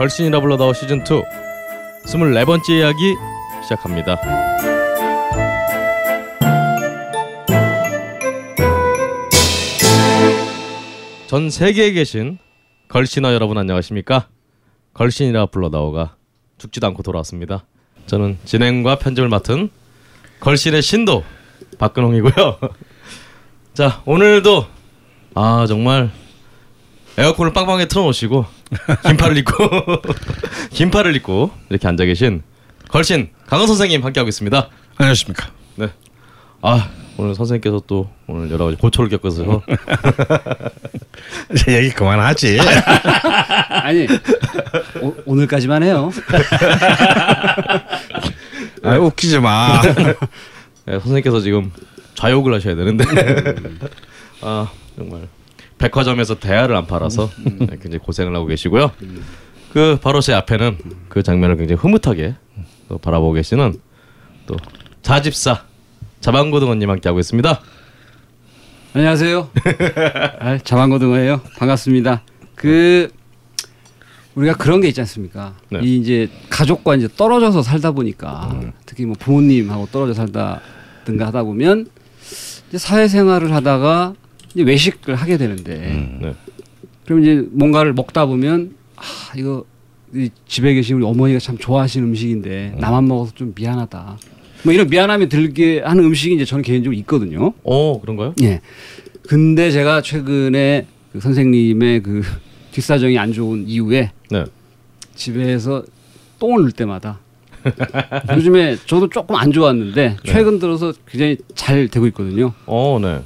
[0.00, 1.02] 걸신이라 불러다오 시즌 2
[2.06, 3.14] 24번째 이야기
[3.62, 4.18] 시작합니다.
[11.26, 12.38] 전 세계에 계신
[12.88, 14.28] 걸신어 여러분 안녕하십니까?
[14.94, 16.16] 걸신이라 불러다오가
[16.56, 17.66] 죽지도 않고 돌아왔습니다.
[18.06, 19.68] 저는 진행과 편집을 맡은
[20.40, 21.24] 걸신의 신도
[21.76, 22.58] 박근홍이고요.
[23.74, 24.64] 자 오늘도
[25.34, 26.10] 아 정말
[27.18, 28.59] 에어컨을 빵빵하게 틀어놓으시고
[29.04, 29.52] 긴팔을 입고
[30.70, 32.42] 긴팔을 입고 이렇게 앉아 계신
[32.88, 34.68] 걸신 강원 선생님 함께 하고 있습니다.
[34.96, 35.50] 안녕하십니까.
[35.76, 35.88] 네.
[36.62, 39.62] 아 오늘 선생님께서 또 오늘 여러 가지 고초를 겪어서
[41.52, 42.58] 이제 얘기 그만하지.
[43.82, 44.06] 아니
[45.00, 46.10] 오, 오늘까지만 해요.
[48.82, 49.82] 아, 웃기지 마.
[49.82, 51.70] 네, 선생님께서 지금
[52.14, 53.04] 좌욕을 하셔야 되는데
[54.42, 55.28] 아 정말
[55.80, 58.92] 백화점에서 대야를 안 팔아서 네, 굉장히 고생을 하고 계시고요.
[59.72, 60.76] 그 바로 제 앞에는
[61.08, 62.34] 그 장면을 굉장히 흐뭇하게
[62.88, 63.80] 또 바라보고 계시는
[64.46, 64.56] 또
[65.02, 65.64] 자집사
[66.20, 67.60] 자방고등어님 함께 하고 있습니다.
[68.92, 69.48] 안녕하세요.
[70.40, 71.40] 아, 자만고등어예요.
[71.58, 72.22] 반갑습니다.
[72.54, 73.10] 그
[74.34, 75.54] 우리가 그런 게 있지 않습니까?
[75.70, 75.80] 네.
[75.82, 81.86] 이 이제 가족과 이제 떨어져서 살다 보니까 특히 뭐 부모님하고 떨어져 살다든가 하다 보면
[82.68, 84.14] 이제 사회생활을 하다가
[84.54, 86.34] 이제 외식을 하게 되는데 네.
[87.04, 89.02] 그럼 이제 뭔가를 먹다 보면 아
[89.36, 89.64] 이거
[90.14, 94.18] 이 집에 계신 우리 어머니가 참 좋아하시는 음식인데 나만 먹어서 좀 미안하다.
[94.64, 97.52] 뭐 이런 미안함이 들게 하는 음식이 이제 저는 개인적으로 있거든요.
[97.62, 98.34] 어 그런가요?
[98.42, 98.60] 예.
[99.22, 102.22] 근데 제가 최근에 그 선생님의 그
[102.72, 104.44] 뒷사정이 안 좋은 이후에 네.
[105.14, 105.84] 집에서
[106.38, 107.18] 똥을 넣을 때마다
[108.34, 112.52] 요즘에 저도 조금 안 좋았는데 최근 들어서 굉장히 잘 되고 있거든요.
[112.66, 113.20] 어 네.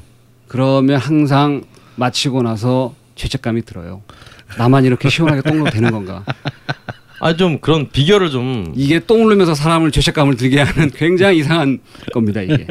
[0.55, 1.63] 그러면 항상
[1.97, 4.03] 마치고 나서 죄책감이 들어요.
[4.57, 6.25] 나만 이렇게 시원하게 똥 넣어도 되는 건가?
[7.19, 11.81] 아 좀 그런 비결을 좀 이게 똥을 넣으면서 사람을 죄책감을 들게 하는 굉장히 이상한
[12.13, 12.67] 겁니다, 이게.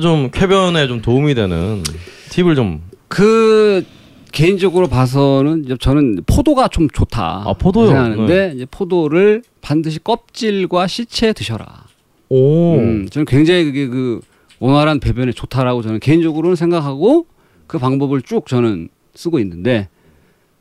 [0.00, 1.82] 좀 쾌변에 좀 도움이 되는
[2.30, 3.84] 팁을 좀 그
[4.32, 7.44] 개인적으로 봐서는 저는 포도가 좀 좋다.
[7.46, 7.86] 아, 포도요?
[7.88, 11.84] 생각하는데 이제 포도를 반드시 껍질과 씨체 드셔라.
[12.30, 12.76] 오.
[12.78, 14.20] 음, 저는 굉장히 그게 그
[14.58, 17.26] 원활한 배변에 좋다라고 저는 개인적으로는 생각하고
[17.66, 19.88] 그 방법을 쭉 저는 쓰고 있는데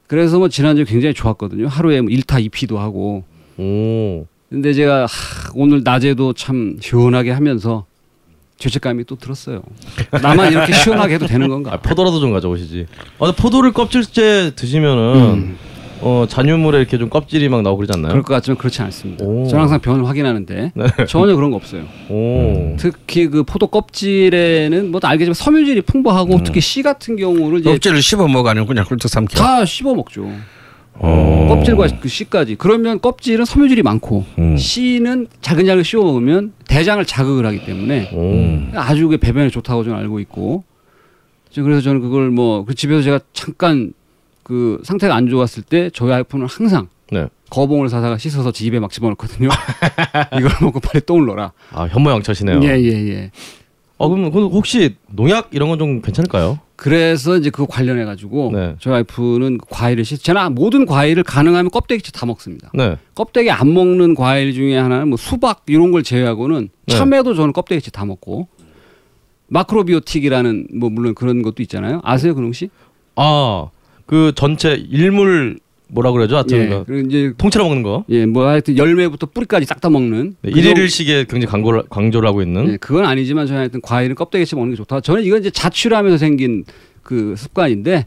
[0.08, 1.68] 그래서 뭐 지난주에 굉장히 좋았거든요.
[1.68, 3.24] 하루에 뭐 1타 2피도 하고.
[3.58, 4.26] 오.
[4.50, 7.86] 근데 제가 하, 오늘 낮에도 참 시원하게 하면서
[8.58, 9.64] 죄책감이 또 들었어요.
[10.12, 11.74] 나만 이렇게 시원하게 해도 되는 건가?
[11.74, 12.86] 아, 포도라도 좀 가져오시지.
[13.20, 15.58] 아, 포도를 껍질째 드시면은 음.
[16.02, 18.12] 어 잔유물에 이렇게 좀 껍질이 막 나오고 그러지 않나요?
[18.12, 19.26] 그럴 것 같지만 그렇지 않습니다.
[19.26, 19.48] 오.
[19.48, 21.06] 저는 항상 변을 확인하는데 네.
[21.08, 21.84] 전혀 그런 거 없어요.
[22.10, 22.76] 오.
[22.78, 28.28] 특히 그 포도 껍질에는 뭐 알겠지만 섬유질이 풍부하고 특히 씨 같은 경우를 이제 껍질을 씹어
[28.28, 29.38] 먹어 아니면 그냥 훑어 삼켜.
[29.38, 30.30] 다 씹어 먹죠.
[30.98, 31.48] 어.
[31.50, 32.56] 껍질과 그 씨까지.
[32.56, 34.58] 그러면 껍질은 섬유질이 많고 음.
[34.58, 38.78] 씨는 잘근잘근 씹어 먹으면 대장을 자극을 하기 때문에 오.
[38.78, 40.64] 아주 그 배변에 좋다고 저는 알고 있고
[41.52, 43.94] 저 그래서 저는 그걸 뭐 그 집에서 제가 잠깐
[44.46, 47.28] 그 상태가 안 좋았을 때 저희 와이프는 항상 네.
[47.50, 49.50] 거봉을 사다가 씻어서 제 입에 막 집어넣거든요.
[50.38, 51.52] 이걸 먹고 빨리 똥을 넣어라.
[51.72, 52.62] 아 현모양처시네요.
[52.62, 53.32] 예예 예.
[53.98, 56.60] 어 그럼 그 혹시 농약 이런 건 좀 괜찮을까요?
[56.76, 58.76] 그래서 이제 그거 관련해 가지고 네.
[58.80, 60.24] 저희 와이프는 그 과일을 씻.
[60.24, 62.70] 저는 모든 과일을 가능하면 껍데기째 다 먹습니다.
[62.76, 62.98] 네.
[63.16, 66.96] 껍데기 안 먹는 과일 중에 하나는 뭐 수박 이런 걸 제외하고는 네.
[66.96, 68.48] 참외도 저는 껍데기째 다 먹고
[69.48, 72.00] 마크로비오틱이라는 뭐 물론 그런 것도 있잖아요.
[72.04, 72.70] 아세요, 근홍 씨?
[73.16, 73.70] 아
[74.06, 76.36] 그 전체 일물 뭐라 그러죠?
[76.36, 76.84] 하여튼 예.
[76.86, 78.06] 그 이제 통째로 먹는 거.
[78.10, 82.74] 예, 뭐 하여튼 열매부터 뿌리까지 싹 다 먹는 네, 일일일식에 굉장히 광고를 강조를 하고 있는.
[82.74, 85.02] 예, 그건 아니지만 저는 하여튼 과일은 껍데기째 먹는 게 좋다.
[85.02, 86.64] 저는 이건 이제 자취를 하면서 생긴
[87.04, 88.06] 그 습관인데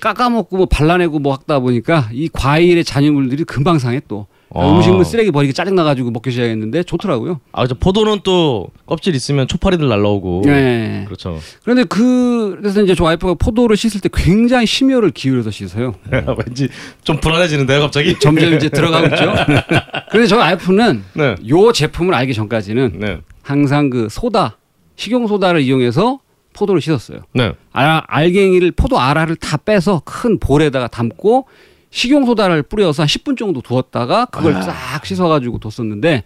[0.00, 4.76] 깎아먹고 뭐 발라내고 뭐 하다 보니까 이 과일의 잔유물들이 금방 상해 또 아.
[4.76, 7.40] 음식물 쓰레기 버리기 짜증 나가지고 먹기 시작했는데 좋더라고요.
[7.52, 10.42] 아 저 포도는 또 껍질 있으면 초파리들 날라오고.
[10.44, 11.02] 네.
[11.06, 11.38] 그렇죠.
[11.62, 15.94] 그런데 그 그래서 이제 저 와이프가 포도를 씻을 때 굉장히 심혈을 기울여서 씻어요.
[16.46, 16.68] 왠지
[17.02, 18.16] 좀 불안해지는데요, 갑자기.
[18.20, 19.34] 점점 이제 들어가고 있죠.
[20.10, 21.34] 그런데 저 와이프는 네.
[21.48, 23.18] 요 제품을 알기 전까지는 네.
[23.42, 24.58] 항상 그 소다
[24.96, 26.20] 식용 소다를 이용해서
[26.52, 27.18] 포도를 씻었어요.
[27.32, 27.52] 네.
[27.72, 31.46] 알, 알갱이를 포도 알알을 다 빼서 큰 볼에다가 담고
[31.94, 36.24] 식용 소다를 뿌려서 한 10분 정도 두었다가 그걸 싹 씻어가지고 뒀었는데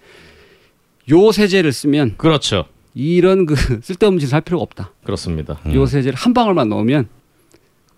[1.10, 2.64] 요 세제를 쓰면 그렇죠.
[2.94, 3.54] 이런 그
[3.84, 4.92] 쓸데없는 짓을 할 필요가 없다.
[5.04, 5.60] 그렇습니다.
[5.74, 7.08] 요 세제를 한 방울만 넣으면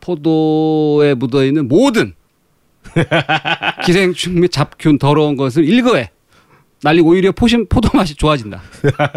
[0.00, 2.14] 포도에 묻어 있는 모든
[3.86, 6.10] 기생충 및 잡균 더러운 것을 일거에
[6.82, 8.62] 날리고 오히려 포신 포도 맛이 좋아진다.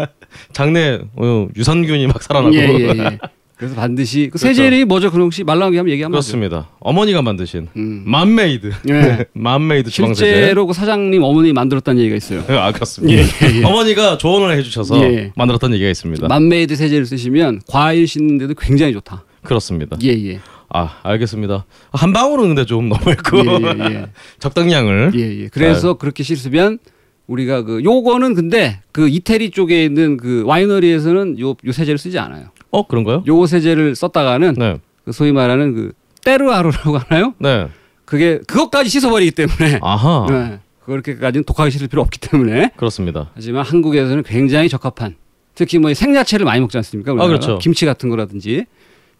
[0.52, 2.54] 장내 어, 유산균이 막 살아나고.
[2.54, 3.18] 예, 예, 예.
[3.64, 4.54] 그래서 반드시 그 그렇죠.
[4.54, 5.10] 세제가 뭐죠?
[5.10, 6.26] 그럼 혹시 명랑하게 한번 얘기 한번 하죠.
[6.26, 6.68] 그렇습니다.
[6.80, 8.02] 어머니가 만드신 음.
[8.06, 9.26] 맘메이드, 예.
[9.32, 10.34] 맘메이드 주방 세제.
[10.34, 12.44] 실제로 그 사장님 어머니 만들었다는 얘기가 있어요.
[12.48, 13.22] 아 그렇습니다.
[13.66, 15.32] 어머니가 조언을 해주셔서 예.
[15.36, 16.28] 만들었던 얘기가 있습니다.
[16.28, 19.24] 맘메이드 세제를 쓰시면 과일 씻는데도 굉장히 좋다.
[19.42, 19.96] 그렇습니다.
[20.02, 20.40] 예 예.
[20.68, 21.64] 아 알겠습니다.
[21.92, 24.06] 한 방울은 근데 좀 너무했고 예, 예, 예.
[24.40, 25.12] 적당량을.
[25.14, 25.48] 예, 예.
[25.48, 26.78] 그래서 그렇게 씻으면
[27.26, 32.48] 우리가 그 요거는 근데 그 이태리 쪽에 있는 그 와이너리에서는 요, 요 세제를 쓰지 않아요.
[32.74, 33.22] 어 그런가요?
[33.26, 35.92] 요 세제를 썼다가는 네, 그 소위 말하는 그
[36.24, 37.34] terroir라고 하나요?
[37.38, 37.68] 네.
[38.04, 40.26] 그게 그것까지 씻어버리기 때문에 아하.
[40.28, 40.58] 네.
[40.84, 43.30] 그렇게까지는 독하게 씻을 필요 없기 때문에 그렇습니다.
[43.34, 45.14] 하지만 한국에서는 굉장히 적합한
[45.54, 47.12] 특히 뭐 생야채를 많이 먹지 않습니까?
[47.12, 47.38] 우리나라가?
[47.38, 47.58] 그렇죠.
[47.58, 48.66] 김치 같은 거라든지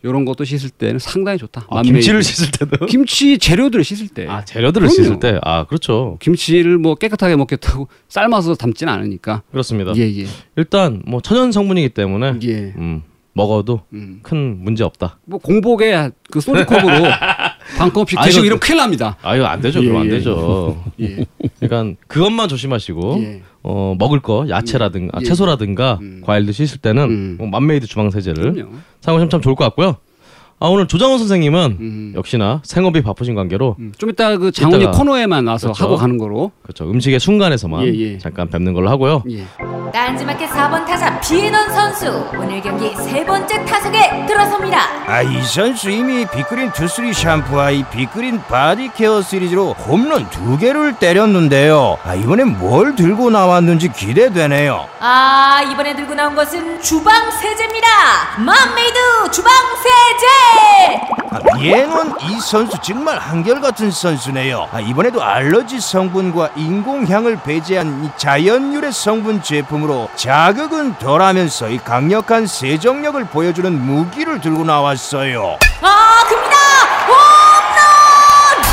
[0.02, 1.66] 이런 것도 씻을 때는 상당히 좋다.
[1.70, 1.80] 아.
[1.80, 2.84] 김치를 씻을 때도.
[2.86, 5.02] 김치 재료들을 씻을 때 아 재료들을 그럼요.
[5.04, 5.38] 씻을 때.
[5.42, 6.18] 아 그렇죠.
[6.20, 9.92] 김치를 뭐 깨끗하게 먹겠다고 삶아서 담지는 않으니까 그렇습니다.
[9.96, 10.26] 예 예.
[10.56, 12.74] 일단 뭐 천연 성분이기 때문에 예.
[12.76, 13.02] 음,
[13.34, 14.20] 먹어도 음.
[14.22, 15.18] 큰 문제 없다.
[15.24, 17.04] 뭐 공복에 그 소주컵으로
[17.76, 19.16] 반컵씩 아, 드시고 이러면 큰일 납니다.
[19.22, 19.82] 아 이거 안 되죠.
[19.82, 20.10] 예, 그럼 안 예.
[20.10, 20.82] 되죠.
[21.00, 21.24] 예.
[21.60, 23.42] 그러니까 그것만 조심하시고 예.
[23.62, 25.24] 어, 먹을 거 야채라든가 아, 예.
[25.26, 26.22] 채소라든가 음.
[26.24, 27.34] 과일도 씻을 때는 음.
[27.38, 28.66] 뭐 맘메이드 주방 세제를.
[29.00, 29.96] 사용하시면 참 좋을 것 같고요.
[30.60, 32.12] 아 오늘 조장훈 선생님은 음.
[32.16, 33.92] 역시나 생업이 바쁘신 관계로 음.
[33.98, 35.84] 좀 이따 그 장훈이 이따가- 코너에만 와서 그렇죠.
[35.84, 36.52] 하고 가는 거로.
[36.62, 38.18] 그렇죠 음식의 순간에서만 예, 예.
[38.18, 39.24] 잠깐 뵙는 걸로 하고요.
[39.30, 39.44] 예.
[39.92, 42.06] 딴지마켓 4번 타자 비에논 선수
[42.38, 44.78] 오늘 경기 세 번째 타석에 들어섭니다.
[45.06, 50.98] 아, 이 선수 이미 빅그린 투쓰리 샴푸와 이 빅그린 body care 시리즈로 홈런 두 개를
[50.98, 51.98] 때렸는데요.
[52.04, 54.86] 아, 이번엔 뭘 들고 나왔는지 기대되네요.
[55.00, 57.86] 아 이번에 들고 나온 것은 주방 세제입니다.
[58.38, 59.52] 맘메이드 주방
[59.82, 60.26] 세제.
[61.30, 64.68] 아, 비에논 이 선수 정말 한결같은 선수네요.
[64.70, 73.24] 아, 이번에도 알러지 성분과 인공향을 배제한 이 자연유래 성분 제품으로 자극은 덜하면서 이 강력한 세정력을
[73.26, 75.58] 보여주는 무기를 들고 나왔어요.
[75.82, 76.56] 아 큽니다.
[77.08, 78.68] 홈런.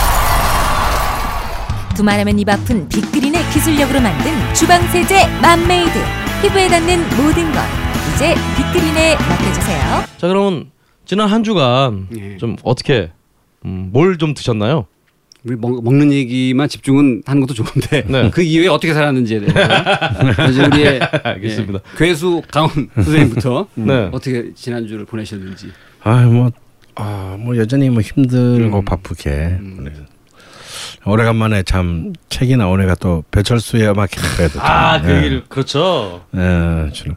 [1.95, 5.99] 두말하면 입 아픈 빅그린의 기술력으로 만든 주방 세제 맘메이드
[6.41, 7.59] 피부에 닿는 모든 것
[8.15, 10.03] 이제 빅그린에 맡겨주세요.
[10.17, 10.70] 자 그러면
[11.05, 12.37] 지난 한 주간 예.
[12.37, 13.11] 좀 어떻게
[13.65, 14.85] 음, 뭘 좀 드셨나요?
[15.43, 18.29] 우리 먹, 먹는 얘기만 집중은 하는 것도 좋은데 네.
[18.33, 19.59] 그 이후에 어떻게 살았는지에 대해서
[20.49, 21.79] 이제 우리의 알겠습니다.
[21.79, 24.09] 예, 괴수 강원 선생님부터 네.
[24.11, 25.71] 어떻게 지난 주를 보내셨는지
[26.03, 26.51] 아뭐
[26.95, 28.85] 아, 뭐 여전히 뭐 힘들고 음.
[28.85, 29.91] 바쁘게 네.
[31.05, 35.17] 오래간만에 참 책이 나오니까 또 배철수의 음악 캠프에도 좀, 아그 예.
[35.17, 36.23] 얘기를 그렇죠.
[36.35, 37.15] 예, 좀-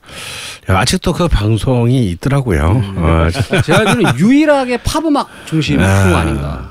[0.70, 2.70] 야, 아직도 그 방송이 있더라고요.
[2.70, 2.94] 음.
[2.96, 3.28] 어,
[3.62, 6.04] 제가 알기로는 유일하게 팝 음악 중심 아.
[6.04, 6.70] 프로 아닌가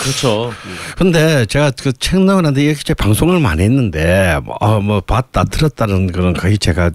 [0.00, 0.52] 그렇죠.
[0.96, 6.34] 근데 제가 그 책 나오는데 이렇게 방송을 많이 했는데 뭐, 어, 뭐 봤다 들었다는 그런
[6.34, 6.90] 거의 제가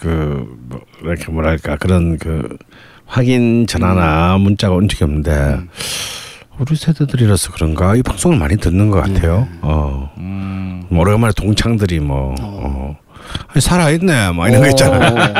[0.00, 2.56] 그 뭐, 이렇게 뭐랄까 그런 그
[3.06, 5.58] 확인 전화나 문자가 온 적이 없는데
[6.58, 9.48] 우리 세대들이라서 그런가 이 방송을 많이 듣는 것 같아요.
[9.60, 10.12] 어.
[10.18, 12.96] 음, 뭐 오래간만에 동창들이 뭐 어.
[13.48, 15.14] 아니, 살아있네 뭐 이런 거 있잖아요.
[15.14, 15.34] 어.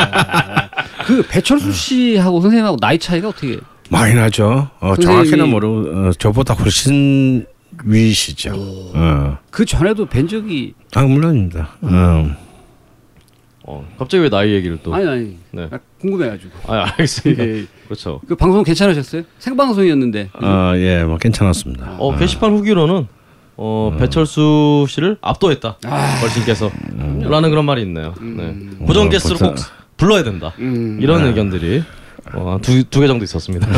[1.06, 3.58] 그 배철수 씨하고 선생님하고 나이 차이가 어떻게
[3.90, 4.68] 많이 나죠.
[4.80, 7.46] 어, 선생님이- 정확히는 모르고 어, 저보다 훨씬
[7.84, 8.52] 위시죠.
[8.56, 9.38] 어.
[9.50, 11.68] 그 전에도 뵌 적이 아 물론입니다.
[11.82, 12.36] 어.
[13.66, 14.94] 어, 갑자기 왜 나이 얘기를 또?
[14.94, 15.68] 아니 아니 네.
[15.70, 17.44] 아, 궁금해가지고 아 알겠습니다.
[17.46, 17.64] 예.
[17.86, 18.20] 그렇죠.
[18.26, 19.22] 그 방송 괜찮으셨어요?
[19.38, 21.96] 생방송이었는데 어, 예, 뭐 괜찮았습니다.
[21.98, 23.06] 어 게시판 후기로는
[23.56, 25.78] 어 배철수 씨를 압도했다.
[25.84, 26.20] 아.
[26.20, 26.70] 걸신께서
[27.22, 28.14] 라는 그런 말이 있네요.
[28.20, 28.54] 네.
[28.86, 29.54] 고정 어, 게스트로 꼭
[29.96, 30.52] 불러야 된다.
[30.58, 31.82] 음, 이런 의견들이
[32.32, 33.68] 어, 두두 개 정도 있었습니다.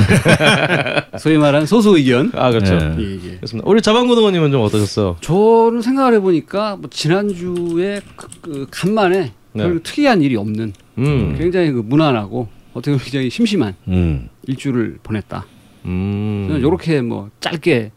[1.18, 2.74] 소위 말하는 소수 의견 아 그렇죠.
[2.74, 2.96] 예.
[2.98, 3.36] 예, 예.
[3.36, 3.68] 그렇습니다.
[3.68, 5.16] 우리 자방고등원님은 좀 어떠셨어요?
[5.20, 9.62] 저는 생각을 해보니까 뭐 지난주에 그, 그 간만에 네.
[9.62, 14.28] 별 특이한 일이 없는 음, 굉장히 그 무난하고 어떻게 보면 굉장히 심심한 음.
[14.46, 15.46] 일주를 보냈다.
[15.86, 16.46] 음.
[16.48, 17.90] 저는 이렇게 뭐 짧게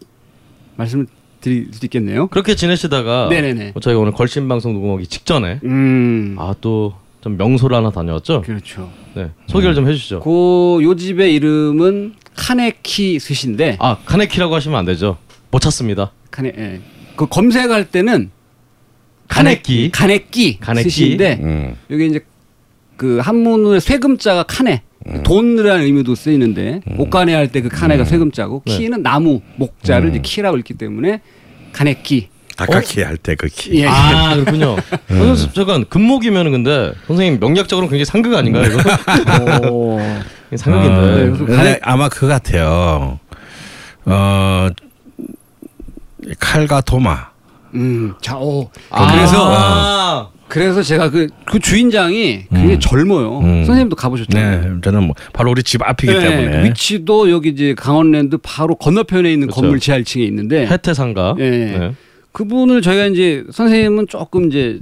[0.77, 1.05] 말씀을
[1.41, 2.27] 드릴 수 있겠네요.
[2.27, 3.71] 그렇게 지내시다가 네네네.
[3.73, 8.41] 뭐 저희가 오늘 걸신 방송 녹음하기 직전에 음, 아또 좀 명소를 하나 다녀왔죠.
[8.43, 8.89] 그렇죠.
[9.15, 10.21] 네 소개를 좀 해주시죠.
[10.21, 15.17] 그요 집의 이름은 카네키 스시인데 아 카네키라고 하시면 안 되죠.
[15.51, 16.13] 못 찾습니다.
[16.31, 16.81] 카네 예.
[17.17, 18.31] 그 검색할 때는
[19.27, 19.91] 카네키.
[19.91, 20.89] 카네키 카네키.
[20.89, 21.75] 스시인데 음.
[21.89, 22.21] 여기 이제
[22.99, 24.81] 그 한문의 쇠금자가 かね
[25.23, 28.77] 돈이라는 의미도 쓰이는데 옷가네 할때그 카네가 쇠금자고 네.
[28.77, 31.21] き는 나무 목자를 이제 き라고 읽기 때문에
[31.71, 32.27] 카네키
[32.57, 33.79] 다카키 할 때 그 き.
[33.79, 33.87] 예.
[33.87, 34.71] 아 그렇군요.
[34.75, 38.81] 어, 잠깐 금목이면 근데 선생님 명리학적으로 굉장히 상극 아닌가요 이거?
[40.57, 41.53] 상극인데.
[41.53, 43.17] 어, 네, 아마 그거 같아요.
[44.03, 44.67] 어
[46.37, 47.29] 칼과 도마.
[47.75, 48.69] 음, 자, 오.
[48.89, 52.79] 아, 그래서 아, 그래서 제가 그, 그 주인장이 굉장히 음.
[52.79, 53.39] 젊어요.
[53.39, 53.63] 음.
[53.63, 54.61] 선생님도 가보셨잖아요.
[54.61, 58.75] 네, 저는 뭐 바로 우리 집 앞이기 네, 때문에 그 위치도 여기 이제 강원랜드 바로
[58.75, 59.61] 건너편에 있는 그렇죠.
[59.61, 61.35] 건물 지하층에 있는데 해태상가.
[61.39, 61.49] 예.
[61.49, 61.91] 네.
[62.31, 64.79] 그분을 저희가 이제 선생님은 조금 이제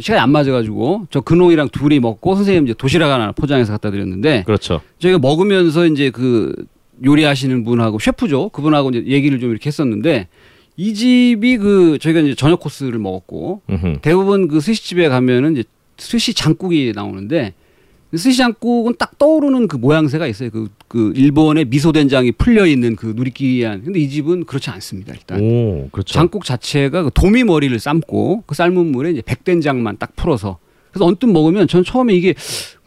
[0.00, 4.80] 시간이 안 맞아가지고 저 근홍이랑 둘이 먹고 선생님 이제 도시락 하나 포장해서 갖다 드렸는데 그렇죠.
[4.98, 6.54] 저희가 먹으면서 이제 그
[7.04, 10.28] 요리하시는 분하고 셰프죠 그분하고 이제 얘기를 좀 이렇게 했었는데
[10.76, 13.98] 이 집이 그 저희가 이제 저녁 코스를 먹었고 음흠.
[14.02, 15.64] 대부분 그 스시집에 가면은 이제
[15.96, 17.54] 스시 장국이 나오는데
[18.14, 20.50] 스시 장국은 딱 떠오르는 그 모양새가 있어요.
[20.50, 23.84] 그, 그 일본의 미소 된장이 풀려 있는 그 누리끼리한.
[23.84, 25.12] 근데 이 집은 그렇지 않습니다.
[25.12, 26.14] 일단 오, 그렇죠.
[26.14, 30.58] 장국 자체가 그 도미 머리를 삶고 그 삶은 물에 이제 백된장만 딱 풀어서
[30.92, 32.34] 그래서 언뜻 먹으면 전 처음에 이게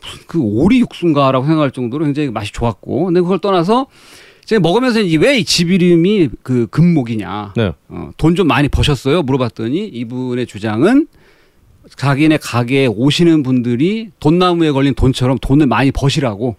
[0.01, 3.87] 무슨 그 오리 육수인가라고 생각할 정도로 굉장히 맛이 좋았고 근데 그걸 떠나서
[4.49, 7.71] 제가 먹으면서 왜이집 이름이 그 금목이냐 네.
[7.87, 11.05] 어, 돈 좀 많이 버셨어요 물어봤더니 이분의 주장은
[11.95, 16.55] 자기네 가게에 오시는 분들이 돈나무에 걸린 돈처럼 돈을 많이 버시라고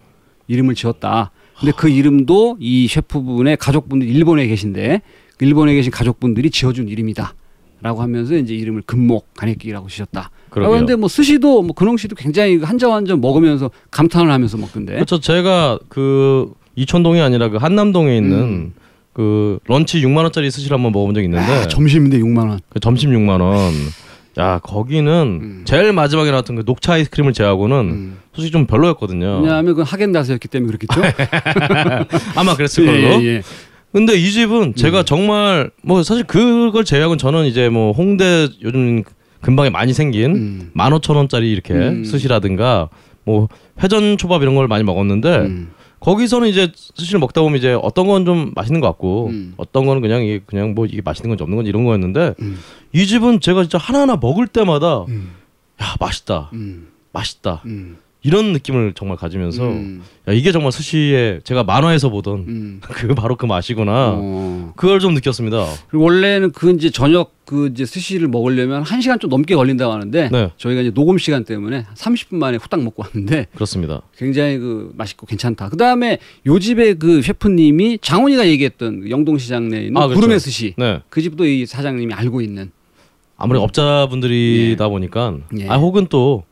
[0.47, 1.31] 이름을 지었다.
[1.59, 5.03] 근데 그 이름도 이 셰프분의 가족분들 일본에 계신데
[5.37, 7.35] 그 일본에 계신 가족분들이 지어준 이름이다.
[7.83, 10.31] 라고 하면서 이제 이름을 금목 간획기라고 지셨다.
[10.51, 14.95] 그런데 뭐 스시도 뭐 근홍 씨도 굉장히 한 점 한 점 먹으면서 감탄을 하면서 먹던데.
[14.95, 15.19] 그렇죠.
[15.21, 18.73] 제가 그 이천동이 아니라 그 한남동에 있는 음.
[19.13, 22.61] 그 런치 6만 원짜리 스시를 한번 먹어본 적이 있는데 아, 점심인데 6만 원.
[22.69, 23.73] 그 점심 6만 원.
[24.39, 25.63] 야 거기는 음.
[25.65, 28.19] 제일 마지막에 나왔던 그 녹차 아이스크림을 제하고는 음.
[28.33, 29.41] 솔직히 좀 별로였거든요.
[29.43, 31.01] 왜냐하면 그 하겐다스였기 때문에 그렇겠죠.
[32.37, 32.99] 아마 그랬을 걸로.
[32.99, 33.43] 예, 예.
[33.93, 39.03] 근데 이 집은 제가 정말 뭐 사실 그걸 제외하고는 저는 이제 뭐 홍대 요즘
[39.41, 40.71] 근방에 많이 생긴 음.
[40.75, 42.05] 만 오천 원짜리 이렇게 음.
[42.05, 42.89] 스시라든가
[43.25, 43.49] 뭐
[43.83, 45.71] 회전 초밥 이런 걸 많이 먹었는데 음.
[46.01, 49.55] 거기서는 이제 스시를 먹다 보면 이제 어떤 건 좀 맛있는 것 같고 음.
[49.57, 52.59] 어떤 거는 그냥 이게 그냥 뭐 이게 맛있는 건지 없는 건지 이런 거였는데 음.
[52.93, 55.33] 이 집은 제가 진짜 하나하나 먹을 때마다 음.
[55.83, 56.89] 야 맛있다 음.
[57.13, 57.99] 맛있다 음.
[58.23, 60.03] 이런 느낌을 정말 가지면서 음.
[60.29, 62.81] 야 이게 정말 스시에 제가 만화에서 보던 음.
[62.85, 64.73] 그 바로 그 맛이구나 어.
[64.77, 65.67] 그걸 좀 느꼈습니다.
[65.95, 70.51] 원래는 그 이제 저녁 그 이제 스시를 먹으려면 한 시간 좀 넘게 걸린다고 하는데 네.
[70.59, 74.03] 저희가 이제 녹음 시간 때문에 30분 만에 후딱 먹고 왔는데 그렇습니다.
[74.17, 75.71] 굉장히 그 맛있고 괜찮다.
[75.71, 80.21] 그 다음에 요 집의 그 셰프님이 장훈이가 얘기했던 그 영동시장 내에 있는 아, 그렇죠.
[80.21, 81.01] 구름의 스시 네.
[81.09, 82.71] 그 집도 이 사장님이 알고 있는
[83.37, 85.69] 아무래도 업자분들이다 보니까 예.
[85.69, 86.45] 아 혹은 또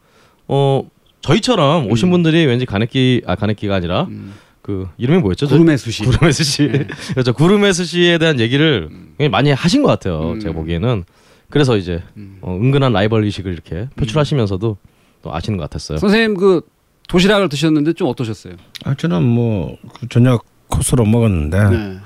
[0.49, 0.83] 어
[1.29, 4.33] 저희처럼 오신 분들이 왠지 가네끼 아 가네끼가 아니라 음,
[4.63, 5.47] 그 이름이 뭐였죠?
[5.47, 6.03] 저- 구름의 스시.
[6.05, 6.63] 구름의 스시.
[6.65, 6.87] 예.
[7.13, 7.33] 그렇죠.
[7.35, 10.33] 구름의 스시에 대한 얘기를 굉장히 많이 하신 것 같아요.
[10.33, 10.41] 음.
[10.41, 11.05] 제가 보기에는
[11.51, 12.39] 그래서 이제 음.
[12.41, 14.77] 어, 은근한 라이벌 의식을 이렇게 표출하시면서도
[15.23, 15.99] 또 아시는 것 같았어요.
[15.99, 16.63] 선생님 그
[17.09, 18.55] 도시락을 드셨는데 좀 어떠셨어요?
[18.85, 21.99] 아, 저는 뭐 그 저녁 코스로 먹었는데 네.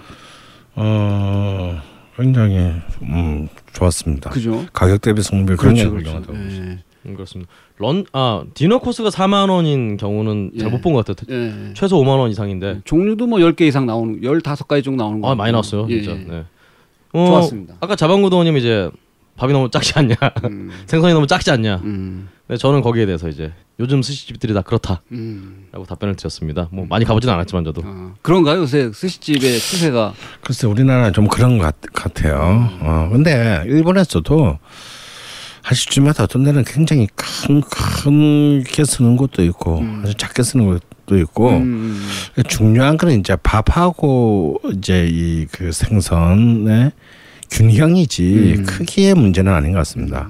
[0.76, 1.80] 어
[2.16, 2.56] 굉장히
[3.02, 4.30] 음 좋았습니다.
[4.30, 4.64] 그죠?
[4.72, 5.66] 가격 대비 성비 그렇죠.
[5.74, 6.10] 굉장히 그렇죠.
[6.10, 6.38] 훌륭하다고.
[6.38, 6.78] 예.
[7.06, 7.50] 음, 그렇습니다.
[7.82, 10.70] 런 아 디너 코스가 4만 원인 경우는 잘 예.
[10.70, 11.36] 못본 것 같아요.
[11.36, 11.74] 예.
[11.74, 15.30] 최소 5만 원 이상인데 종류도 뭐 10개 이상 나오는 15가지 정도 나오는 거.
[15.30, 15.86] 아 많이 나왔어요.
[15.90, 16.18] 예, 진짜.
[16.18, 16.24] 예.
[16.28, 16.44] 네.
[17.12, 17.74] 어, 좋았습니다.
[17.80, 18.88] 아까 자방구도님 이제
[19.36, 20.70] 밥이 너무 작지 않냐, 음.
[20.86, 21.80] 생선이 너무 작지 않냐.
[21.84, 22.28] 음.
[22.46, 25.66] 근데 저는 거기에 대해서 이제 요즘 스시집들이 다 그렇다라고 음.
[25.88, 26.68] 답변을 드렸습니다.
[26.70, 27.82] 뭐 많이 가보진 않았지만 저도.
[27.84, 28.60] 아, 그런가요?
[28.60, 30.12] 요새 스시집의 추세가
[30.42, 32.68] 글쎄 우리나라는 좀 그런 것 같, 같아요.
[32.80, 34.58] 어, 근데 일본에서도
[35.62, 42.02] 하시주마다 어떤 데는 굉장히 큰 큰게 쓰는 곳도 있고 아주 작게 쓰는 곳도 있고 음.
[42.48, 46.92] 중요한 거는 이제 밥하고 이제 이 그 생선의
[47.50, 48.64] 균형이지 음.
[48.66, 50.28] 크기의 문제는 아닌 것 같습니다.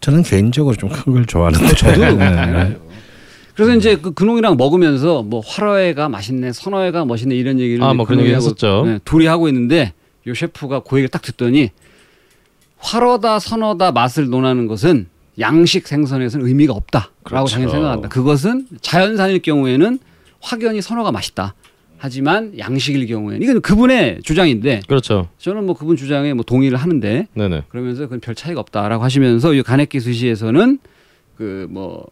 [0.00, 2.76] 저는 개인적으로 좀 큰 걸 좋아하는데 저도 네.
[3.54, 8.06] 그래서 이제 그 근홍이랑 먹으면서 뭐 화로회가 맛있네, 선어회가 멋있네 이런 얘기를 아, 이제 뭐
[8.06, 8.84] 그런 얘기 했었죠.
[8.86, 9.92] 네, 둘이 하고 있는데
[10.28, 11.70] 요 셰프가 그 얘기를 딱 듣더니
[12.78, 15.06] 화로다 선어다 맛을 논하는 것은
[15.38, 17.46] 양식 생선에서는 의미가 없다라고 그렇죠.
[17.46, 18.08] 자기는 생각한다.
[18.08, 19.98] 그것은 자연산일 경우에는
[20.40, 21.54] 확연히 선어가 맛있다.
[22.00, 25.28] 하지만 양식일 경우에는 이건 그분의 주장인데 그렇죠.
[25.38, 27.64] 저는 뭐 그분 주장에 뭐 동의를 하는데 네네.
[27.68, 30.78] 그러면서 그건 별 차이가 없다라고 하시면서 이 가네키 스시에서는
[31.36, 32.04] 그 뭐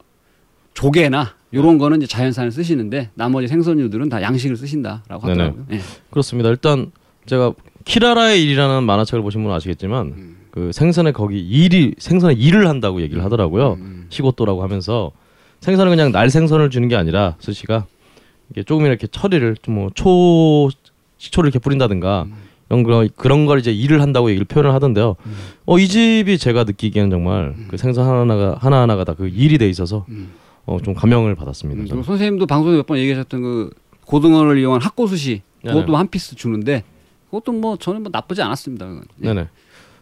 [0.75, 5.27] 조개나 요런 거는 이제 자연산을 쓰시는데 나머지 생선류들은 다 양식을 쓰신다라고.
[5.29, 5.67] 하더라고요.
[5.73, 5.81] 예.
[6.11, 6.51] 그렇습니다.
[6.51, 6.91] 일단
[7.25, 7.55] 제가
[7.87, 10.36] 키라라의 일이라는 만화책을 보신 분은 아시겠지만 음.
[10.57, 13.75] 그 생선에 거기 일이 생선에 일을 한다고 얘기를 하더라고요.
[13.75, 14.07] 음.
[14.09, 15.13] 시고또라고 하면서
[15.61, 17.85] 생선은 그냥 날 생선을 주는 게 아니라 스시가
[18.51, 20.71] 이게 조금 이렇게 처리를 좀뭐초
[21.19, 22.35] 식초를 이렇게 뿌린다든가 음.
[22.71, 25.17] 이런 거 그런 걸 이제 일을 한다고 얘기를 표현을 하던데요.
[25.67, 30.31] 어이 집이 제가 느끼기에는 정말 그 생선 하나하나가 하나하나가 다 그 일이 돼 있어서 음.
[30.65, 31.95] 어좀 감명을 받았습니다.
[31.95, 33.71] 음, 선생님도 방송에 몇 번 얘기하셨던 그
[34.07, 35.07] 고등어를 이용한 학고
[35.63, 35.75] 네네.
[35.75, 36.83] 그것도 한 피스 주는데
[37.27, 38.87] 그것도 뭐 저는 뭐 나쁘지 않았습니다.
[38.87, 39.05] 그건.
[39.23, 39.27] 예.
[39.27, 39.49] 네네.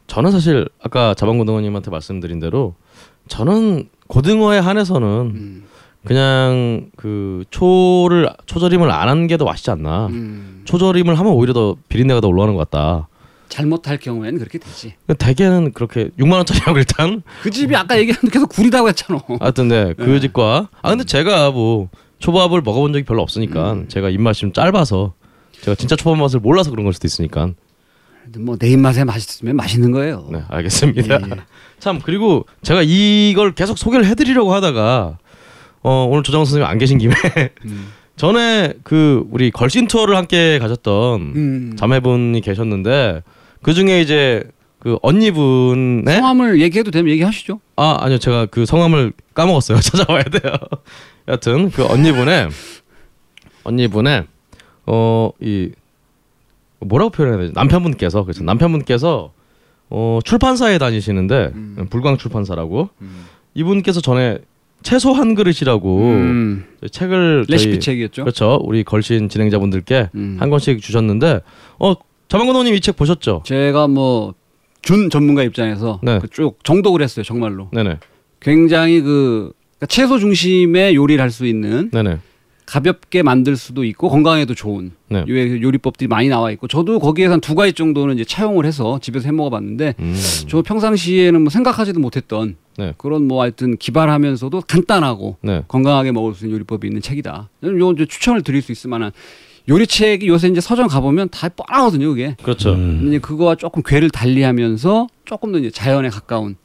[0.06, 2.74] 저는 사실 아까 자방고등어님한테 말씀드린 대로
[3.28, 5.64] 저는 고등어에 한해서는 음.
[6.04, 10.06] 그냥 그 초를 초절임을 안 하는 게 더 맛있지 않나.
[10.08, 10.60] 음.
[10.66, 13.08] 초절임을 하면 오히려 더 비린내가 더 올라오는 것 같다.
[13.48, 14.94] 잘못할 경우에는 그렇게 되지.
[15.18, 19.20] 대개는 그렇게 6만 원짜리하고 일단 그 집이 아까 얘기한 계속 구리다고 했잖아.
[19.40, 20.20] 하여튼 네, 그 네.
[20.20, 23.88] 집과 아 근데 제가 뭐 초밥을 먹어본 적이 별로 없으니까 음.
[23.88, 25.14] 제가 입맛이 좀 짧아서
[25.62, 27.50] 제가 진짜 초밥 맛을 몰라서 그런 걸 수도 있으니까
[28.38, 30.28] 뭐 내 입맛에 맛있으면 맛있는 거예요.
[30.32, 31.14] 네 알겠습니다.
[31.14, 31.36] 예, 예.
[31.78, 35.18] 참 그리고 제가 이걸 계속 소개를 해드리려고 하다가
[35.82, 37.14] 어 오늘 조정 선생님 안 계신 김에
[37.66, 37.88] 음.
[38.16, 41.76] 전에 그 우리 걸신 투어를 함께 가셨던 음.
[41.76, 43.22] 자매분이 계셨는데
[43.62, 44.44] 그 중에 이제
[44.78, 47.60] 그 언니분의 성함을 얘기해도 되면 얘기하시죠.
[47.76, 50.52] 아 아니요 제가 그 성함을 까먹었어요 찾아와야 돼요
[51.28, 52.48] 여튼 그 언니분의
[53.64, 54.24] 언니분의
[54.86, 55.70] 어이
[56.84, 59.32] 뭐라고 표현해야 되지 남편분께서 그래서 남편분께서
[59.90, 61.86] 어 출판사에 다니시는데 음.
[61.90, 62.88] 불광 출판사라고
[63.54, 64.38] 이분께서 전에
[64.82, 66.64] 채소 한 그릇이라고 음.
[66.90, 68.24] 책을 저희- 레시피 책이었죠.
[68.24, 70.36] 그렇죠 우리 걸신 진행자분들께 음.
[70.38, 71.40] 한 권씩 주셨는데
[71.78, 71.94] 어
[72.28, 74.34] 자만건호님 이 책 보셨죠 제가 뭐
[74.82, 76.18] 준 전문가 입장에서 네.
[76.18, 77.24] 그쭉 정독을 했어요.
[77.24, 77.70] 정말로.
[77.72, 78.00] 네네
[78.40, 82.18] 굉장히 그 그러니까 채소 중심의 요리를 할 수 있는 네네
[82.66, 85.24] 가볍게 만들 수도 있고 건강에도 좋은 네.
[85.28, 89.26] 요- 요리법들이 많이 나와 있고 저도 거기에서 한 두 가지 정도는 이제 차용을 해서 집에서
[89.26, 90.16] 해 먹어봤는데 음.
[90.48, 92.94] 저 평상시에는 뭐 생각하지도 못했던 네.
[92.96, 97.50] 그런 뭐 하여튼 기발하면서도 간단하고 네 건강하게 먹을 수 있는 요리법이 있는 책이다.
[97.62, 99.12] 저는 요 이제 추천을 드릴 수 있을 만한
[99.68, 102.36] 요리책이 요새 이제 서점 가보면 다 뻔하거든요, 그게.
[102.42, 103.04] 그렇죠 음.
[103.08, 106.56] 이제 그거와 조금 궤를 달리하면서 조금 더 이제 자연에 가까운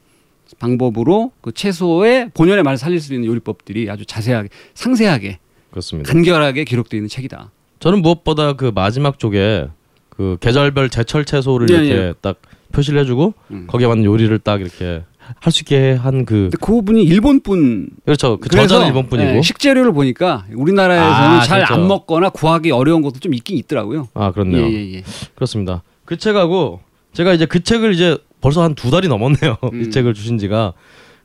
[0.58, 5.38] 방법으로 그 채소의 본연의 맛을 살릴 수 있는 요리법들이 아주 자세하게 상세하게
[5.70, 6.10] 그렇습니다.
[6.12, 7.50] 간결하게 기록되어 있는 책이다.
[7.78, 9.66] 저는 무엇보다 그 마지막 쪽에
[10.08, 12.14] 그 계절별 제철 채소를 예, 이렇게 예.
[12.20, 12.36] 딱
[12.72, 13.66] 표시를 해주고 음.
[13.66, 15.02] 거기에 맞는 요리를 딱 이렇게
[15.40, 19.92] 할 수 있게 한그 근데 그분이 일본 분 그렇죠 그 저자는 일본 분이고 예, 식재료를
[19.92, 21.80] 보니까 우리나라에서는 아, 잘안 진짜.
[21.80, 24.08] 먹거나 구하기 어려운 것도 좀 있긴 있더라고요.
[24.14, 25.04] 아 그렇네요 예, 예, 예.
[25.36, 26.80] 그렇습니다 그 책하고
[27.12, 29.80] 제가 이제 그 책을 이제 벌써 한 두 달이 넘었네요 음.
[29.82, 30.72] 이 책을 주신 지가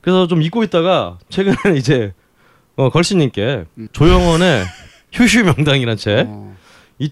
[0.02, 2.12] 그래서 좀 잊고 있다가 최근에 이제
[2.76, 3.88] 어, 걸신님께 음.
[3.92, 4.64] 조영원의
[5.12, 6.56] 휴슈 명당이라는 책이 어,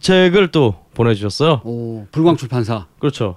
[0.00, 2.86] 책을 또 보내주셨어요 오, 불광 출판사.
[2.98, 3.36] 그렇죠.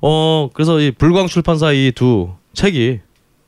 [0.00, 3.00] 어 그래서 이 불광 출판사 이 두 책이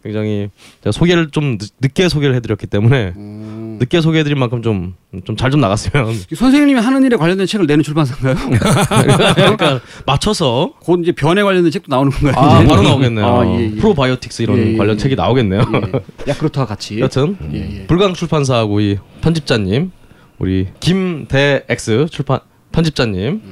[0.09, 0.49] 굉장히
[0.83, 3.77] 제가 소개를 좀 늦, 늦게 소개를 해드렸기 때문에 음.
[3.79, 4.95] 늦게 소개해드린 만큼 좀
[5.25, 8.35] 좀잘좀 나갔으면 선생님이 하는 일에 관련된 책을 내는 출판사인가요?
[9.37, 12.43] 그러니까 맞춰서 곧 이제 변에 관련된 책도 나오는 건가요?
[12.43, 12.65] 아?
[12.65, 13.27] 바로 나오겠네요.
[13.27, 13.77] 아, 예, 예.
[13.77, 14.99] 프로바이오틱스 이런 예, 예, 관련 예.
[14.99, 15.61] 책이 나오겠네요.
[15.61, 16.31] 예.
[16.31, 17.01] 야크루트와 같이.
[17.01, 17.87] 여튼 예, 예.
[17.87, 19.93] 불광 출판사하고 이 편집자님
[20.39, 22.41] 우리 김대X 출판
[22.73, 23.43] 편집자님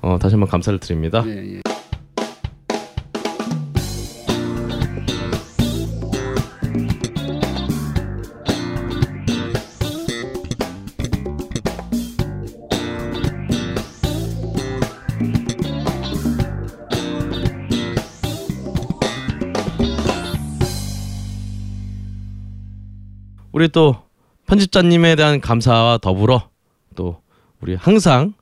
[0.00, 1.22] 어, 다시 한번 감사를 드립니다.
[23.58, 23.96] 우리 또
[24.46, 26.48] 편집자님에 대한 감사와 더불어
[26.94, 27.20] 또
[27.60, 28.34] 우리 항상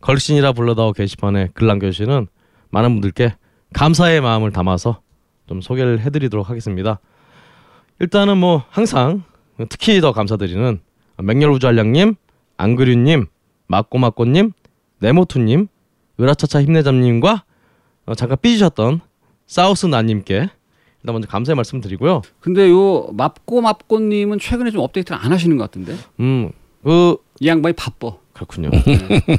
[0.00, 2.26] 걸신이라 불러다오 게시판에 글 남겨주시는
[2.70, 3.36] 많은 분들께
[3.72, 5.00] 감사의 마음을 담아서
[5.46, 6.98] 좀 소개를 해드리도록 하겠습니다.
[8.00, 9.22] 일단은 뭐 항상
[9.68, 10.80] 특히 더 감사드리는
[11.22, 12.16] 맹렬우주알량님,
[12.56, 13.26] 안그류님,
[13.68, 14.50] 마꼬마꼬님,
[14.98, 15.68] 네모투님,
[16.18, 17.44] 으라차차 힘내잡님과
[18.06, 19.02] 어, 잠깐 삐지셨던
[19.46, 20.50] 사우스나님께
[21.04, 22.22] 일단 먼저 감사의 말씀 드리고요.
[22.40, 26.50] 근데 요 맙고 맙고님은 최근에 좀 업데이트를 안 하시는 것 같은데 음,
[26.82, 28.12] 그 이 양반이 바빠.
[28.32, 28.70] 그렇군요.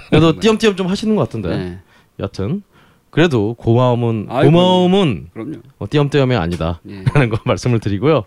[0.10, 1.50] 그래도 띄엄띄엄 좀 하시는 것 같은데.
[1.50, 1.80] 네.
[2.20, 2.62] 여튼
[3.10, 4.52] 그래도 고마움은 아이고.
[4.52, 5.54] 고마움은 그럼요.
[5.80, 7.04] 어, 띄엄띄엄이 아니다라는 예.
[7.30, 8.24] 거 말씀을 드리고요.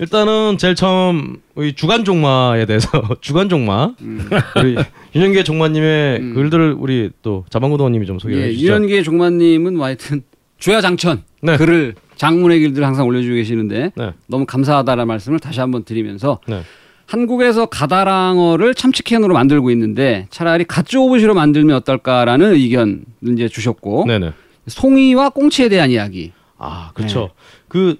[0.00, 2.88] 일단은 제일 처음 이 주간 종마에 대해서
[3.20, 4.28] 주간 종마 음.
[4.56, 4.76] 우리
[5.14, 6.34] 윤영계 종마님의 음.
[6.34, 8.66] 글들을 우리 또 자방구도원님이 좀 소개해 예, 주시죠.
[8.66, 10.22] 유연계 종만님은 뭐 하여튼
[10.58, 11.56] 주야 장천 네.
[11.58, 14.12] 글을 장문의 길들 항상 올려주고 계시는데 네.
[14.26, 16.62] 너무 감사하다라는 말씀을 다시 한번 드리면서 네.
[17.06, 24.32] 한국에서 가다랑어를 참치캔으로 만들고 있는데 차라리 갓조오브시로 만들면 어떨까라는 의견 이제 주셨고 네네.
[24.68, 26.32] 송이와 꽁치에 대한 이야기.
[26.56, 27.20] 아 그렇죠.
[27.20, 27.28] 네.
[27.68, 27.96] 그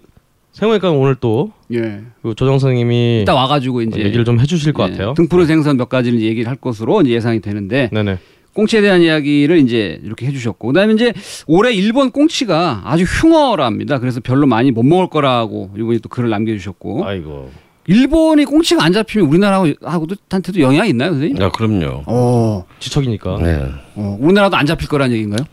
[0.52, 2.02] 생각해보니까 오늘 또 예.
[2.22, 5.14] 그 조정 선생님이 이따 와가지고 이제 얘기를 좀 해주실 것 예, 같아요.
[5.14, 8.18] 등푸른 생선 몇 가지를 얘기를 할 것으로 예상이 되는데 네네.
[8.54, 11.12] 꽁치에 대한 이야기를 이제 이렇게 해주셨고 그다음에 이제
[11.46, 13.98] 올해 일본 꽁치가 아주 흉어랍니다.
[13.98, 17.50] 그래서 별로 많이 못 먹을 거라고 이분이 또 글을 남겨주셨고 아이고.
[17.86, 21.42] 일본이 꽁치가 안 잡히면 우리나라하고도 한테도 영향이 있나요, 선생님?
[21.42, 22.04] 아 그럼요.
[22.06, 23.36] 어, 지척이니까.
[23.42, 23.60] 네.
[23.96, 25.46] 어, 우리나라도 안 잡힐 거란 얘기인가요?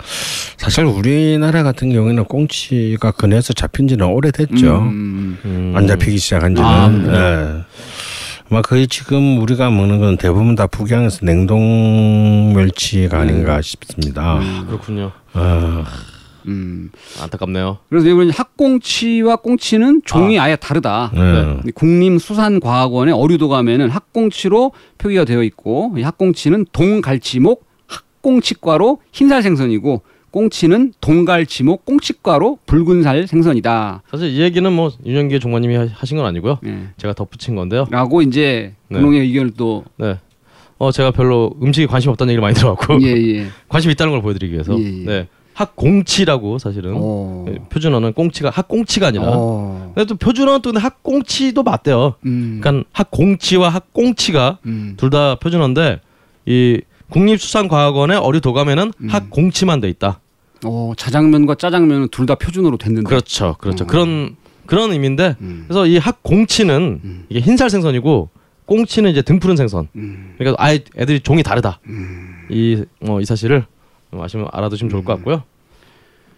[0.55, 4.77] 사실 우리나라 같은 경우에는 꽁치가 근해에서 잡힌 지는 오래됐죠.
[4.79, 5.73] 음, 음.
[5.75, 6.69] 안 잡히기 시작한 지는.
[6.69, 7.63] 아, 예.
[8.51, 14.41] 아마 거의 지금 우리가 먹는 건 대부분 다 북양에서 냉동 멸치가 아닌가 싶습니다.
[14.67, 15.13] 그렇군요.
[15.33, 15.85] 어,
[16.47, 16.91] 음.
[17.21, 17.77] 안타깝네요.
[17.89, 20.51] 그래서 이번 학꽁치와 꽁치는 종이 아.
[20.51, 21.11] 예 다르다.
[21.13, 21.71] 네.
[21.73, 32.59] 국립수산과학원의 어류도감에는 학꽁치로 표기가 되어 있고 이 학꽁치는 동갈치목 학꽁치과로 흰살 생선이고 꽁치는 동갈치목 꽁치과로
[32.65, 34.03] 붉은살 생선이다.
[34.09, 36.59] 사실 이 얘기는 뭐 윤영기 종관님이 하- 하신 건 아니고요.
[36.65, 36.77] 예.
[36.97, 37.85] 제가 덧붙인 건데요.
[37.91, 38.97] 라고 이제 네.
[38.97, 40.17] 근홍의 의견을 또 네.
[40.77, 43.47] 어 제가 별로 음식에 관심 없다는 얘기를 많이 들어왔고 예, 예.
[43.69, 45.05] 관심 있다는 걸 보여드리기 위해서 예, 예.
[45.05, 47.45] 네 학꽁치라고 사실은 어.
[47.49, 49.91] 예, 표준어는 꽁치가 학꽁치가 아니라 어.
[49.93, 52.15] 근데 또 표준어는 또 근데 학꽁치도 맞대요.
[52.25, 52.59] 음.
[52.63, 54.93] 그러니까 학꽁치와 학꽁치가 음.
[54.97, 55.99] 둘다 표준어인데
[56.47, 59.07] 이 국립수산과학원의 어류 도감에는 음.
[59.07, 60.19] 학꽁치만 돼 있다.
[60.65, 63.07] 어, 자장면과 짜장면은 둘 다 표준어로 됐는데.
[63.07, 63.83] 그렇죠, 그렇죠.
[63.83, 63.87] 어.
[63.87, 65.65] 그런 그런 의미인데 음.
[65.67, 67.25] 그래서 이 학꽁치는 음.
[67.29, 68.29] 이게 흰살 생선이고
[68.65, 69.87] 꽁치는 이제 등푸른 생선.
[69.95, 70.35] 음.
[70.37, 71.79] 그러니까 아예 애들이 종이 다르다.
[71.87, 72.45] 음.
[72.49, 73.65] 이 어, 이 사실을
[74.13, 75.43] 아시면 알아두시면 좋을 것 같고요.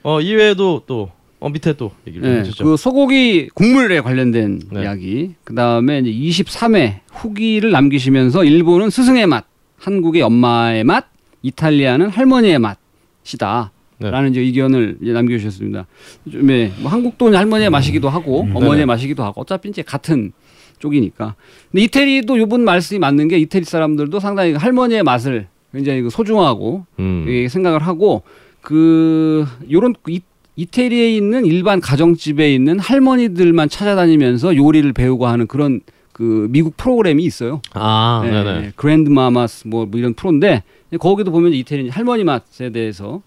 [0.03, 2.63] 어 이외에도 또 어, 밑에 또 얘기를 좀 네, 해주죠.
[2.63, 4.81] 그 소고기 국물에 관련된 네.
[4.83, 5.35] 이야기.
[5.43, 6.09] 그 다음에 이제
[6.43, 9.45] 23회 후기를 남기시면서 일본은 스승의 맛,
[9.83, 11.07] 한국의 엄마의 맛,
[11.41, 13.71] 이탈리아는 할머니의 맛이다.
[13.99, 14.09] 네.
[14.09, 15.85] 라는 이제 의견을 이제 남겨주셨습니다.
[16.31, 18.55] 좀, 예, 뭐 한국도 할머니의 맛이기도 하고 네네.
[18.55, 20.31] 어머니의 맛이기도 하고 어차피 이제 같은
[20.79, 21.35] 쪽이니까.
[21.71, 27.25] 근데 이태리도 요번 말씀이 맞는 게 이태리 사람들도 상당히 할머니의 맛을 굉장히 그 소중하고 음.
[27.27, 28.23] 예, 생각을 하고
[28.61, 30.21] 그 요런 이,
[30.55, 35.81] 이태리에 있는 일반 가정집에 있는 할머니들만 찾아다니면서 요리를 배우고 하는 그런
[36.13, 37.61] 그 미국 프로그램이 있어요.
[37.73, 38.49] 아, 예, 네네.
[38.49, 40.63] 예, 그랜드 마마스 뭐, 뭐 이런 프로인데
[40.99, 43.21] 거기도 보면 이태리 할머니 맛에 대해서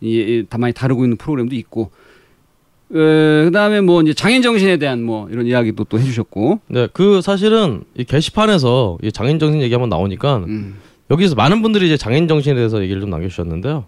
[0.00, 1.92] 이, 이, 다 많이 다루고 있는 프로그램도 있고
[2.92, 7.84] 에, 그다음에 뭐 이제 장인 정신에 대한 뭐 이런 이야기도 또 해주셨고 네, 그 사실은
[7.94, 10.76] 이 게시판에서 이 장인 정신 얘기 한번 나오니까 음,
[11.10, 13.86] 여기서 많은 분들이 이제 장인 정신에 대해서 얘기를 좀 남겨주셨는데요.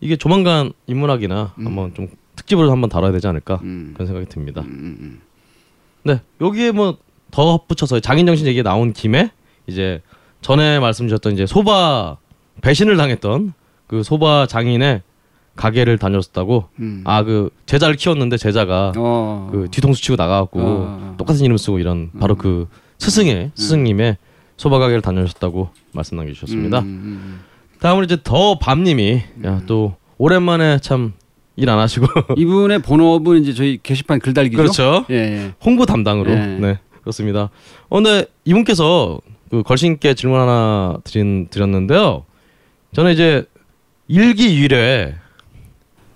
[0.00, 1.66] 이게 조만간 인문학이나 음.
[1.66, 4.60] 한번 좀 특집으로 한번 다뤄야 되지 않을까 음, 그런 생각이 듭니다.
[4.60, 5.20] 음, 음,
[6.02, 6.98] 네, 여기에 뭐
[7.30, 9.30] 더 붙여서 장인 정신 얘기 나온 김에
[9.66, 10.00] 이제
[10.40, 12.16] 전에 말씀 주셨던 이제 소바
[12.62, 13.52] 배신을 당했던
[13.86, 15.02] 그 소바 장인의
[15.56, 16.68] 가게를 다녔었다고.
[16.80, 17.02] 음.
[17.04, 19.48] 아그 제자를 키웠는데 제자가 어.
[19.50, 21.14] 그 뒤통수 치고 나가갖고 어.
[21.18, 24.18] 똑같은 이름 쓰고 이런 바로 그 스승의 스승님의
[24.58, 26.80] 소바 가게를 다녀오셨다고 말씀 남겨주셨습니다.
[26.80, 27.40] 음, 음,
[27.80, 31.14] 다음으로 이제 더 밤님이 야, 또 오랜만에 참
[31.58, 32.34] 일 안 하시고 음.
[32.36, 34.58] 이분의 본업은 이제 저희 게시판 글달기죠.
[34.58, 35.06] 그렇죠.
[35.08, 35.52] 예, 예.
[35.64, 36.58] 홍보 담당으로 네.
[36.58, 37.50] 네, 그렇습니다.
[37.88, 42.24] 어, 근데 이분께서 그 걸신께 질문 하나 드린 드렸는데요.
[42.94, 43.44] 저는 이제
[44.08, 45.14] 일기일회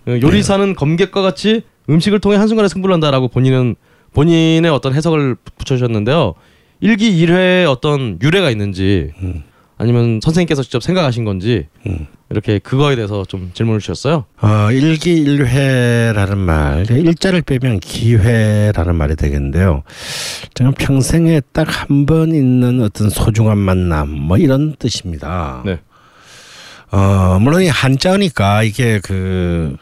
[0.05, 3.77] 그 요리사는 검객과 같이 음식을 통해 한순간에 승부를 한다라고 본인은
[4.15, 6.35] 본인의 어떤 해석을 붙여주셨는데요.
[6.81, 9.45] 일기일회에 어떤 유래가 있는지 음.
[9.81, 12.07] 아니면 선생님께서 직접 생각하신 건지 음.
[12.29, 14.27] 이렇게 그거에 대해서 좀 질문을 주셨어요.
[14.43, 19.83] 어, 일기일회라는 말, 일자를 빼면 기회라는 말이 되겠는데요.
[20.53, 25.63] 저는 평생에 딱 한 번 있는 어떤 소중한 만남, 뭐 이런 뜻입니다.
[25.65, 25.81] 네.
[26.93, 29.77] 어, 물론 이 한자니까 이게 그,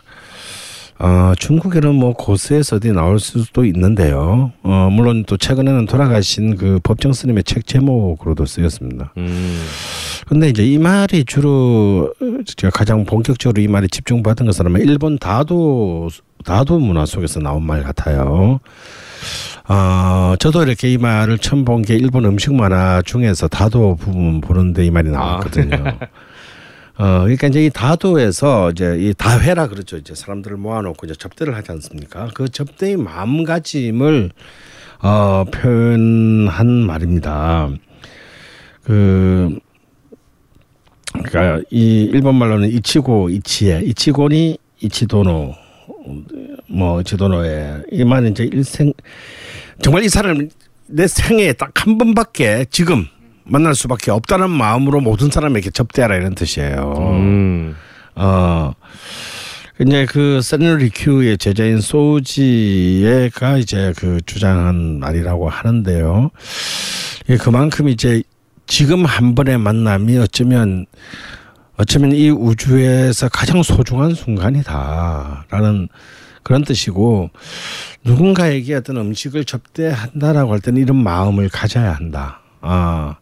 [1.01, 4.51] 어, 중국에는 뭐 고스에서 어디 나올 수도 있는데요.
[4.65, 9.13] 어, 물론 또 최근에는 돌아가신 그 법정 스님의 책 제목으로도 쓰였습니다.
[9.17, 9.63] 음.
[10.27, 12.13] 근데 이제 이 말이 주로
[12.57, 16.09] 제가 가장 본격적으로 이 말에 집중받은 것은 아마 일본 다도
[16.45, 18.59] 다도 문화 속에서 나온 말 같아요.
[19.69, 24.85] 어, 저도 이렇게 이 말을 처음 본 게 일본 음식 만화 중에서 다도 부분 보는데
[24.85, 25.77] 이 말이 나왔거든요.
[26.99, 29.97] 어, 그러니까 이제 이 다도에서 이제 이 다회라 그러죠.
[29.97, 32.29] 이제 사람들을 모아놓고 이제 접대를 하지 않습니까?
[32.35, 34.31] 그 접대의 마음가짐을
[35.01, 37.71] 어, 표현한 말입니다.
[38.83, 39.59] 그
[41.13, 45.55] 그러니까 이 일본 말로는 이치고 이치에 이치고니 이치도노
[46.69, 48.93] 뭐 이치도노에 이 말은 이제 일생
[49.83, 50.49] 정말 이 사람을
[50.87, 53.07] 내 생애에 딱 한 번밖에 지금
[53.49, 56.95] 만날 수밖에 없다는 마음으로 모든 사람에게 접대하라 이런 뜻이에요.
[56.99, 57.77] 음.
[58.15, 58.73] 어.
[59.81, 66.31] 이제 그 세누리큐의 제자인 소지에가 이제 그 주장한 말이라고 하는데요.
[67.31, 68.23] 예, 그만큼 이제
[68.67, 70.87] 지금 한 번의 만남이 어쩌면
[71.77, 75.89] 어쩌면 이 우주에서 가장 소중한 순간이다라는
[76.43, 77.31] 그런 뜻이고
[78.05, 82.41] 누군가에게 어떤 음식을 접대한다라고 할 때는 이런 마음을 가져야 한다.
[82.61, 83.17] 아.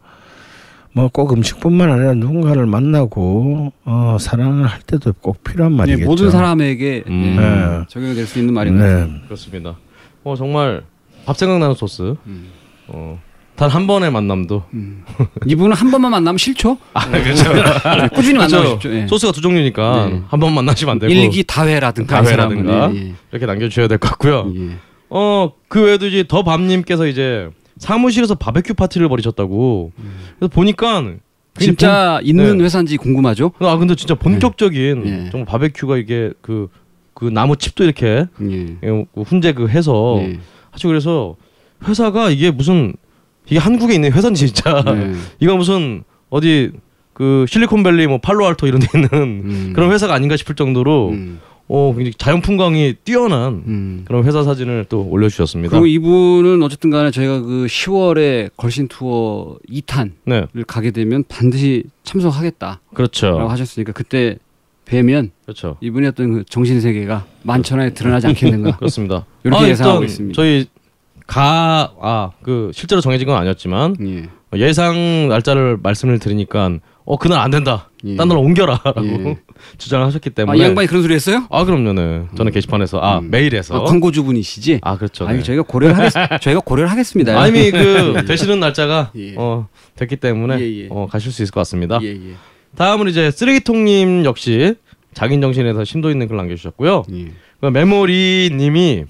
[0.97, 6.07] 뭐 꼭 음식뿐만 아니라 누군가를 만나고 어, 사랑을 할 때도 꼭 필요한 네, 말이겠죠.
[6.09, 7.37] 모든 사람에게 음.
[7.39, 7.85] 예, 네.
[7.89, 9.05] 적용될 수 있는 말입니다.
[9.05, 9.21] 네.
[9.27, 9.77] 그렇습니다.
[10.25, 10.83] 어 정말
[11.27, 12.15] 밥 생각나는 소스.
[12.27, 12.47] 음.
[12.89, 13.21] 어,
[13.57, 14.65] 단 한 번의 만남도
[15.47, 16.77] 이분은 한 번만 만나면 싫죠?
[16.95, 17.53] 아 그렇죠.
[17.53, 18.81] 네, 꾸준히 만나고 그렇죠.
[18.81, 18.95] 싶죠.
[18.95, 19.07] 예.
[19.07, 20.23] 소스가 두 종류니까 네.
[20.29, 22.89] 한번 만나시면 안 되고 일기 다회라든가 다회라든가.
[22.93, 24.51] 이 이렇게 남겨주셔야 될 것 같고요.
[24.55, 24.61] 예.
[24.61, 24.71] 예.
[25.11, 27.49] 어그 외에도 이제 더 밤님께서 이제
[27.79, 29.93] 사무실에서 바베큐 파티를 벌이셨다고.
[30.39, 31.05] 그래서 보니까
[31.59, 32.65] 진짜 있는 네.
[32.65, 33.51] 회사인지 궁금하죠?
[33.51, 35.29] 본- 아 근데 진짜 본격적인 네.
[35.31, 38.77] 정말 바베큐가 이게 그그 나무 칩도 이렇게 예.
[38.83, 40.39] 예, 그 훈제 그 해서 예.
[40.73, 41.37] 하죠 그래서
[41.87, 42.95] 회사가 이게 무슨
[43.47, 45.13] 이게 한국에 있는 회사인지 진짜 네.
[45.41, 46.73] 이거 무슨 어디
[47.15, 49.73] 그 실리콘밸리 뭐 팔로알토 이런 데 있는 음.
[49.75, 51.41] 그런 회사가 아닌가 싶을 정도로 음.
[51.69, 54.03] 어 굉장히 자연 풍광이 뛰어난 음.
[54.07, 55.71] 그런 회사 사진을 또 올려주셨습니다.
[55.71, 62.81] 그리고 이분은 어쨌든 간에 저희가 그 10월에 걸신 투어 2탄을 네, 가게 되면 반드시 참석하겠다라고
[62.95, 64.39] 그렇죠, 하셨으니까 그때
[64.85, 65.77] 뵈면 그렇죠.
[65.81, 69.27] 이분의 어떤 그 정신 세계가 만천하에 드러나지 않겠는가 그렇습니다.
[69.43, 70.35] 이렇게 아, 예상하고 있습니다.
[70.37, 70.67] 저희
[71.27, 74.29] 가 아 그 실제로 정해진 건 아니었지만 예.
[74.61, 77.89] 예상 날짜를 말씀을 드리니까 어 그날 안 된다.
[78.05, 78.17] 예.
[78.17, 79.39] 딴 날로 옮겨라라고 예.
[79.79, 81.47] 주장을 하셨기 아, 때문에 이 양반이 그런 소리 했어요?
[81.51, 82.27] 아 그럼요, 네.
[82.37, 83.31] 저는 게시판에서 아 음.
[83.31, 84.81] 메일에서 아, 광고주분이시지?
[84.83, 85.25] 아 그렇죠.
[85.25, 85.45] 아니 네.
[85.45, 87.41] 저희가 고려를 하겠 저희가 고려를 하겠습니다.
[87.41, 89.35] 아니 그 되시는 날짜가 예.
[89.37, 90.89] 어 됐기 때문에 예, 예.
[90.91, 92.01] 어 가실 수 있을 것 같습니다.
[92.03, 92.35] 예, 예.
[92.75, 94.75] 다음은 이제 쓰레기통님 역시
[95.15, 97.05] 자긴 정신에서 심도 있는 글 남겨주셨고요.
[97.13, 97.27] 예.
[97.61, 99.05] 그 메모리님이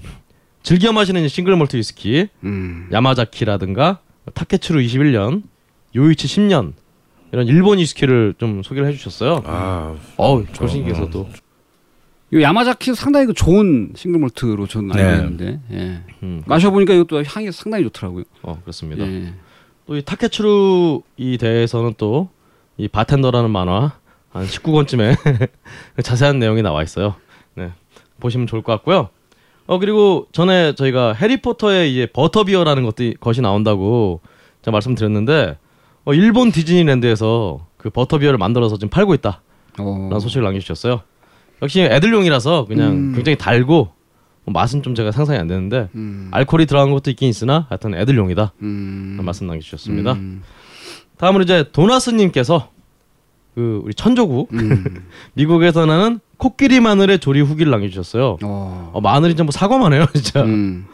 [0.61, 2.89] 즐겨 마시는 싱글 몰트 위스키 음.
[2.91, 4.01] 야마자키라든가
[4.35, 5.41] 타케츠루 21년
[5.95, 6.73] 요이치 10년
[7.31, 9.43] 이런 일본 위스키를 좀 소개를 해주셨어요.
[9.45, 11.27] 아, 어우 걸신께서도
[12.33, 15.17] 이 야마자키 상당히 그 좋은 싱글 몰트로 저는 알고 네.
[15.17, 16.03] 있는데 예.
[16.23, 18.23] 음, 마셔보니까 이것도 향이 상당히 좋더라고요.
[18.43, 19.05] 어 그렇습니다.
[19.05, 19.33] 예.
[19.87, 22.29] 또이 타케츠루 이 대해서는 또
[22.77, 23.93] 이 바텐더라는 만화
[24.29, 25.15] 한 19권쯤에
[26.03, 27.15] 자세한 내용이 나와 있어요.
[27.55, 27.71] 네.
[28.19, 29.09] 보시면 좋을 것 같고요.
[29.65, 34.21] 어 그리고 전에 저희가 해리포터의 이제 버터비어라는 것도 것이 나온다고
[34.61, 35.57] 제가 말씀드렸는데
[36.07, 39.41] 어 일본 디즈니랜드에서 그 버터비어를 만들어서 지금 팔고 있다
[39.77, 40.19] 라는 어.
[40.19, 41.01] 소식을 남겨주셨어요.
[41.61, 43.13] 역시 애들용이라서 그냥 음.
[43.13, 43.89] 굉장히 달고
[44.45, 46.29] 뭐 맛은 좀 제가 상상이 안 되는데 음.
[46.31, 49.19] 알코올이 들어간 것도 있긴 있으나 하여튼 애들용이다 음.
[49.21, 50.13] 말씀 남겨주셨습니다.
[50.13, 50.43] 음.
[51.17, 52.69] 다음으로 이제 도나스님께서
[53.53, 54.85] 그 우리 천조국 음.
[55.35, 58.37] 미국에서 나는 코끼리 마늘의 조리 후기를 남겨주셨어요.
[58.43, 58.91] 어.
[58.93, 60.41] 어, 마늘이 전부 사과만 해요, 진짜.
[60.43, 60.85] 음.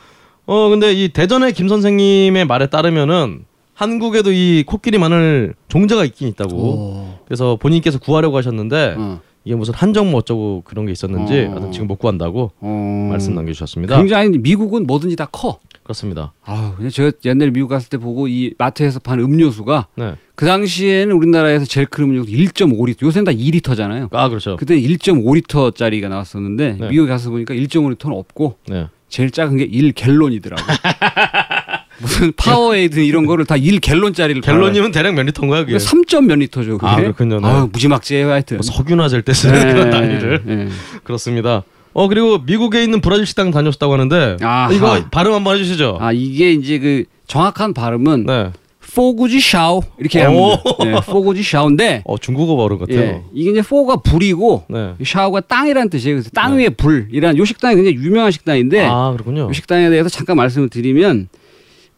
[0.47, 6.56] 어 근데 이 대전의 김 선생님의 말에 따르면은 한국에도 이 코끼리 마늘 종자가 있긴 있다고.
[6.56, 7.20] 오.
[7.26, 9.22] 그래서 본인께서 구하려고 하셨는데 어.
[9.46, 11.70] 이게 무슨 한정 뭐 어쩌고 그런 게 있었는지 어.
[11.72, 13.08] 지금 못 구한다고 어.
[13.10, 13.98] 말씀 남겨주셨습니다.
[13.98, 15.60] 굉장히 미국은 뭐든지 다 커.
[15.84, 16.32] 그렇습니다.
[16.46, 20.16] 아, 제가 옛날에 미국 갔을 때 보고 이 마트에서 파는 음료수가 네.
[20.36, 23.04] 그 당시에는 우리나라에서 제일 큰 음료수 1.5리터.
[23.04, 24.08] 요새는 다 2리터잖아요.
[24.14, 24.56] 아 그렇죠.
[24.56, 26.88] 그때 1.5리터짜리가 나왔었는데 네.
[26.90, 28.88] 미국에 가서 보니까 1.5리터는 없고 네.
[29.10, 30.62] 제일 작은 게 1갤론이더라고.
[32.04, 35.78] 무슨 파워에이드 이런 거를 다 1 갤론짜리를 갤런이면 대략 몇 리터인가요, 그게?
[35.78, 36.88] 3점 몇 리터죠, 그게.
[36.92, 37.39] 아, 그렇군요.
[37.39, 37.48] 네.
[37.48, 38.58] 아, 무지막지해요, 하여튼.
[38.58, 40.42] 뭐 석유나 잴때 쓰는 네, 그런 단위를.
[40.46, 40.68] 네.
[41.04, 41.63] 그렇습니다.
[41.96, 44.74] 어 그리고 미국에 있는 브라질 식당 다녔다고 하는데 아하.
[44.74, 46.00] 이거 발음 한번 해주시죠.
[46.02, 48.50] 아, 이게 이제 그 정확한 발음은 네.
[48.96, 50.54] Fogo de Chão 이렇게 오.
[50.54, 50.63] 합니다.
[50.84, 53.00] 네, Fogo de Chão인데 어 중국어 발음 같아요.
[53.00, 54.94] 예, 이게 이제 Fogo가 불이고 네.
[55.04, 56.16] chão가 땅이라는 뜻이에요.
[56.16, 59.50] 그래서 땅 위에 불이란 요 식당이 굉장히 유명한 식당인데 아 그렇군요.
[59.52, 61.28] 이 식당에 대해서 잠깐 말씀을 드리면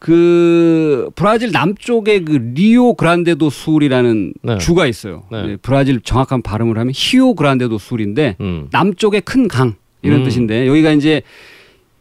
[0.06, 4.58] 그 브라질 남쪽에 그 리오 그란데도 술이라는 네.
[4.60, 5.24] 주가 있어요.
[5.32, 5.44] 네.
[5.48, 8.68] 예, 브라질 정확한 발음을 하면 히오 그란데도 술인데 음.
[8.72, 10.24] 남쪽의 큰 강 이런 음.
[10.24, 11.24] 뜻인데 여기가 이제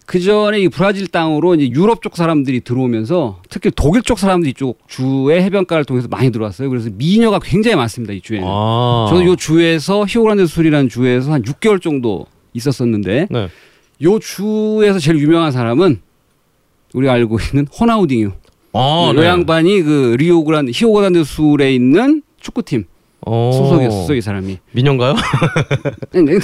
[0.04, 4.78] 그 전에 이 브라질 땅으로 이제 유럽 쪽 사람들이 들어오면서 특히 독일 쪽 사람들이 이쪽
[4.86, 6.68] 주의 해변가를 통해서 많이 들어왔어요.
[6.68, 8.46] 그래서 미녀가 굉장히 많습니다 이 주에는.
[8.46, 9.06] 아.
[9.08, 13.48] 저도 요 주에서 히오그란데 술이라는 주에서 한 6개월 정도 있었었는데 네.
[14.02, 16.00] 요 주에서 제일 유명한 사람은
[16.94, 18.32] 우리가 알고 있는 호나우딩유.
[18.72, 22.84] 아, 요 양반이 그 리오그란 히오그란데 술에 있는 축구팀
[23.26, 23.50] 어.
[23.52, 24.58] 소속이었어 이 사람이.
[24.72, 25.14] 민영가요?
[26.10, 26.38] 근데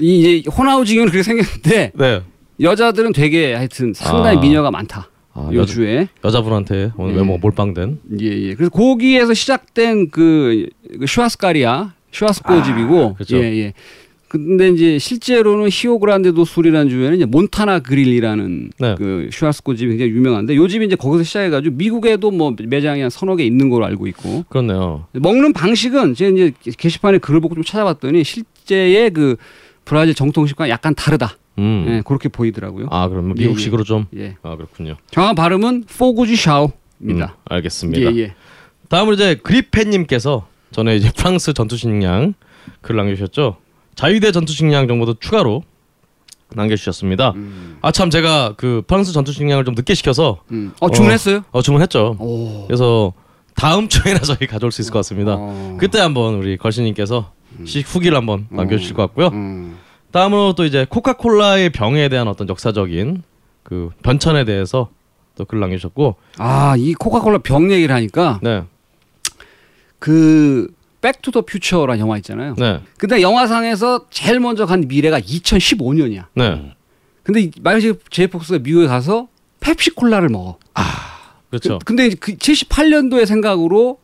[0.00, 2.22] 이 이제 호나우딩유는 그렇게 생겼는데 네.
[2.60, 4.40] 여자들은 되게 하여튼 상당히 아.
[4.40, 5.08] 미녀가 많다.
[5.34, 6.08] 아, 요 여자, 주에.
[6.24, 7.18] 여자 분한테 오늘 예.
[7.18, 8.00] 외모 몰빵된.
[8.20, 8.54] 예, 예.
[8.54, 10.68] 그래서 거기에서 시작된 그,
[11.00, 13.38] 그 슈아스카리아, 슈아스코 집이고, 그렇죠.
[13.38, 13.72] 예, 예.
[14.32, 18.94] 근데 이제 실제로는 히오그란데 도 술이라는 주에는 이제 몬타나 그릴이라는 네.
[18.96, 23.36] 그 슈아스코 집이 굉장히 유명한데 요 집이 이제 거기서 시작해가지고 미국에도 뭐 매장이 한 서너
[23.36, 25.04] 개 있는 걸로 알고 있고 그렇네요.
[25.12, 29.36] 먹는 방식은 제가 이제 게시판에 글을 보고 좀 찾아봤더니 실제의 그
[29.84, 31.36] 브라질 정통식과 약간 다르다.
[31.58, 31.84] 음.
[31.88, 32.86] 예, 그렇게 보이더라고요.
[32.90, 34.06] 아 그러면 예, 미국식으로 좀.
[34.16, 34.36] 예.
[34.42, 34.96] 아 그렇군요.
[35.10, 36.70] 정확한 발음은 포구지 음,
[37.02, 37.36] 샤오입니다.
[37.44, 38.14] 알겠습니다.
[38.14, 38.34] 예, 예.
[38.88, 42.32] 다음으로 이제 그리펜님께서 전에 이제 프랑스 전투식량
[42.80, 43.56] 글을 남겨주셨죠.
[43.94, 45.62] 자유대 전투 식량 정보도 추가로
[46.54, 47.32] 남겨주셨습니다.
[47.80, 50.72] 아참 제가 그 프랑스 전투 식량을 좀 늦게 시켜서 음.
[50.80, 51.44] 어 주문했어요?
[51.50, 52.16] 어 주문했죠.
[52.18, 52.66] 오.
[52.66, 53.12] 그래서
[53.54, 55.36] 다음 주에나 저희 가져올 수 있을 것 같습니다.
[55.38, 55.76] 어.
[55.80, 57.32] 그때 한번 우리 걸신님께서
[57.64, 59.28] 시 후기를 한번 남겨주실 것 같고요.
[59.28, 59.78] 음.
[60.10, 63.22] 다음으로 또 이제 코카콜라의 병에 대한 어떤 역사적인
[63.62, 64.90] 그 변천에 대해서
[65.36, 68.64] 또 글 남겨주셨고, 아 이 코카콜라 병 얘기를 하니까 네,
[69.98, 70.68] 그
[71.02, 72.54] Back to the Future라는 영화 있잖아요.
[72.56, 76.24] 네, 근데 영화상에서 제일 먼저 간 미래가 2015년이야.
[76.34, 76.74] 네,
[77.22, 79.28] 근데 마이클 제이 폭스가 미국에 가서
[79.60, 80.58] 펩시콜라를 먹어.
[81.50, 81.78] 그렇죠.
[81.80, 83.98] 그, 근데 그 78년도의 생각으로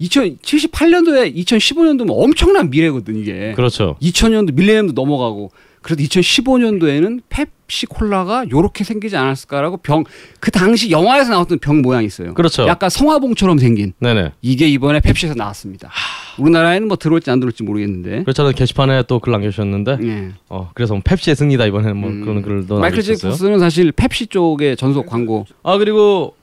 [0.00, 3.52] 2078년도에 2015년도면 엄청난 미래거든 이게.
[3.54, 3.96] 그렇죠.
[4.00, 10.04] 2000년도 밀레니엄도 넘어가고 그래도 2015년도에는 펩 시 콜라가 요렇게 생기지 않았을까라고 병
[10.40, 12.34] 그 당시 영화에서 나왔던 병 모양이 있어요.
[12.34, 12.66] 그렇죠.
[12.66, 14.32] 약간 성화봉처럼 생긴 네네.
[14.42, 15.90] 이게 이번에 펩시에서 나왔습니다.
[16.38, 18.24] 우리나라에는 뭐 들어올지 안 들어올지 모르겠는데.
[18.24, 18.52] 그렇잖아요.
[18.52, 20.28] 게시판에 또 글 남겨주셨는데, 예.
[20.50, 22.20] 어 그래서 뭐 펩시의 승리다 이번에는 뭐 음.
[22.24, 23.00] 그런 글도 마이클.
[23.02, 25.46] 제이크스는 사실 펩시 쪽의 전속 광고.
[25.62, 26.34] 아 그리고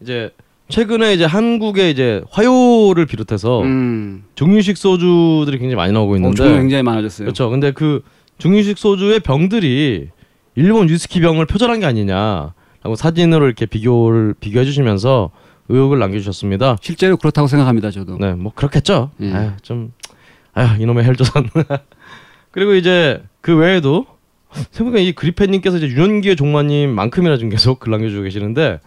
[0.00, 0.30] 이제
[0.70, 4.24] 최근에 이제 한국에 이제 화요를 비롯해서 음.
[4.36, 7.26] 중유식 소주들이 굉장히 많이 나오고 어, 있는데, 종류 굉장히 많아졌어요.
[7.26, 7.50] 그렇죠.
[7.50, 8.00] 근데 그
[8.38, 10.08] 중유식 소주의 병들이
[10.58, 15.30] 일본 위스키 병을 표절한 게 아니냐라고 사진으로 이렇게 비교를 비교해 주시면서
[15.68, 16.78] 의혹을 남겨주셨습니다.
[16.80, 18.18] 실제로 그렇다고 생각합니다, 저도.
[18.18, 19.10] 네, 뭐 그렇겠죠.
[19.20, 19.32] 예.
[19.32, 19.92] 아유, 좀
[20.54, 21.48] 아유 이놈의 헬조선.
[22.50, 24.06] 그리고 이제 그 외에도
[24.72, 28.80] 생각보니까 이 그리펜님께서 이제 유년기의 종마님만큼이나 좀 계속 글 남겨주고 계시는데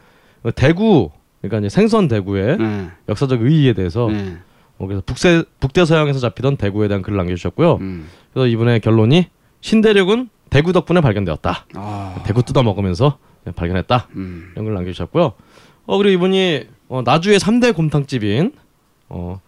[0.44, 2.90] 어, 대구 그러니까 이제 생선 대구의 네.
[3.08, 4.38] 역사적 의의에 대해서 네.
[4.78, 7.76] 어, 그래서 북세 북대서양에서 잡히던 대구에 대한 글을 남겨주셨고요.
[7.80, 8.08] 음.
[8.34, 9.28] 그래서 이번에 결론이
[9.62, 11.66] 신대륙은 대구 덕분에 발견되었다.
[11.76, 12.24] 아.
[12.26, 13.18] 대구 뜯어 먹으면서
[13.56, 14.10] 발견했다.
[14.18, 14.52] 음.
[14.54, 15.34] 이런 걸 남겨주셨고요.
[15.88, 18.54] 어 그리고 이분이 어, 나주의 3대 곰탕집인
[19.10, 19.40] 어,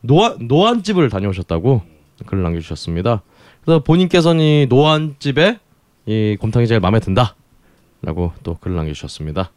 [0.00, 1.82] 노안 노안집을 다녀오셨다고
[2.24, 3.22] 글을 남겨주셨습니다.
[3.62, 5.58] 그래서 본인께서는 이 노안집에
[6.06, 9.52] 이 곰탕이 제일 마음에 든다라고 또 글을 남겨주셨습니다.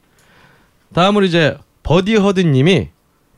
[0.93, 2.89] 다음으로 이제 버디 허드님이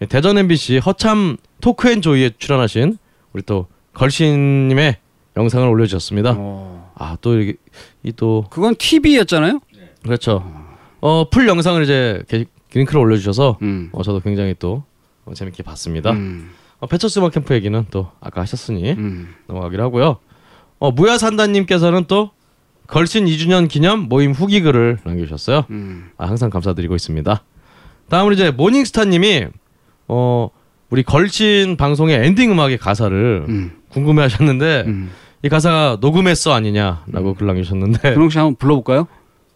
[0.10, 2.98] 대전 MBC 허참 토크앤조이에 출연하신
[3.34, 4.98] 우리 또 걸신님의
[5.38, 6.36] 영상을 올려주셨습니다.
[6.38, 6.81] 어.
[7.02, 7.56] 아 또 이게
[8.04, 9.60] 이또 그건 TV였잖아요.
[10.04, 10.44] 그렇죠.
[11.00, 13.90] 어, full 영상을 이제 게- 링크를 올려주셔서 음.
[13.92, 14.84] 어, 저도 굉장히 또
[15.26, 16.12] 어, 재밌게 봤습니다.
[16.12, 16.52] 음.
[16.80, 19.34] 어, 배철수 음악 캠프 얘기는 또 아까 하셨으니 음.
[19.48, 20.18] 넘어가기로 하고요.
[20.80, 22.32] 어, 무야산다님께서는 또
[22.88, 25.66] 걸신 2주년 기념 모임 후기 글을 남겨주셨어요.
[25.70, 26.10] 음.
[26.18, 27.44] 아, 항상 감사드리고 있습니다.
[28.10, 29.48] 다음으로 이제 모닝스타님이
[30.08, 30.50] 어,
[30.90, 33.72] 우리 걸신 방송의 엔딩 음악의 가사를 음.
[33.90, 35.12] 궁금해하셨는데 음.
[35.44, 39.08] 이 가사가 녹음했어 아니냐라고 글 그럼 혹시 한번 불러볼까요?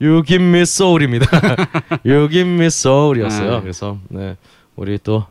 [0.01, 1.25] You give me soul입니다.
[2.05, 3.53] you give me soul이었어요.
[3.55, 3.61] 아.
[3.61, 4.35] 그래서 네
[4.75, 5.25] 우리 또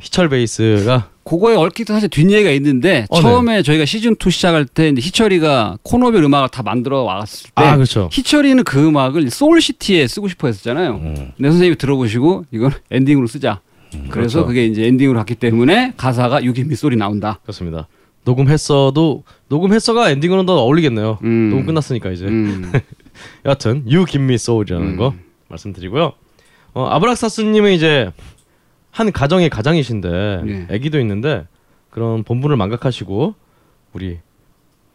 [0.00, 4.88] 희철 베이스가 그거에 얽힌 또 사실 뒷얘기가 있는데 어, 처음에 저희가 시즌 2 시작할 때
[4.88, 8.08] 이제 희철이가 코너별 음악을 다 만들어 왔을 때 아 그렇죠.
[8.10, 10.94] 희철이는 그 음악을 소울시티에 쓰고 싶어 했었잖아요.
[10.94, 11.32] 음.
[11.36, 13.60] 내 선생님이 들어보시고 이건 엔딩으로 쓰자.
[13.90, 14.46] 그래서 그렇죠.
[14.46, 17.38] 그게 이제 엔딩으로 갔기 때문에 가사가 유기미 소리 나온다.
[17.42, 17.86] 그렇습니다.
[18.24, 21.18] 녹음했어도 녹음했어가 엔딩으로는 더 어울리겠네요.
[21.22, 21.50] 음.
[21.50, 22.72] 녹음 끝났으니까 이제 음.
[23.44, 24.96] 여하튼 You give me soul이라는 음.
[24.96, 25.14] 거
[25.48, 26.12] 말씀드리고요.
[26.74, 28.10] 어, 아브락사스님은 이제
[28.90, 30.74] 한 가정의 가장이신데 예.
[30.74, 31.46] 아기도 있는데
[31.90, 33.34] 그런 본분을 망각하시고
[33.92, 34.18] 우리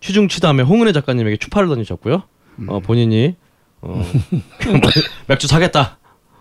[0.02, 2.24] 취중취담의 홍은혜 작가님에게 추파를 던지셨고요.
[2.60, 2.70] 음.
[2.70, 3.36] 어, 본인이
[3.82, 4.04] 어,
[5.28, 5.98] 맥주 사겠다.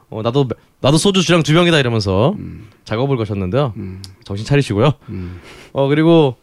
[0.08, 2.34] 어, 나도 맥- 나도 소주 주량 두 병이다 이러면서
[2.84, 3.72] 작업을 거셨는데요.
[3.76, 4.02] 음.
[4.24, 4.92] 정신 차리시고요.
[5.08, 5.40] 음.
[5.72, 6.36] 어 그리고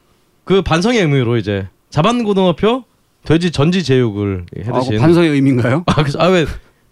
[0.44, 2.84] 그 반성의 의미로 이제 자반고등어표
[3.24, 5.84] 돼지 전지 제육을 아, 해드신 그 반성의 의미인가요?
[5.86, 6.46] 아, 그래서 아왜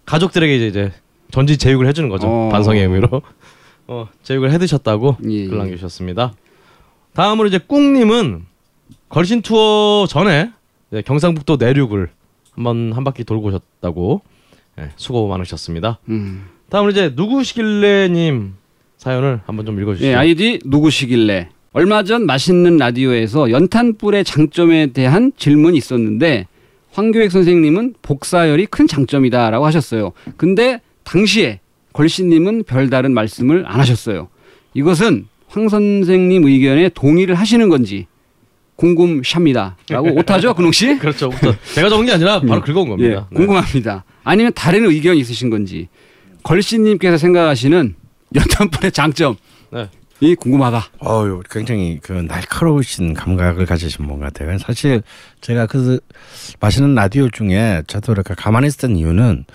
[0.05, 0.93] 가족들에게 이제, 이제
[1.31, 2.49] 전지 제육을 해주는 거죠 어.
[2.51, 3.21] 반성의 의미로
[3.87, 5.57] 어 제육을 해드셨다고 예, 글 예.
[5.57, 6.33] 남겨주셨습니다.
[7.13, 8.45] 다음으로 이제 꿍님은
[9.09, 10.51] 걸신 투어 전에
[11.05, 12.09] 경상북도 내륙을
[12.53, 14.21] 한번 한 바퀴 돌고 오셨다고
[14.79, 15.99] 예, 수고 많으셨습니다.
[16.07, 16.47] 음.
[16.69, 18.53] 다음으로 이제 누구시길래님
[18.97, 20.07] 사연을 한번 좀 읽어주시죠.
[20.07, 26.47] 예, 아이디 누구시길래 얼마 전 맛있는 라디오에서 연탄불의 장점에 대한 질문이 있었는데
[26.91, 30.11] 황교익 선생님은 복사열이 큰 장점이다라고 하셨어요.
[30.35, 31.61] 근데 당시에
[31.93, 34.27] 걸신님은 별다른 말씀을 안 하셨어요.
[34.73, 38.07] 이것은 황 선생님 의견에 동의를 하시는 건지
[38.75, 40.97] 궁금샵니다라고 오타죠, 근홍 씨?
[40.99, 41.29] 그렇죠.
[41.73, 43.27] 제가 적은 게 아니라 바로 긁어온 겁니다.
[43.31, 44.03] 예, 궁금합니다.
[44.25, 45.87] 아니면 다른 의견이 있으신 건지
[46.43, 47.95] 걸신님께서 생각하시는
[48.35, 49.37] 연탄불의 장점
[50.23, 50.35] 이 네.
[50.35, 50.83] 궁금하다.
[51.03, 54.55] 어유 굉장히 그 날카로우신 감각을 가지신 분 같아요.
[54.59, 55.01] 사실
[55.41, 55.99] 제가 그
[56.59, 59.45] 마시는 라디오 중에 저도 이렇게 가만히 있었던 이유는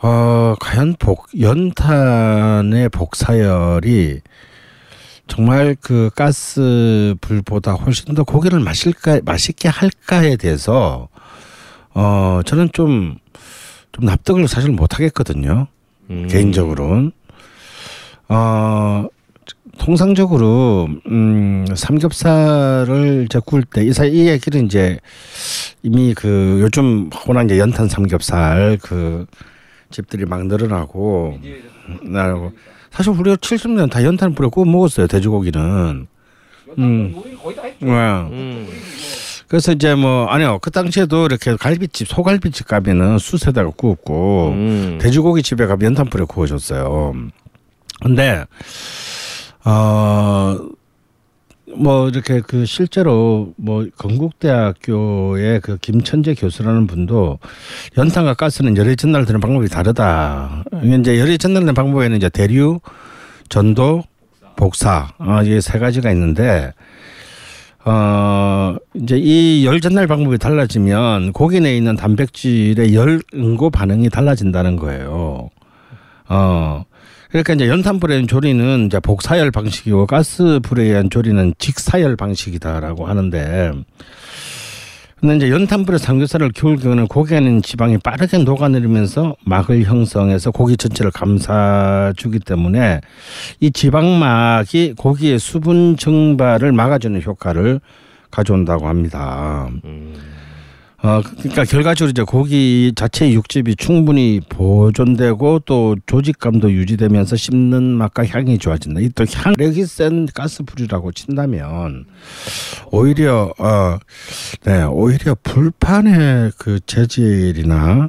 [0.00, 4.22] 어 과연 복 연탄의 복사열이
[5.26, 11.08] 정말 그 가스 불보다 훨씬 더 고기를 마실까 맛있게 할까에 대해서
[11.92, 13.18] 어 저는 좀좀
[14.00, 15.66] 납득을 사실 못 하겠거든요.
[16.08, 16.26] 음.
[16.26, 17.12] 개인적으로는
[18.30, 19.06] 어
[19.78, 24.98] 통상적으로 음 삼겹살을 이제 구울 때이 사이 이 얘기를 이제
[25.82, 29.26] 이미 그 요즘 워낙 이제 연탄 삼겹살 그
[29.90, 31.38] 집들이 막 늘어나고
[32.02, 32.52] 나고
[32.90, 36.06] 사실 우리가 70년 다 연탄 불에 구워 먹었어요 돼지고기는
[36.78, 37.14] 음.
[37.80, 37.90] 네.
[37.90, 38.68] 음.
[39.48, 44.98] 그래서 이제 뭐 아니요 그 당시에도 이렇게 갈비집 소갈비집 가면은 숯에다가 구웠고 음.
[45.00, 47.14] 돼지고기 집에 가면 연탄불에 구워줬어요.
[48.02, 48.44] 근데
[49.64, 50.78] 어
[51.76, 57.38] 뭐 이렇게 그 실제로 뭐 건국대학교의 그 김천재 교수라는 분도
[57.96, 60.64] 연탄과 가스는 열이 전달되는 방법이 다르다.
[60.82, 62.80] 이게 이제 열이 전달되는 방법에는 이제 대류,
[63.48, 64.04] 전도,
[64.56, 66.72] 복사 어, 이게 세 가지가 있는데
[67.84, 74.76] 어 이제 이 열 전달 방법이 달라지면 고기 내에 있는 단백질의 열 응고 반응이 달라진다는
[74.76, 75.48] 거예요.
[76.28, 76.84] 어
[77.28, 83.72] 그러니까 이제 연탄 불에 조리는 이제 복사열 방식이고 가스 불에 의한 조리는 직사열 방식이다라고 하는데
[85.20, 91.10] 근데 이제 연탄불에 삼겹살을 키울 경우는 고기에 있는 지방이 빠르게 녹아내리면서 막을 형성해서 고기 전체를
[91.10, 93.00] 감싸주기 때문에
[93.58, 97.80] 이 지방막이 고기의 수분 증발을 막아주는 효과를
[98.30, 99.68] 가져온다고 합니다.
[101.00, 108.58] 어, 그러니까 결과적으로 이제 고기 자체의 육즙이 충분히 보존되고 또 조직감도 유지되면서 씹는 맛과 향이
[108.58, 109.00] 좋아진다.
[109.00, 112.04] 이 또 향력이 센 가스불이라고 친다면
[112.90, 113.98] 오히려 어,
[114.64, 118.08] 네, 오히려 불판의 그 재질이나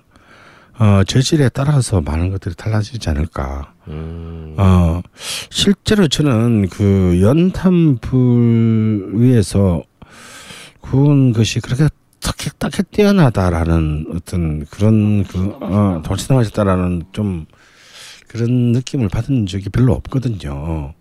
[0.79, 3.73] 어, 재질에 따라서 많은 것들이 달라지지 않을까.
[3.87, 4.55] 음.
[4.57, 5.01] 어,
[5.49, 9.83] 실제로 저는 그 연탄불 위에서
[10.81, 11.87] 구운 것이 그렇게
[12.21, 17.45] 딱히 딱히 뛰어나다라는 어떤 그런 그 어, 돌진하셨다라는 좀
[18.27, 20.93] 그런 느낌을 받은 적이 별로 없거든요.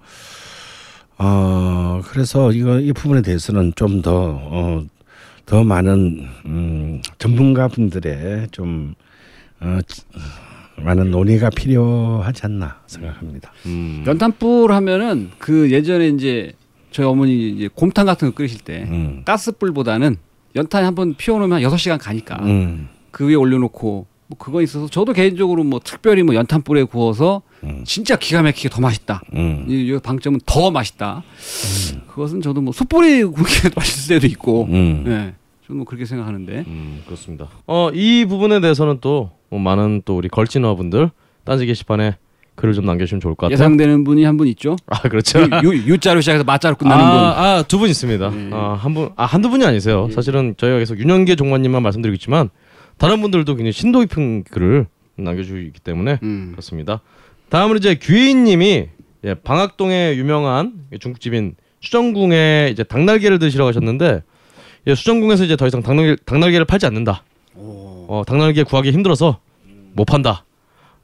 [1.19, 4.85] 어 그래서 이거 이 부분에 대해서는 좀더 어,
[5.47, 8.95] 더 많은 음, 전문가분들의 좀
[9.61, 9.79] 어,
[10.77, 13.53] 많은 논의가 필요하지 않나 생각합니다.
[13.66, 14.05] 음.
[14.07, 16.53] 연탄불 하면은 그 예전에 이제
[16.93, 19.23] 저희 어머니 이제 곰탕 같은 거 끓이실 때 음.
[19.25, 20.16] 가스불보다는
[20.59, 22.89] 연탄 한번 피워놓으면 한 6시간 가니까 음.
[23.11, 27.83] 그 위에 올려놓고 뭐 그거 있어서 저도 개인적으로 뭐 특별히 뭐 연탄불에 구워서 음.
[27.87, 29.23] 진짜 기가 막히게 더 맛있다.
[29.35, 29.65] 음.
[29.69, 31.23] 이, 이 방점은 더 맛있다.
[32.09, 35.05] 그것은 저도 뭐 숯불이 그렇게 맛있을 때도 있고, 음.
[35.07, 35.35] 예,
[35.67, 36.65] 저는 뭐 그렇게 생각하는데.
[36.67, 37.49] 음, 그렇습니다.
[37.67, 41.11] 어, 이 부분에 대해서는 또 뭐 많은 또 우리 걸진어분들
[41.45, 42.17] 딴지 게시판에
[42.59, 43.53] 글을 좀 남겨주시면 좋을 것 같아요.
[43.55, 44.75] 예상되는 분이 한 분 있죠.
[44.89, 45.41] 아, 그렇죠.
[45.41, 47.15] 유, 유, 유자로 시작해서 마자로 끝나는 분.
[47.15, 48.31] 아, 아, 두 분 있습니다.
[48.31, 48.51] 네.
[48.53, 50.09] 아, 한 분, 아, 한두 분이 아니세요.
[50.13, 52.51] 사실은 저희가 계속 윤영계 종관님만 말씀드리고 있지만
[52.97, 54.87] 다른 분들도 굉장히 심도 깊은 글을
[55.17, 56.49] 남겨주기 때문에 음.
[56.53, 57.01] 그렇습니다.
[57.49, 58.89] 다음으로 이제 규희님이
[59.25, 64.23] 예, 방학동에 유명한 중국집인 수정궁에 이제 닭날개를 드시러 가셨는데
[64.89, 67.23] 예, 수정궁에서 이제 더 이상 닭날개, 닭날개를 팔지 않는다.
[67.55, 69.39] 어, 닭날개 구하기 힘들어서
[69.95, 70.45] 못 판다.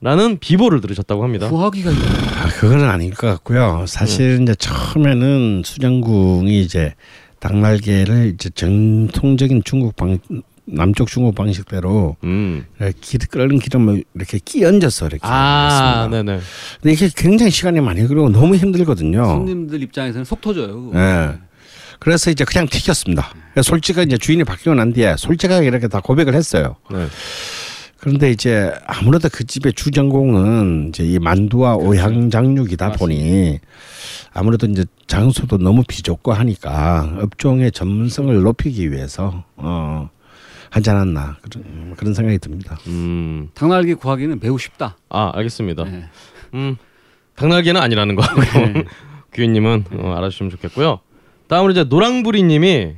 [0.01, 1.49] 라는 비보를 들으셨다고 합니다.
[1.49, 3.85] 구하기가 있 아, 그거는 아닐 것 같고요.
[3.89, 6.95] 사실 이제 처음에는 수정궁이 이제
[7.41, 10.19] 닭날개를 이제 정통적인 중국 방
[10.67, 12.65] 남쪽 중국 방식대로 음.
[13.01, 16.23] 기, 끓는 기름을 이렇게 끼얹어서 이렇게 아, 했습니다.
[16.23, 16.41] 네네.
[16.81, 19.25] 근데 이게 굉장히 시간이 많이 걸리고 너무 힘들거든요.
[19.25, 20.87] 손님들 입장에서는 속 터져요.
[20.87, 20.99] 그거.
[20.99, 21.33] 예.
[21.99, 23.29] 그래서 이제 그냥 튀겼습니다.
[23.31, 26.77] 그러니까 솔직하게 이제 주인이 바뀌고 난 뒤에 솔직하게 이렇게 다 고백을 했어요.
[26.91, 27.07] 네.
[28.05, 31.91] 그런데 이제 아무래도 그 집의 주전공은 이제 이 만두와 그렇죠.
[31.91, 33.59] 오향 장육이다 보니
[34.35, 40.11] 아무래도 이제 장소도 너무 비좁고 하니까 업종의 전문성을 높이기 위해서 어
[40.69, 42.77] 하지 않았나 그런 그런 생각이 듭니다.
[42.89, 43.49] 음.
[43.55, 44.99] 닭날개 구하기는 매우 쉽다.
[45.09, 45.85] 아, 알겠습니다.
[45.85, 46.05] 네.
[46.53, 46.77] 음.
[47.37, 48.23] 닭날개는 아니라는 거.
[49.33, 51.01] 규희님은 어, 알아주시면 좋겠고요.
[51.49, 52.97] 다음으로 이제 노랑부리님이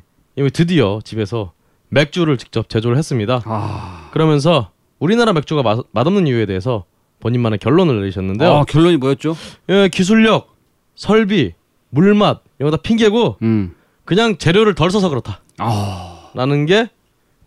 [0.53, 1.53] 드디어 집에서
[1.91, 3.43] 맥주를 직접 제조를 했습니다.
[3.45, 6.85] 아, 그러면서 우리나라 맥주가 맛, 맛없는 이유에 대해서
[7.21, 8.53] 본인만의 결론을 내리셨는데요.
[8.53, 9.37] 아, 결론이 뭐였죠?
[9.69, 10.55] 예, 기술력,
[10.95, 11.53] 설비,
[11.91, 13.75] 물맛 이거 다 핑계고 음.
[14.05, 15.41] 그냥 재료를 덜 써서 그렇다.
[15.59, 16.89] 아, 라는 게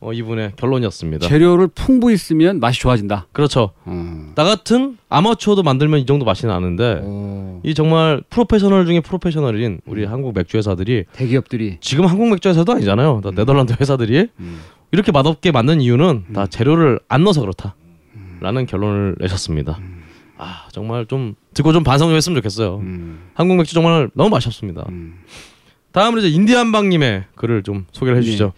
[0.02, 1.28] 어, 이분의 결론이었습니다.
[1.28, 3.28] 재료를 풍부히 쓰면 맛이 좋아진다.
[3.34, 3.72] 그렇죠.
[3.88, 4.32] 음.
[4.36, 7.60] 나 같은 아마추어도 만들면 이 정도 맛이 나는데 오.
[7.64, 13.22] 이 정말 프로페셔널 중에 프로페셔널인 우리 한국 맥주 회사들이 대기업들이 지금 한국 맥주 회사도 아니잖아요.
[13.24, 14.60] 다 네덜란드 회사들이 음.
[14.92, 17.76] 이렇게 맛없게 만든 이유는 다 재료를 안 넣어서 그렇다.
[18.42, 19.80] 라는 결론을 내셨습니다.
[20.38, 22.78] 아 정말 좀 듣고 좀 반성 좀 했으면 좋겠어요.
[22.78, 24.86] 음, 한국 맥주 정말 너무 맛있었습니다.
[24.90, 25.20] 음.
[25.92, 28.54] 다음으로 이제 인디안방님의 글을 좀 소개를 해주시죠.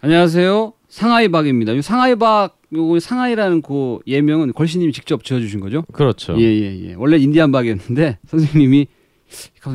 [0.00, 0.72] 안녕하세요.
[0.88, 1.72] 상하이박입니다.
[1.72, 5.82] 이 상하이박 요거 상하이라는 그 예명은 걸신님이 직접 지어주신 거죠?
[5.92, 6.36] 그렇죠.
[6.38, 8.88] 예예 예, 원래 인디안박이었는데 선생님이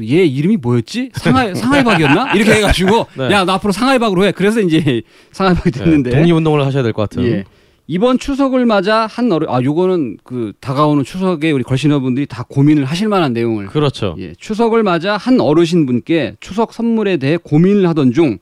[0.04, 1.12] 얘 이름이 뭐였지?
[1.14, 2.34] 상하이 상하이박이었나?
[2.34, 3.32] 이렇게 해가지고 네.
[3.32, 4.32] 야나 앞으로 상하이박으로 해.
[4.32, 5.02] 그래서 이제
[5.32, 7.24] 상하이박이 네, 됐는데 독립 운동을 하셔야 될 것 같은.
[7.26, 7.44] 예.
[7.90, 13.08] 이번 추석을 맞아 한 어른 아 요거는 그 다가오는 추석에 우리 걸신어분들이 다 고민을 하실
[13.08, 14.16] 만한 내용을 그렇죠.
[14.20, 18.40] 예, 추석을 맞아 한 어르신 분께 추석 선물에 대해 고민을 하던 중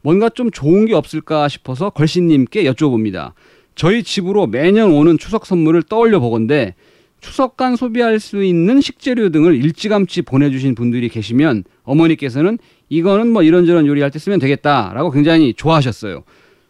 [0.00, 3.32] 뭔가 좀 좋은 게 없을까 싶어서 걸신님께 여쭤봅니다.
[3.74, 6.74] 저희 집으로 매년 오는 추석 선물을 떠올려 보건데
[7.20, 12.58] 추석간 소비할 수 있는 식재료 등을 일찌감치 보내주신 분들이 계시면 어머니께서는
[12.88, 16.24] 이거는 뭐 이런저런 요리할 때 쓰면 되겠다라고 굉장히 좋아하셨어요.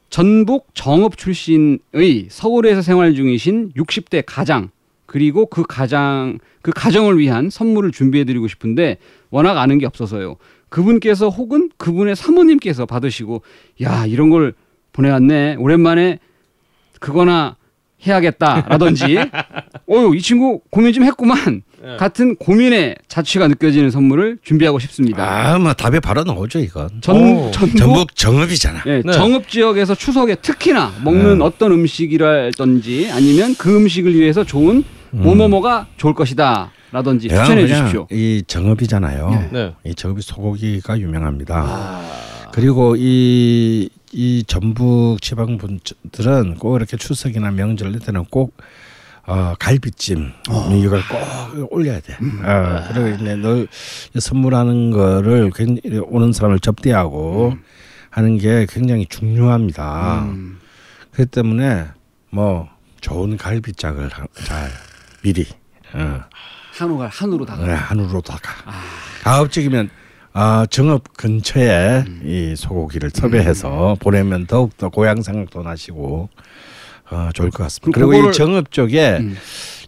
[0.09, 4.71] 전북 정읍 출신의 서울에서 생활 중이신 60대 가장
[5.05, 8.99] 그리고 그 가장 그 가정을 위한 선물을 준비해 드리고 싶은데
[9.31, 10.37] 워낙 아는 게 없어서요.
[10.69, 13.43] 그분께서 혹은 그분의 사모님께서 받으시고
[13.83, 14.55] 야 이런 걸
[14.93, 16.19] 보내왔네 오랜만에
[16.99, 17.57] 그거나
[18.07, 19.19] 해야겠다라든지
[19.91, 21.97] 어유 이 친구 고민 좀 했구만 네.
[21.97, 25.25] 같은 고민의 자취가 느껴지는 선물을 준비하고 싶습니다.
[25.25, 26.89] 아, 뭐 답이 바로 나오죠 이건.
[27.01, 28.83] 전 오, 전북 전북 정읍이잖아.
[28.87, 29.13] 예, 네.
[29.13, 31.45] 정읍 지역에서 추석에 특히나 먹는 네.
[31.45, 38.07] 어떤 음식이라든지 아니면 그 음식을 위해서 좋은 뭐뭐뭐가 좋을 것이다 라든지 추천해 주십시오.
[38.11, 39.49] 이 정읍이잖아요.
[39.53, 39.73] 네.
[39.85, 41.55] 이 정읍이 소고기가 유명합니다.
[41.57, 42.27] 아.
[42.53, 48.57] 그리고 이, 이 전북 지방 분들은 꼭 이렇게 추석이나 명절 때는 꼭
[49.27, 50.33] 어, 갈비찜
[50.81, 52.17] 이걸 꼭 올려야 돼.
[52.23, 52.41] 음.
[52.45, 53.67] 어, 그리고 이제 널
[54.17, 57.63] 선물하는 거를 굉장히 오는 사람을 접대하고 음.
[58.11, 60.23] 하는 게 굉장히 중요합니다.
[60.27, 60.61] 음.
[61.11, 61.87] 그렇기 때문에
[62.31, 62.69] 뭐
[63.01, 64.71] 좋은 갈비짝을 하- 잘
[65.23, 65.45] 미리
[65.93, 66.21] 어,
[66.79, 67.67] 한우가 한우로 다가.
[67.67, 68.53] 네, 한우로다가
[69.25, 69.91] 가급적이면
[70.39, 72.21] 아, 정읍 근처에 음.
[72.23, 76.29] 이 소고기를 섭외해서 보내면 더욱 더 고향 생각도 나시고
[77.11, 77.99] 어, 좋을 것 같습니다.
[77.99, 79.35] 그리고 이 정읍 쪽에 음.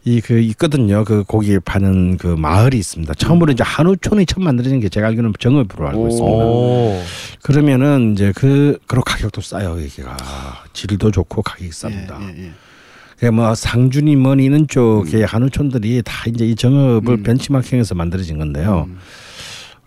[0.07, 1.05] 이그 있거든요.
[1.05, 3.13] 그 고기 파는 그 마을이 있습니다.
[3.13, 6.09] 처음으로 이제 한우촌이 처음 만들어진 게 제가 알기로는 정읍으로 알고 오.
[6.09, 6.45] 있습니다.
[6.45, 7.03] 오.
[7.43, 10.17] 그러면은 이제 그 그리고 가격도 싸요 여기가
[10.73, 12.23] 질도 좋고 가격이 쌉니다.
[12.23, 12.53] 예, 예.
[13.29, 14.67] 그뭐 상준이 머니는 음.
[14.67, 18.87] 쪽에 한우촌들이 다 이제 이 정읍을 벤치마킹해서 만들어진 건데요.
[18.89, 18.99] 음.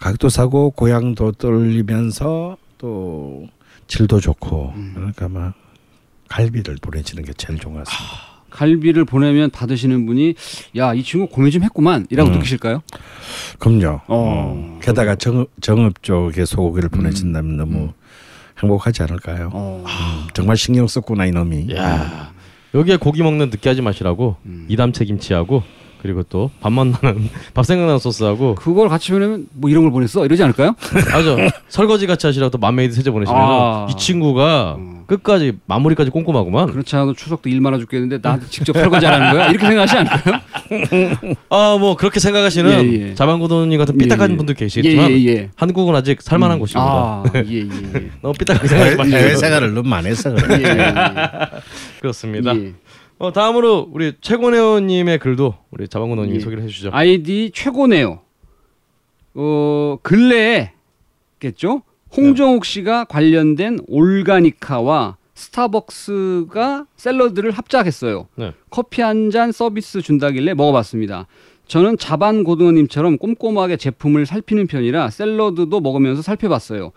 [0.01, 3.47] 가격도 싸고 고향도 떨리면서 또
[3.87, 4.91] 질도 좋고 음.
[4.95, 5.53] 그러니까 막
[6.27, 8.15] 갈비를 보내주는 게 제일 좋은 것 같습니다.
[8.49, 10.33] 갈비를 보내면 받으시는 분이
[10.75, 12.33] 야 이 친구 고민 좀 했구만이라고 음.
[12.33, 12.81] 느끼실까요?
[13.59, 14.01] 그럼요.
[14.07, 14.09] 어.
[14.09, 14.79] 어.
[14.81, 17.93] 게다가 정읍, 정읍 쪽에 소고기를 보내준다면 너무
[18.59, 19.51] 행복하지 않을까요?
[19.53, 19.83] 어.
[19.85, 21.75] 음, 정말 신경 썼구나 이놈이.
[21.75, 22.31] 야
[22.73, 24.65] 여기에 고기 먹는 느끼하지 마시라고 음.
[24.67, 25.61] 이담채 김치하고
[26.01, 30.41] 그리고 또 밥맛 나는 밥 생각나는 소스하고 그걸 같이 보내면 뭐 이런 걸 보냈어 이러지
[30.43, 30.75] 않을까요?
[31.13, 31.35] 맞아
[31.69, 33.87] 설거지 같이 하시라고 또 맘메이드 세제 보내시면 아.
[33.89, 35.01] 이 친구가 음.
[35.07, 36.71] 끝까지 마무리까지 꼼꼼하구만.
[36.71, 39.47] 그렇지 않아도 추석도 일 많아 죽겠는데 나한테 직접 설거지 하라는 거야?
[39.49, 40.39] 이렇게 생각하지 않을까요?
[41.49, 43.15] 아 뭐 그렇게 생각하시는 예, 예.
[43.15, 44.37] 자방고도니 같은 삐딱한 예, 예.
[44.37, 45.49] 분들 계시겠지만 예, 예, 예.
[45.55, 46.81] 한국은 아직 살만한 곳입니다.
[46.81, 48.09] 아, 예, 예, 예.
[48.21, 50.61] 너무 삐딱하게 생각하지 마시고 해외 생활을 너무 많이 해서 그래.
[50.63, 50.93] 예, 예,
[51.99, 52.53] 그렇습니다.
[53.21, 53.25] 예.
[53.25, 56.39] 어, 다음으로 우리 최고네오님의 글도 우리 자방고도님이 예.
[56.39, 56.89] 소개를 해주시죠.
[56.91, 58.19] 아이디 최고네요.
[59.33, 61.83] 어 근래에겠죠?
[62.17, 68.27] 홍정욱 씨가 관련된 올가니카와 스타벅스가 샐러드를 합작했어요.
[68.35, 68.53] 네.
[68.69, 71.27] 커피 한 잔 서비스 준다길래 먹어봤습니다.
[71.67, 76.91] 저는 자반 고등어님처럼 꼼꼼하게 제품을 살피는 편이라 샐러드도 먹으면서 살펴봤어요.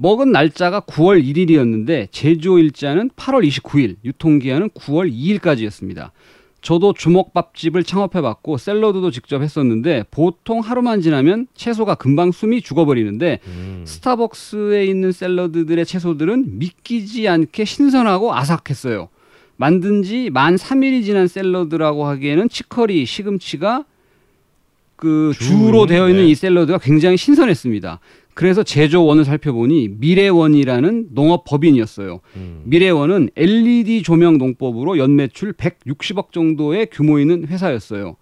[0.00, 6.10] 먹은 날짜가 9월 1일이었는데 제조 일자는 8월 29일, 유통기한은 9월 2일까지였습니다.
[6.62, 13.82] 저도 주먹밥집을 창업해봤고 샐러드도 직접 했었는데 보통 하루만 지나면 채소가 금방 숨이 죽어버리는데 음.
[13.86, 19.08] 스타벅스에 있는 샐러드들의 채소들은 믿기지 않게 신선하고 아삭했어요.
[19.56, 23.84] 만든 지 만 3일이 지난 샐러드라고 하기에는 치커리, 시금치가
[24.96, 26.30] 그 주로 되어 있는 네.
[26.30, 28.00] 이 샐러드가 굉장히 신선했습니다.
[28.34, 32.20] 그래서 제조원을 살펴보니 미래원이라는 농업 법인이었어요.
[32.36, 32.62] 음.
[32.64, 38.16] 미래원은 LED 조명 농법으로 연매출 160억 정도의 규모 있는 회사였어요.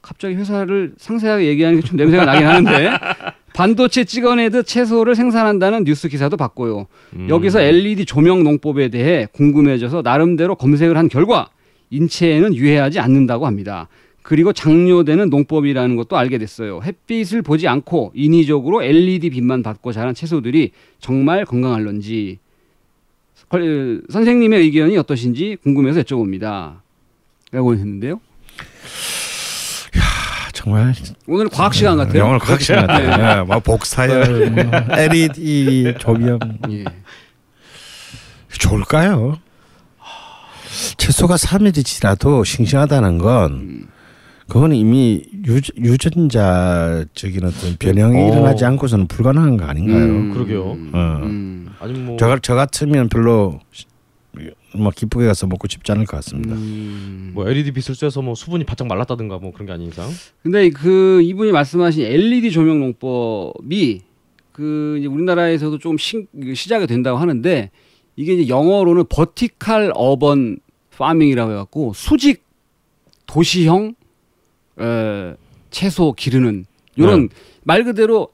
[0.00, 2.90] 갑자기 회사를 상세하게 얘기하는 게 좀 냄새가 나긴 하는데
[3.52, 6.86] 반도체 찍어내듯 채소를 생산한다는 뉴스 기사도 봤고요.
[7.16, 7.26] 음.
[7.28, 11.50] 여기서 LED 조명 농법에 대해 궁금해져서 나름대로 검색을 한 결과
[11.90, 13.88] 인체에는 유해하지 않는다고 합니다.
[14.22, 16.80] 그리고 장려되는 농법이라는 것도 알게 됐어요.
[16.82, 20.70] 햇빛을 보지 않고 인위적으로 LED 빛만 받고 자란 채소들이
[21.00, 22.38] 정말 건강할런지
[23.48, 26.76] 걸- 선생님의 의견이 어떠신지 궁금해서 여쭤봅니다.
[27.50, 28.20] 라고 했는데요.
[29.96, 30.94] 아, 정말
[31.26, 32.20] 오늘 과학 시간 같아요.
[32.20, 33.06] 영어 과학 시간 네.
[33.06, 33.40] 같아요.
[33.40, 34.64] 예, 뭐 복사열, 뭐
[34.96, 36.38] LED 조명
[36.70, 36.84] 예.
[38.58, 39.38] 좋을까요?
[40.96, 43.88] 채소가 3일이 지나도 싱싱하다는 건
[44.48, 48.28] 그건 이미 유, 유전자적인 어떤 변형이 어.
[48.28, 50.04] 일어나지 않고서는 불가능한 거 아닌가요?
[50.04, 50.32] 음.
[50.32, 50.62] 그러게요.
[50.92, 51.20] 어.
[51.22, 51.68] 음.
[51.78, 53.60] 아니 뭐 저, 저 같으면 별로
[54.74, 56.54] 뭐 기쁘게 가서 먹고 싶지 않을 것 같습니다.
[56.54, 57.32] 음.
[57.34, 60.08] 뭐 LED 빛을 쐬서 뭐 수분이 바짝 말랐다든가 뭐 그런 게 아닌 이상.
[60.42, 64.02] 근데 그 이분이 말씀하신 LED 조명 농법이
[64.52, 67.70] 그 이제 우리나라에서도 좀 신, 시작이 된다고 하는데
[68.16, 70.58] 이게 이제 영어로는 버티칼 어번
[70.96, 72.44] 파밍이라고 해갖고 수직
[73.26, 73.94] 도시형
[74.82, 75.34] 에,
[75.70, 76.66] 채소 기르는
[76.96, 77.28] 이런
[77.62, 78.28] 말 그대로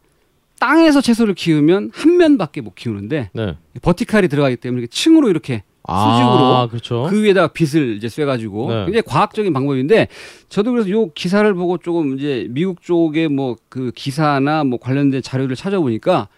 [0.58, 3.54] 땅에서 채소를 키우면 한 면밖에 못 키우는데 네.
[3.82, 7.06] 버티칼이 들어가기 때문에 이렇게 층으로 이렇게 수직으로 아, 그렇죠.
[7.08, 8.84] 그 위에다가 빛을 이제 쐬가지고 네.
[8.86, 10.08] 굉장히 과학적인 방법인데
[10.48, 15.54] 저도 그래서 요 기사를 보고 조금 이제 미국 쪽의 뭐 그 기사나 뭐 관련된 자료를
[15.56, 16.28] 찾아보니까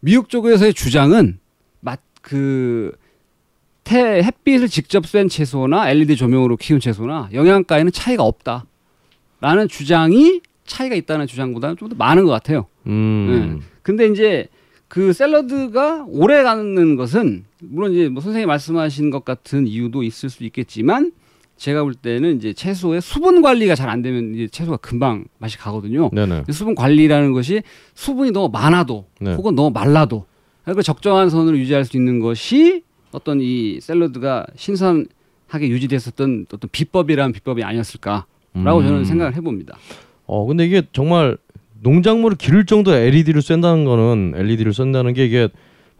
[0.00, 1.38] 미국 쪽에서의 주장은
[1.80, 2.92] 맛그
[3.84, 8.66] 태 햇빛을 직접 쐴 채소나 LED 조명으로 키운 채소나 영양가에는 차이가 없다
[9.40, 12.66] 라는 주장이 차이가 있다는 주장보다는 좀 더 많은 것 같아요.
[12.86, 13.60] 음.
[13.82, 14.46] 근데 이제
[14.88, 20.44] 그 샐러드가 오래 가는 것은 물론 이제 뭐 선생님 말씀하신 것 같은 이유도 있을 수
[20.44, 21.12] 있겠지만
[21.56, 26.10] 제가 볼 때는 이제 채소의 수분 관리가 잘 안 되면 이제 채소가 금방 맛이 가거든요.
[26.12, 26.44] 네네.
[26.50, 27.62] 수분 관리라는 것이
[27.94, 29.34] 수분이 너무 많아도 네.
[29.34, 30.24] 혹은 너무 말라도
[30.64, 32.82] 그 적정한 선으로 유지할 수 있는 것이
[33.12, 38.86] 어떤 이 샐러드가 신선하게 유지됐었던 어떤 비법이라는 비법이 아니었을까 라고 음.
[38.86, 39.76] 저는 생각을 해봅니다.
[40.26, 41.36] 어 근데 이게 정말
[41.82, 45.48] 농작물을 기를 정도의 LED를 쏜다는 거는 LED를 쏜다는 게 이게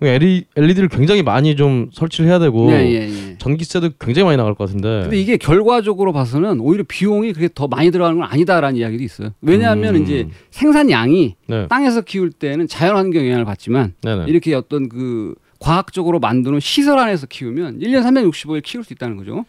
[0.03, 3.38] LED를 굉장히 많이 좀 설치를 해야 되고 예, 예, 예.
[3.38, 5.03] 전기세도 굉장히 많이 나갈 것 같은데.
[5.03, 9.30] 근데 이게 결과적으로 봐서는 오히려 비용이 그렇게 더 많이 들어가는 건 아니다라는 이야기도 있어요.
[9.42, 10.03] 왜냐하면 음.
[10.03, 11.68] 이제 생산량이 네.
[11.68, 14.24] 땅에서 키울 때는 자연 환경 영향을 받지만 네네.
[14.28, 19.44] 이렇게 어떤 그 과학적으로 만드는 시설 안에서 키우면 1년 365일 키울 수 있다는 거죠.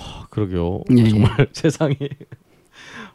[0.00, 0.80] 아, 그러게요.
[0.96, 1.08] 예, 예.
[1.08, 1.96] 정말 세상이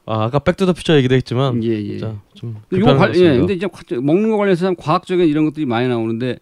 [0.06, 1.98] 아, 아까 Back to the Future 얘기도 했지만 예, 예.
[1.98, 3.38] 진짜 좀 불편한 관, 것 예.
[3.38, 6.38] 근데 이제 과- 먹는 거 관련해서 참 과학적인 이런 것들이 많이 나오는데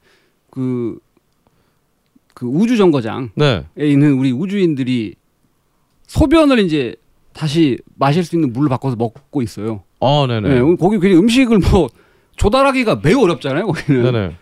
[0.50, 1.00] 그,
[2.34, 3.64] 그 우주 정거장에 네.
[3.78, 5.16] 있는 우리 우주인들이
[6.08, 6.96] 소변을 이제
[7.32, 9.84] 다시 마실 수 있는 물로 바꿔서 먹고 있어요.
[10.02, 10.50] 아, 네네.
[10.62, 11.90] 네, 거기 괜히 음식을 뭐
[12.36, 13.66] 조달하기가 매우 어렵잖아요.
[13.68, 14.04] 거기는.
[14.04, 14.36] 네네.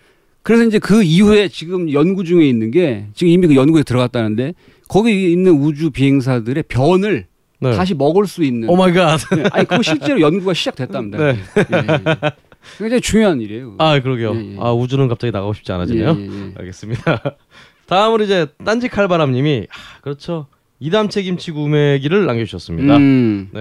[0.44, 4.54] 그래서 이제 그 이후에 지금 연구 중에 있는 게 지금 이미 그 연구에 들어갔다는데
[4.88, 7.28] 거기 있는 우주 비행사들의 변을
[7.60, 7.74] 네.
[7.74, 8.68] 다시 먹을 수 있는.
[8.70, 9.20] oh my god.
[9.36, 11.18] 네, 아니 그거 실제로 연구가 시작됐답니다.
[11.18, 11.38] 네.
[11.58, 12.32] 예, 예.
[12.78, 13.72] 굉장히 중요한 일이에요.
[13.72, 13.84] 그거.
[13.84, 14.36] 아, 그러게요.
[14.36, 14.58] 예, 예.
[14.60, 16.18] 아, 우주는 갑자기 나가고 싶지 않아지네요.
[16.18, 16.54] 예, 예, 예.
[16.58, 17.36] 알겠습니다.
[17.86, 20.48] 다음으로 이제 딴지 칼바람님이 아, 그렇죠.
[20.80, 22.98] 이담채 김치 구매기를 남겨주셨습니다.
[22.98, 23.52] 음,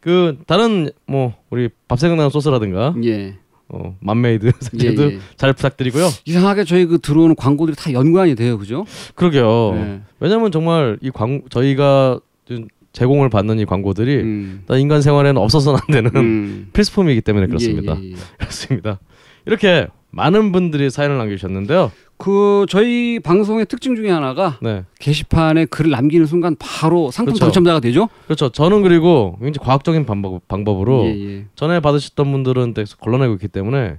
[0.00, 3.38] 그 다른 뭐 우리 밥 생각나는 소스라든가 예.
[3.72, 5.18] 어, 맘메이드 예, 사진도 예.
[5.36, 6.08] 잘 부탁드리고요.
[6.24, 8.84] 이상하게 저희 그 들어오는 광고들이 다 연관이 돼요, 그죠?
[9.14, 9.72] 그러게요.
[9.74, 10.00] 네.
[10.20, 14.62] 왜냐하면 정말 이 광 저희가 좀 제공을 받는 이 광고들이 음.
[14.66, 16.68] 다 인간 생활에는 없어서는 안 되는 음.
[16.74, 17.96] 필수품이기 때문에 그렇습니다.
[18.00, 18.16] 예, 예, 예.
[18.38, 18.98] 그렇습니다.
[19.46, 21.92] 이렇게 많은 분들이 사연을 남겨주셨는데요.
[22.22, 27.46] 그 저희 방송의 특징 중에 하나가 네, 게시판에 글을 남기는 순간 바로 상품 그렇죠.
[27.46, 28.10] 당첨자가 되죠?
[28.26, 28.50] 그렇죠.
[28.50, 31.08] 저는 그리고 굉장히 과학적인 방법, 방법으로 예,
[31.38, 31.46] 예.
[31.54, 33.96] 전에 받으셨던 분들은 또 걸러내고 있기 때문에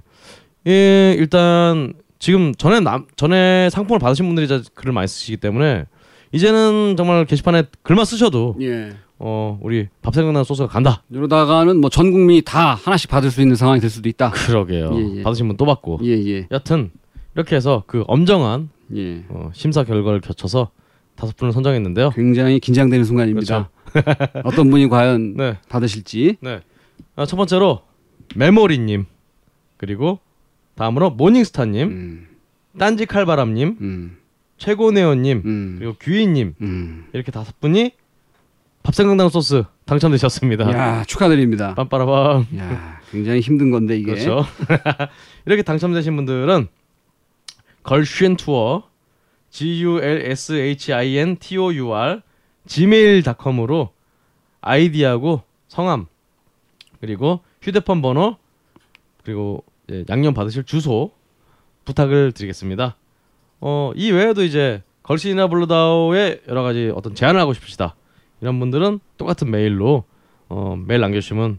[0.68, 5.86] 예, 일단 지금 전에 남 전에 상품을 받으신 분들이 글을 많이 쓰시기 때문에
[6.30, 8.92] 이제는 정말 게시판에 글만 쓰셔도 예.
[9.18, 11.02] 어 우리 밥 생각나는 소스가 간다.
[11.10, 14.30] 이러다가는 뭐 전 국민이 다 하나씩 받을 수 있는 상황이 될 수도 있다.
[14.30, 14.90] 그러게요.
[14.94, 15.22] 예, 예.
[15.24, 15.98] 받으신 분 또 받고.
[16.04, 16.46] 예, 예.
[16.52, 16.90] 여튼
[17.34, 19.24] 이렇게 해서 그 엄정한 예.
[19.28, 20.70] 어, 심사 결과를 거쳐서
[21.14, 22.10] 다섯 분을 선정했는데요.
[22.10, 23.70] 굉장히 긴장되는 순간입니다.
[24.44, 26.38] 어떤 분이 과연 네, 받으실지.
[26.40, 26.60] 네.
[27.16, 27.82] 아, 첫 번째로
[28.34, 29.06] 메모리님
[29.76, 30.20] 그리고
[30.74, 32.28] 다음으로 모닝스타님, 음.
[32.78, 34.16] 딴지 칼바람님, 음.
[34.56, 35.76] 최고네오님 음.
[35.78, 37.04] 그리고 규희님 음.
[37.12, 37.92] 이렇게 다섯 분이
[38.82, 40.72] 밥 생각나는 소스 당첨되셨습니다.
[40.72, 41.74] 야, 축하드립니다.
[41.76, 42.58] 빰빠라밤.
[42.58, 44.12] 야, 굉장히 힘든 건데 이게.
[44.12, 44.44] 그렇죠.
[45.46, 46.68] 이렇게 당첨되신 분들은
[47.82, 48.84] 걸쉔 투어
[49.50, 52.22] G U L S H I N T O U R
[52.66, 53.90] gmail.com으로
[54.60, 56.06] 아이디하고 성함
[57.00, 58.36] 그리고 휴대폰 번호
[59.24, 59.64] 그리고
[60.08, 61.12] 양념 받으실 주소
[61.84, 62.96] 부탁을 드리겠습니다.
[63.60, 67.96] 어, 이 외에도 이제 걸신이나 블루다오에 여러 가지 어떤 제안을 하고 싶으시다
[68.40, 70.04] 이런 분들은 똑같은 메일로
[70.48, 71.58] 어, 메일 남겨주시면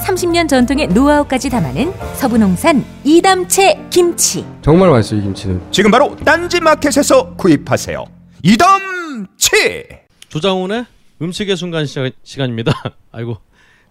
[0.00, 4.44] 30년 전통의 노하우까지 담아낸 서부농산 이담채 김치.
[4.62, 5.60] 정말 맛있어요 이 김치는.
[5.70, 8.04] 지금 바로 딴지마켓에서 구입하세요.
[8.42, 10.06] 이담채.
[10.28, 10.86] 조장훈의
[11.22, 12.72] 음식의 순간 시간, 시간입니다.
[13.12, 13.38] 아이고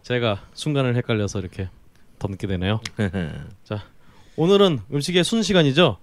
[0.03, 1.70] 제가 순간을 헷갈려서 이렇게
[2.18, 2.82] 덤게 되네요.
[3.64, 3.84] 자
[4.36, 5.97] 오늘은 음식의 순 시간이죠.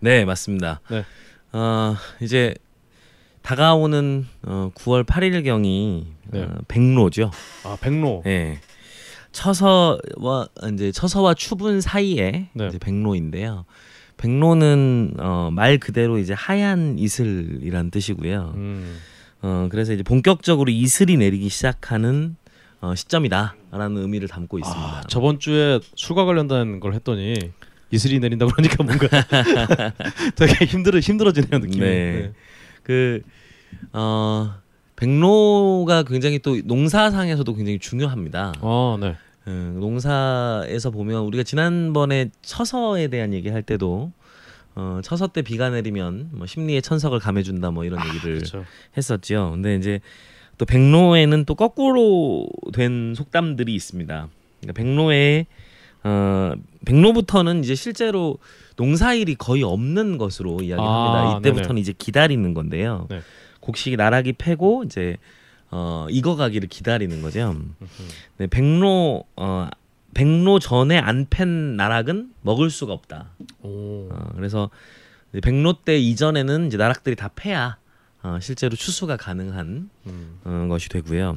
[0.00, 0.80] 네 맞습니다.
[0.90, 1.04] 네.
[1.52, 2.54] 어, 이제
[3.42, 6.42] 다가오는 어, 9월 8일 경이 네.
[6.42, 7.30] 어, 백로죠.
[7.64, 8.22] 아 백로.
[8.26, 8.60] 예.
[9.32, 12.66] 처서와 이제 처서와 추분 사이에 네.
[12.66, 13.64] 이제 백로인데요.
[14.16, 18.52] 백로는 어, 말 그대로 이제 하얀 이슬이란 뜻이고요.
[18.56, 18.98] 음.
[19.42, 22.36] 어, 그래서 이제 본격적으로 이슬이 내리기 시작하는
[22.80, 24.82] 어, 시점이다라는 의미를 담고 있습니다.
[24.82, 27.34] 아, 저번 주에 술과 관련된 걸 했더니
[27.90, 29.08] 이슬이 내린다 그러니까 뭔가
[30.36, 31.80] 되게 힘들어 힘들어지네요 느낌이.
[31.80, 32.32] 네.
[32.82, 33.22] 그
[33.92, 34.54] 어,
[35.00, 38.52] 백로가 굉장히 또 농사상에서도 굉장히 중요합니다.
[38.60, 39.16] 어, 네.
[39.48, 44.12] 음, 농사에서 보면 우리가 지난번에 처서에 대한 얘기할 때도
[44.74, 48.64] 어, 처서 때 비가 내리면 뭐 심리의 천석을 감해준다 뭐 이런 얘기를 그렇죠.
[48.96, 49.52] 했었죠.
[49.54, 50.00] 근데 이제
[50.58, 54.28] 또 백로에는 또 거꾸로 된 속담들이 있습니다.
[54.60, 55.46] 그러니까 백로에
[56.04, 56.52] 어,
[56.84, 58.36] 백로부터는 이제 실제로
[58.76, 60.82] 농사일이 거의 없는 것으로 이야기합니다.
[60.84, 61.80] 아, 이때부터는 네네.
[61.80, 63.06] 이제 기다리는 건데요.
[63.08, 63.20] 네.
[63.70, 65.16] 곡식이 나락이 패고 이제
[65.70, 67.56] 어, 익어가기를 기다리는 거죠.
[68.38, 69.68] 네, 백로 어,
[70.14, 73.30] 백로 전에 안 팬 나락은 먹을 수가 없다.
[73.62, 74.08] 오.
[74.10, 74.70] 어, 그래서
[75.42, 77.78] 백로 때 이전에는 이제 나락들이 다 패야
[78.22, 80.40] 어, 실제로 추수가 가능한 음.
[80.44, 81.36] 어, 것이 되고요.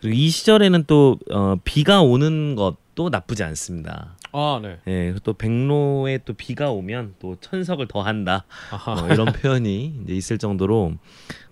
[0.00, 4.16] 그리고 이 시절에는 또 어, 비가 오는 것도 나쁘지 않습니다.
[4.32, 4.78] 아, 네.
[4.86, 8.44] 예, 또 백로에 또 비가 오면 또 천석을 더한다.
[8.86, 10.94] 어, 이런 표현이 이제 있을 정도로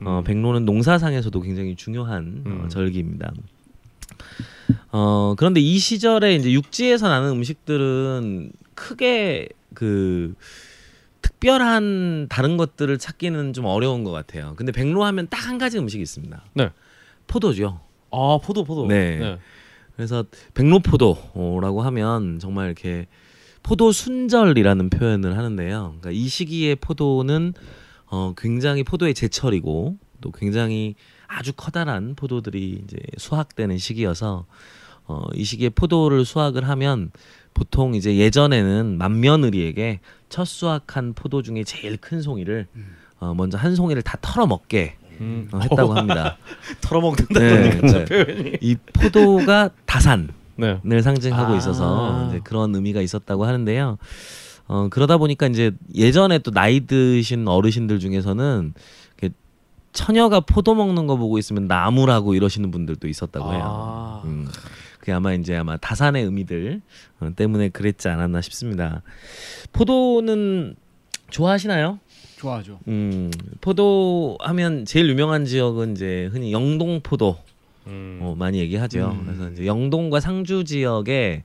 [0.04, 0.24] 어, 음.
[0.24, 2.68] 백로는 농사상에서도 굉장히 중요한 어, 음.
[2.68, 3.32] 절기입니다.
[4.92, 10.34] 어, 그런데 이 시절에 이제 육지에서 나는 음식들은 크게 그
[11.22, 14.54] 특별한 다른 것들을 찾기는 좀 어려운 것 같아요.
[14.56, 16.42] 근데 백로 하면 딱 한 가지 음식이 있습니다.
[16.54, 16.70] 네.
[17.26, 17.80] 포도죠.
[18.10, 18.86] 아, 포도 포도.
[18.86, 19.38] 네.
[19.99, 20.24] 그래서
[20.55, 23.09] 백로포도라고 하면 정말 이렇게
[23.64, 25.96] 포도 순절이라는 표현을 하는데요.
[25.99, 27.53] 그러니까 이 시기의 포도는
[28.07, 30.94] 어, 굉장히 포도의 제철이고 또 굉장히
[31.26, 34.46] 아주 커다란 포도들이 이제 수확되는 시기여서
[35.09, 37.11] 어, 이 시기에 포도를 수확을 하면
[37.53, 42.68] 보통 이제 예전에는 만며느리에게 첫 수확한 포도 중에 제일 큰 송이를
[43.18, 45.48] 어, 먼저 한 송이를 다 털어 먹게 음.
[45.52, 46.36] 어, 했다고 합니다.
[46.80, 48.04] 털어먹는다는 네, 네.
[48.04, 48.58] 표현이.
[48.60, 50.28] 이 포도가 다산을
[50.84, 51.02] 네.
[51.02, 51.56] 상징하고 아.
[51.56, 53.98] 있어서 그런 의미가 있었다고 하는데요.
[54.66, 58.74] 어, 그러다 보니까 이제 예전에 또 나이 드신 어르신들 중에서는
[59.92, 63.62] 처녀가 포도 먹는 거 보고 있으면 나무라고 이러시는 분들도 있었다고 해요.
[63.64, 64.22] 아.
[64.26, 64.46] 음,
[65.00, 66.80] 그게 아마 이제 아마 다산의 의미들
[67.20, 69.02] 어, 때문에 그랬지 않았나 싶습니다.
[69.72, 70.76] 포도는
[71.30, 71.98] 좋아하시나요?
[72.39, 72.78] 좋아하죠.
[72.89, 73.30] 음,
[73.61, 77.36] 포도 하면 제일 유명한 지역은 이제 흔히 영동 포도
[77.86, 78.18] 음.
[78.22, 79.11] 어, 많이 얘기하죠.
[79.11, 79.24] 음.
[79.26, 81.43] 그래서 이제 영동과 상주 지역에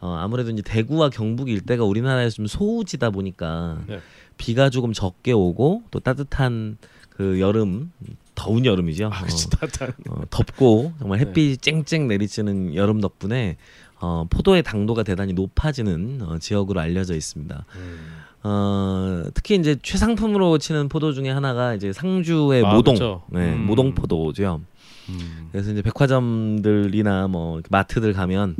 [0.00, 4.00] 어, 아무래도 이제 대구와 경북 일대가 우리나라에서 좀 소우지다 보니까 네.
[4.36, 6.78] 비가 조금 적게 오고 또 따뜻한
[7.10, 7.90] 그 여름
[8.36, 9.10] 더운 여름이죠.
[9.12, 9.94] 아, 어, 진짜 따뜻한.
[10.08, 11.26] 어, 덥고 정말 네.
[11.26, 13.56] 햇빛이 쨍쨍 내리쬐는 여름 덕분에
[14.00, 17.64] 어, 포도의 당도가 대단히 높아지는 어, 지역으로 알려져 있습니다.
[17.74, 17.98] 음.
[18.42, 23.22] 어, 특히 이제 최상품으로 치는 포도 중에 하나가 이제 상주의 아, 모동, 그렇죠.
[23.30, 23.66] 네, 음.
[23.66, 24.60] 모동 포도죠.
[25.08, 25.48] 음.
[25.50, 28.56] 그래서 이제 백화점들이나 뭐 마트들 가면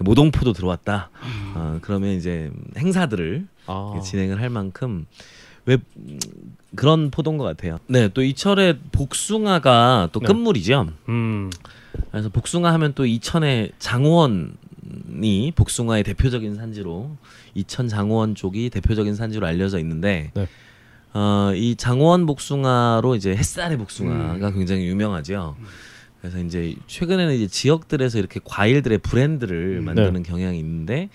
[0.00, 1.10] 모동 포도 들어왔다.
[1.54, 4.00] 어, 그러면 이제 행사들을 아.
[4.02, 5.06] 진행을 할 만큼
[5.64, 6.18] 왜 음,
[6.74, 7.78] 그런 포도인 것 같아요.
[7.86, 10.26] 네, 또 이철의 복숭아가 또 네.
[10.26, 10.88] 끝물이죠.
[11.08, 11.50] 음.
[12.10, 14.56] 그래서 복숭아 하면 또 이천의 장원
[15.22, 17.16] 이 복숭아의 대표적인 산지로
[17.54, 20.48] 이천 장원 쪽이 대표적인 산지로 알려져 있는데 네.
[21.14, 24.54] 어, 이 장원 복숭아로 이제 햇살의 복숭아가 음.
[24.54, 25.56] 굉장히 유명하죠.
[26.20, 29.84] 그래서 이제 최근에는 이제 지역들에서 이렇게 과일들의 브랜드를 음.
[29.84, 30.22] 만드는 네.
[30.22, 31.08] 경향이 있는데 이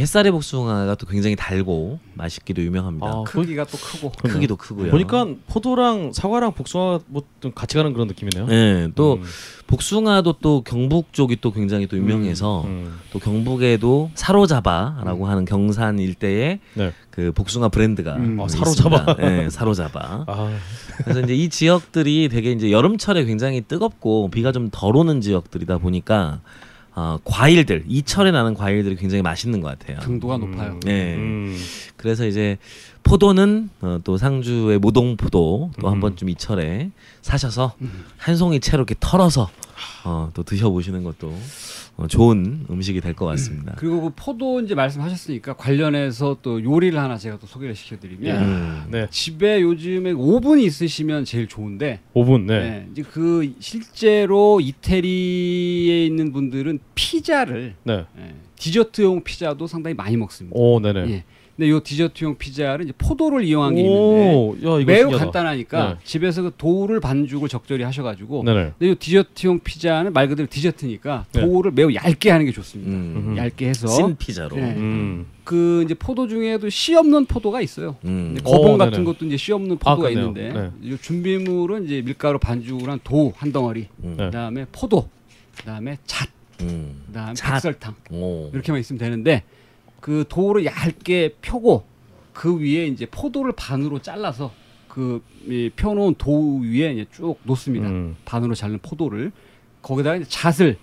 [0.00, 3.06] 햇살의 복숭아가 또 굉장히 달고 맛있기도 유명합니다.
[3.06, 4.10] 아, 크기가 또 크고.
[4.12, 4.34] 그러네요.
[4.34, 4.90] 크기도 크고요.
[4.90, 8.46] 보니까 포도랑 사과랑 복숭아 뭐좀 같이 가는 그런 느낌이네요.
[8.46, 9.22] 네, 또 음.
[9.66, 12.98] 복숭아도 또 경북 쪽이 또 굉장히 또 유명해서 음.
[13.12, 16.92] 또 경북에도 사로잡아라고 하는 경산 일대에 네.
[17.10, 18.38] 그 복숭아 브랜드가 음.
[18.38, 19.16] 어, 아, 사로잡아.
[19.20, 20.24] 네, 사로잡아.
[20.26, 20.58] 아,
[20.98, 26.40] 그래서 이제 이 지역들이 되게 이제 여름철에 굉장히 뜨겁고 비가 좀 덜 오는 지역들이다 보니까
[26.96, 30.00] 어, 과일들 이 철에 나는 과일들이 굉장히 맛있는 것 같아요.
[30.00, 30.80] 당도가 높아요.
[30.82, 31.14] 네.
[31.14, 31.54] 음.
[31.96, 32.56] 그래서 이제
[33.06, 35.92] 포도는 어, 또 상주의 모동 포도 또 음.
[35.92, 36.90] 한 번쯤 이 철에
[37.22, 37.74] 사셔서
[38.16, 39.48] 한 송이 채로 이렇게 털어서
[40.04, 41.32] 어, 또 드셔보시는 것도
[41.98, 43.74] 어, 좋은 음식이 될 것 같습니다.
[43.78, 48.84] 그리고 그 포도 이제 말씀하셨으니까 관련해서 또 요리를 하나 제가 또 소개를 시켜드리면 음.
[48.90, 49.06] 네.
[49.10, 52.42] 집에 요즘에 오븐이 있으시면 제일 좋은데 5분.
[52.46, 52.58] 네.
[52.58, 58.04] 네, 이제 그 실제로 이태리에 있는 분들은 피자를 네.
[58.18, 60.58] 예, 디저트용 피자도 상당히 많이 먹습니다.
[60.58, 61.00] 오, 네네.
[61.12, 61.24] 예.
[61.56, 65.24] 근데 요 디저트용 피자를 이제 포도를 이용한 게 있는데 오, 야, 매우 신기하다.
[65.24, 65.94] 간단하니까 네.
[66.04, 68.72] 집에서 그 도우를 반죽을 적절히 하셔가지고 네네.
[68.78, 71.40] 근데 요 디저트용 피자는 말 그대로 디저트니까 네.
[71.40, 72.90] 도우를 매우 얇게 하는 게 좋습니다.
[72.90, 73.24] 음.
[73.28, 73.36] 음.
[73.38, 74.54] 얇게 해서 찐 피자로.
[74.56, 74.74] 네.
[74.76, 75.26] 음.
[75.44, 77.96] 그 이제 포도 중에도 씨 없는 포도가 있어요.
[78.04, 78.36] 음.
[78.44, 79.04] 거봉 오, 같은.
[79.04, 80.26] 것도 이제 씨 없는 아, 포도가 그러네요.
[80.26, 84.14] 있는데 이 준비물은 이제 밀가루 반죽을 한 도우 한 덩어리, 음.
[84.18, 84.26] 네.
[84.26, 85.08] 그다음에 포도,
[85.56, 86.28] 그다음에 잣,
[86.60, 87.02] 음.
[87.06, 87.52] 그다음에 잣.
[87.54, 88.50] 백설탕 오.
[88.52, 89.42] 이렇게만 있으면 되는데
[90.06, 91.82] 그 도우를 얇게 펴고
[92.32, 94.52] 그 위에 이제 포도를 반으로 잘라서
[94.86, 97.88] 그 이, 펴놓은 도우 위에 이제 쭉 놓습니다.
[97.88, 98.14] 음.
[98.24, 99.32] 반으로 자른 포도를
[99.82, 100.76] 거기다가 이제 잣을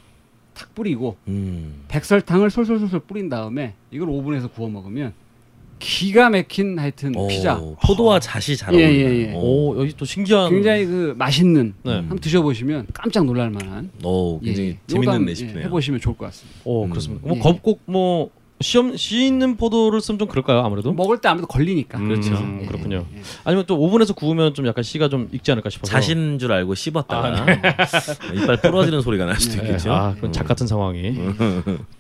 [0.54, 1.86] 탁 뿌리고 음.
[1.88, 5.14] 백설탕을 솔솔솔솔 뿌린 다음에 이걸 오븐에서 구워 먹으면
[5.80, 9.10] 기가 막힌 하여튼 오, 피자 포도와 잣이 잘 예, 어울리네요.
[9.10, 9.34] 예, 예.
[9.38, 10.50] 오, 여기 또 신기한.
[10.50, 11.94] 굉장히 그 맛있는 네.
[11.94, 14.80] 한번 드셔보시면 깜짝 놀랄 만한 오, 예, 굉장히 예.
[14.92, 15.60] 요거 재밌는 레시피네요.
[15.60, 16.60] 예, 해보시면 좋을 것 같습니다.
[16.66, 16.90] 오, 음.
[16.90, 17.26] 그렇습니다.
[17.26, 17.40] 뭐 예.
[17.40, 18.30] 겁꼭 뭐
[18.64, 20.92] 시험 씨 있는 포도를 쓰면 좀 그럴까요, 아무래도?
[20.94, 22.34] 먹을 때 아무래도 걸리니까 음, 그렇죠.
[22.62, 23.06] 예, 그렇군요.
[23.14, 23.22] 예, 예.
[23.44, 25.92] 아니면 또 오븐에서 구우면 좀 약간 씨가 좀 익지 않을까 싶어서.
[25.92, 27.46] 자신 줄 알고 씹었다가
[28.34, 29.68] 이빨 부러지는 소리가 날 수도 네.
[29.68, 29.92] 있겠죠.
[29.94, 31.14] 아, 그건 작 같은 상황이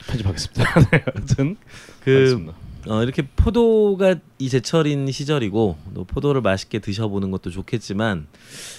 [0.07, 0.79] 편집하겠습니다.
[0.91, 1.57] 네, 하여튼
[2.03, 2.53] 그.
[2.85, 8.27] 어, 이렇게 포도가 이 제철인 시절이고 또 포도를 맛있게 드셔보는 것도 좋겠지만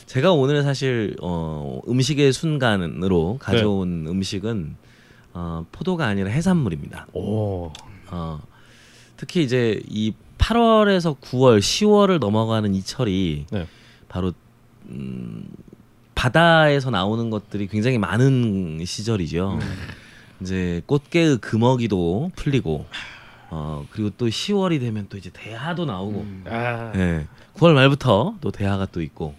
[0.05, 4.77] 제가 오늘 사실 어, 음식의 순간으로 가져온 음식은
[5.35, 7.09] 어, 포도가 아니라 해산물입니다.
[7.13, 7.73] 오,
[8.11, 8.41] 어,
[9.17, 13.67] 특히 이제 이 8월에서 9월, 10월을 넘어가는 이 철이 네.
[14.09, 14.33] 바로
[14.89, 15.49] 음,
[16.15, 19.59] 바다에서 나오는 것들이 굉장히 많은 시절이죠.
[20.41, 22.87] 이제 꽃게의 금어기도 풀리고
[23.51, 26.45] 어 그리고 또 10월이 되면 또 이제 대하도 나오고 음.
[26.47, 27.27] 아, 예.
[27.55, 29.35] 9월 말부터 또 대하가 또 있고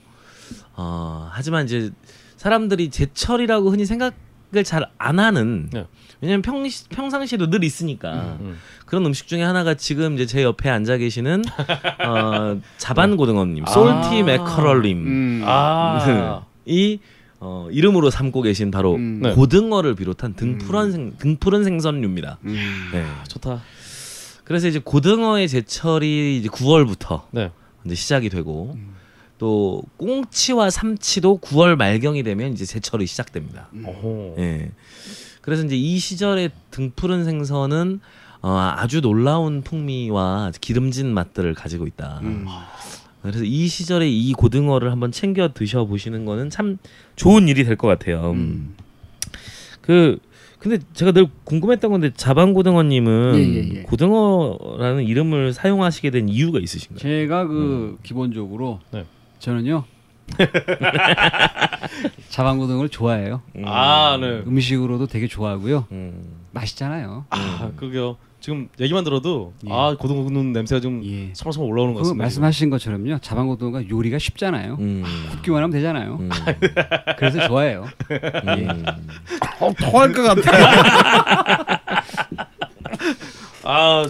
[0.75, 1.91] 어 하지만 이제
[2.37, 4.13] 사람들이 제철이라고 흔히 생각
[4.57, 5.85] 을 잘 안 하는 네.
[6.21, 8.57] 왜냐면 평, 평상시에도 늘 있으니까 음.
[8.85, 11.43] 그런 음식 중에 하나가 지금 이제 제 옆에 앉아 계시는
[12.05, 13.69] 어 자반고등어님 아.
[13.71, 15.41] 솔티 맥커럴님 음.
[15.45, 16.99] 아, 이
[17.39, 19.19] 어, 이름으로 삼고 계신 바로 음.
[19.21, 19.33] 네.
[19.33, 22.39] 고등어를 비롯한 등푸른 생 등푸른 생선류입니다.
[22.45, 22.89] 음.
[22.91, 23.05] 네.
[23.27, 23.61] 좋다.
[24.45, 27.51] 그래서 이제 고등어의 제철이 이제 9월부터 네.
[27.85, 28.94] 이제 시작이 되고 음.
[29.45, 33.67] 또 꽁치와 삼치도 9월 말경이 되면 이제 제철이 시작됩니다.
[33.85, 34.37] 오호.
[34.39, 34.71] 예.
[35.41, 37.99] 그래서 이제 이 시절의 등푸른 생선은
[38.41, 42.21] 어, 아주 놀라운 풍미와 기름진 맛들을 가지고 있다.
[42.23, 42.47] 음.
[43.21, 46.79] 그래서 이 시절에 이 고등어를 한번 챙겨 드셔 보시는 거는 참
[47.15, 48.31] 좋은 일이 될 것 같아요.
[48.31, 48.75] 음.
[49.81, 50.17] 그
[50.57, 53.83] 근데 제가 늘 궁금했던 건데 자반고등어님은 예, 예, 예.
[53.83, 56.97] 고등어라는 이름을 사용하시게 된 이유가 있으신가요?
[56.97, 59.05] 제가 그 기본적으로 네.
[59.45, 59.83] 저는요
[62.29, 63.43] 자반고등어를 좋아해요.
[63.63, 64.41] 아, 네.
[64.47, 65.85] 음식으로도 되게 좋아하고요.
[65.91, 66.23] 음.
[66.51, 67.25] 맛있잖아요.
[67.29, 68.17] 아, 그러게요.
[68.39, 69.69] 지금 얘기만 들어도 예.
[69.71, 71.29] 아 고등 굽는 냄새가 좀 예.
[71.33, 72.23] 서물서물 올라오는 것 그 같습니다.
[72.23, 73.19] 말씀하신 것처럼요.
[73.19, 74.77] 자반고등어가 요리가 쉽잖아요.
[74.79, 75.03] 음.
[75.31, 76.17] 굽기만 하면 되잖아요.
[76.19, 76.29] 음.
[77.17, 77.85] 그래서 좋아해요.
[78.11, 78.83] 음.
[79.59, 81.71] 어, 토할 것 같아.
[83.63, 84.03] 아,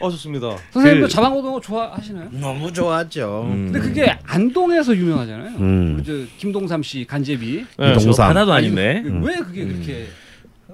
[0.00, 0.56] 어 좋습니다.
[0.70, 2.28] 선생님도 그- 자반고등어 좋아하시나요?
[2.32, 3.48] 너무 좋아하죠.
[3.50, 3.72] 음.
[3.72, 5.56] 근데 그게 안동에서 유명하잖아요.
[5.58, 6.02] 음.
[6.06, 7.64] 저 김동삼 씨 간제비.
[7.78, 7.92] 네.
[7.94, 8.28] 동산.
[8.30, 9.02] 하나도 아닌데.
[9.04, 10.06] 그왜 그게 그렇게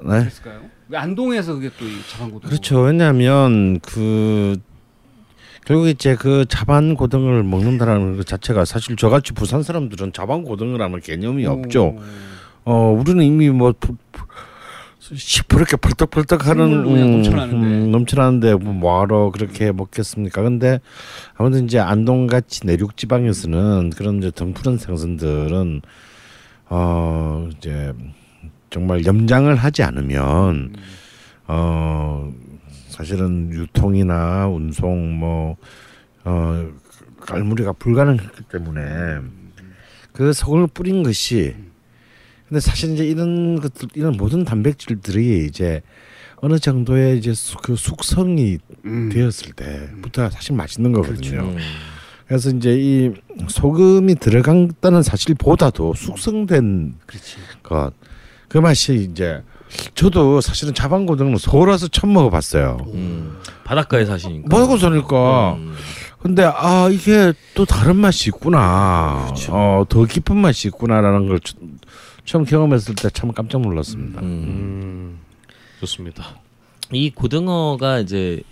[0.05, 0.25] 네.
[0.25, 0.61] 됐을까요?
[0.89, 2.51] 왜 안동에서 그게 또이 자반고등어?
[2.51, 2.81] 그렇죠.
[2.81, 4.57] 왜냐하면 그
[5.64, 11.47] 결국 이제 그 자반 고등어를 먹는다라는 것 자체가 사실 저같이 부산 사람들은 자반 고등어라는 개념이
[11.47, 11.97] 없죠.
[12.66, 14.27] 어 우리는 이미 뭐 부- 부-
[15.12, 17.86] 시퍼렇게 펄떡펄떡하는 국물도 그냥 넘쳐나는데.
[17.90, 20.42] 넘쳐나는데 뭐 뭐하러 그렇게 먹겠습니까?
[20.42, 20.80] 근데
[21.34, 25.82] 아무튼 이제 안동 같이 내륙 지방에서는 그런 이제 등푸른 생선들은
[26.70, 27.92] 어 이제
[28.70, 30.74] 정말 염장을 하지 않으면
[31.46, 32.32] 어
[32.88, 35.57] 사실은 유통이나 운송 뭐
[36.24, 36.66] 어,
[37.20, 39.18] 깔무리가 불가능했기 때문에
[40.12, 41.55] 그 소금을 뿌린 것이
[42.55, 45.82] 근데 사실 이제 이런 것들 이런 모든 단백질들이 이제
[46.36, 49.11] 어느 정도의 이제 수- 그 숙성이 음.
[49.12, 51.40] 되었을 때부터 사실 맛있는 거거든요.
[51.40, 51.57] 음.
[52.28, 53.11] 그래서 이제 이
[53.48, 57.36] 소금이 들어간다는 사실보다도 숙성된 그렇지.
[57.64, 57.92] 것
[58.46, 59.42] 그 맛이 이제
[59.96, 62.76] 저도 사실은 자반고등어는 서울 와서 처음 먹어봤어요.
[62.94, 63.36] 음.
[63.64, 64.46] 바닷가에 사시니까.
[64.48, 65.74] 먹어보니까 음.
[66.20, 69.30] 근데 아 이게 또 다른 맛이 있구나.
[69.50, 71.38] 어, 더 깊은 맛이 있구나라는 걸
[72.25, 74.20] 처- 처음 경험했을 때 참 깜짝 놀랐습니다.
[74.20, 74.27] 음.
[74.27, 75.18] 음,
[75.81, 76.25] 좋습니다.
[76.93, 78.43] 이 고등어가 이제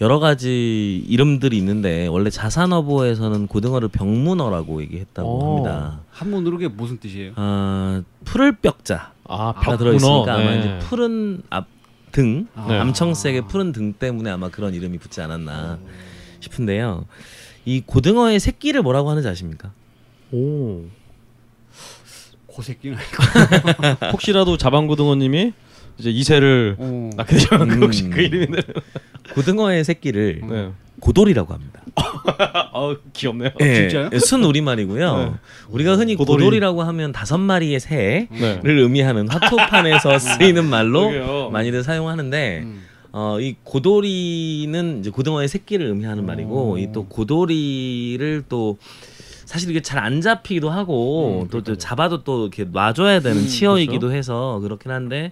[0.00, 5.56] 여러 가지 이름들이 있는데 원래 자산어보에서는 고등어를 병문어라고 얘기했다고 오.
[5.56, 6.00] 합니다.
[6.10, 7.32] 한문으로 그게 무슨 뜻이에요?
[7.36, 9.12] 아, 푸를 뼈자.
[9.28, 9.76] 아, 가 벽문어.
[9.78, 10.58] 들어있으니까 아마 네.
[10.58, 12.78] 이제 푸른 앞등 네.
[12.78, 15.78] 암청색의 푸른 등 때문에 아마 그런 이름이 붙지 않았나
[16.40, 17.04] 싶은데요.
[17.64, 19.70] 이 고등어의 새끼를 뭐라고 하는지 아십니까?
[20.32, 20.82] 오.
[22.52, 22.98] 고새끼는
[24.12, 25.52] 혹시라도 자방고등어님이
[25.98, 27.10] 이제 이세를 어.
[27.16, 27.82] 낳게 되면 음.
[27.82, 28.56] 혹시 그 이름이
[29.34, 30.70] 고등어의 새끼를 네.
[31.00, 31.82] 고돌이라고 합니다.
[31.96, 33.50] 아 귀엽네요.
[33.60, 34.10] 예, 진짜요?
[34.12, 35.16] 예, 순 우리말이고요.
[35.18, 35.32] 네.
[35.70, 36.38] 우리가 흔히 고돌이.
[36.44, 36.60] 고돌이.
[36.60, 38.60] 라고 하면 다섯 마리의 새를 네.
[38.64, 41.50] 의미하는 화투판에서 쓰이는 말로 그러게요.
[41.50, 42.82] 많이들 사용하는데 음.
[43.14, 48.78] 어, 이 고돌이는 이제 고등어의 새끼를 의미하는 말이고 이 또 고돌이를 또
[49.52, 54.58] 사실 이게 잘 안 잡히기도 하고 또, 또 잡아도 또 이렇게 놔줘야 되는 치어이기도 해서
[54.62, 55.30] 그렇긴 한데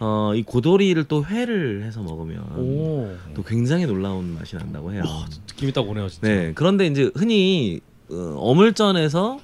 [0.00, 3.08] 어, 이 고돌이를 또 회를 해서 먹으면 오.
[3.34, 5.04] 또 굉장히 놀라운 맛이 난다고 해요.
[5.48, 6.26] 느낌이 딱 오네요, 진짜.
[6.26, 6.52] 네.
[6.56, 9.38] 그런데 이제 흔히 어, 어물전에서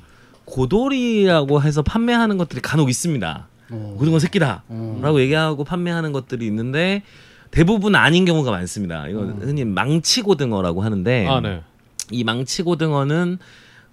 [0.47, 3.47] 고돌이라고 해서 판매하는 것들이 간혹 있습니다.
[3.71, 3.97] 어.
[3.99, 5.21] 고등어 새끼다라고 어.
[5.21, 7.05] 얘기하고 판매하는 것들이 있는데
[7.53, 9.07] 대부분 아닌 경우가 많습니다.
[9.07, 11.63] 이거 흔히 망치 고등어라고 하는데 아, 네.
[12.11, 13.39] 이 망치 고등어는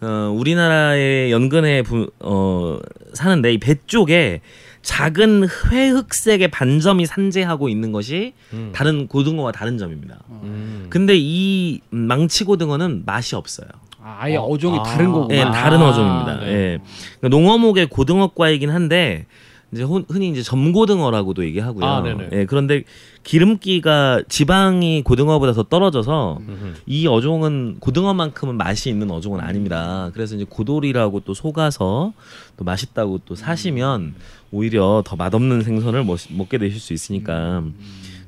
[0.01, 2.79] 어, 우리나라의 연근에 부, 어,
[3.13, 4.41] 사는데 이 배 쪽에
[4.81, 8.71] 작은 회흑색의 반점이 산재하고 있는 것이 음.
[8.75, 10.19] 다른 고등어와 다른 점입니다.
[10.43, 10.85] 음.
[10.89, 13.67] 근데 이 망치 고등어는 맛이 없어요.
[13.99, 14.83] 아, 아예 어, 어, 종이 아.
[14.83, 15.35] 다른 거구나.
[15.35, 16.39] 예, 다른 아, 어종입니다.
[16.41, 16.47] 네.
[16.51, 16.79] 예.
[17.19, 19.25] 그러니까 농어목의 고등어과이긴 한데
[19.71, 21.85] 이제 혼- 흔히 이제 점고등어라고도 얘기하고요.
[21.85, 22.03] 아.
[22.31, 22.83] 예, 그런데
[23.23, 26.73] 기름기가 지방이 고등어보다 더 떨어져서 음흠.
[26.85, 30.11] 이 어종은 고등어만큼은 맛이 있는 어종은 아닙니다.
[30.13, 32.13] 그래서 이제 고돌이라고 또 속아서
[32.57, 34.13] 또 맛있다고 또 사시면
[34.51, 37.63] 오히려 더 맛없는 생선을 먹, 먹게 되실 수 있으니까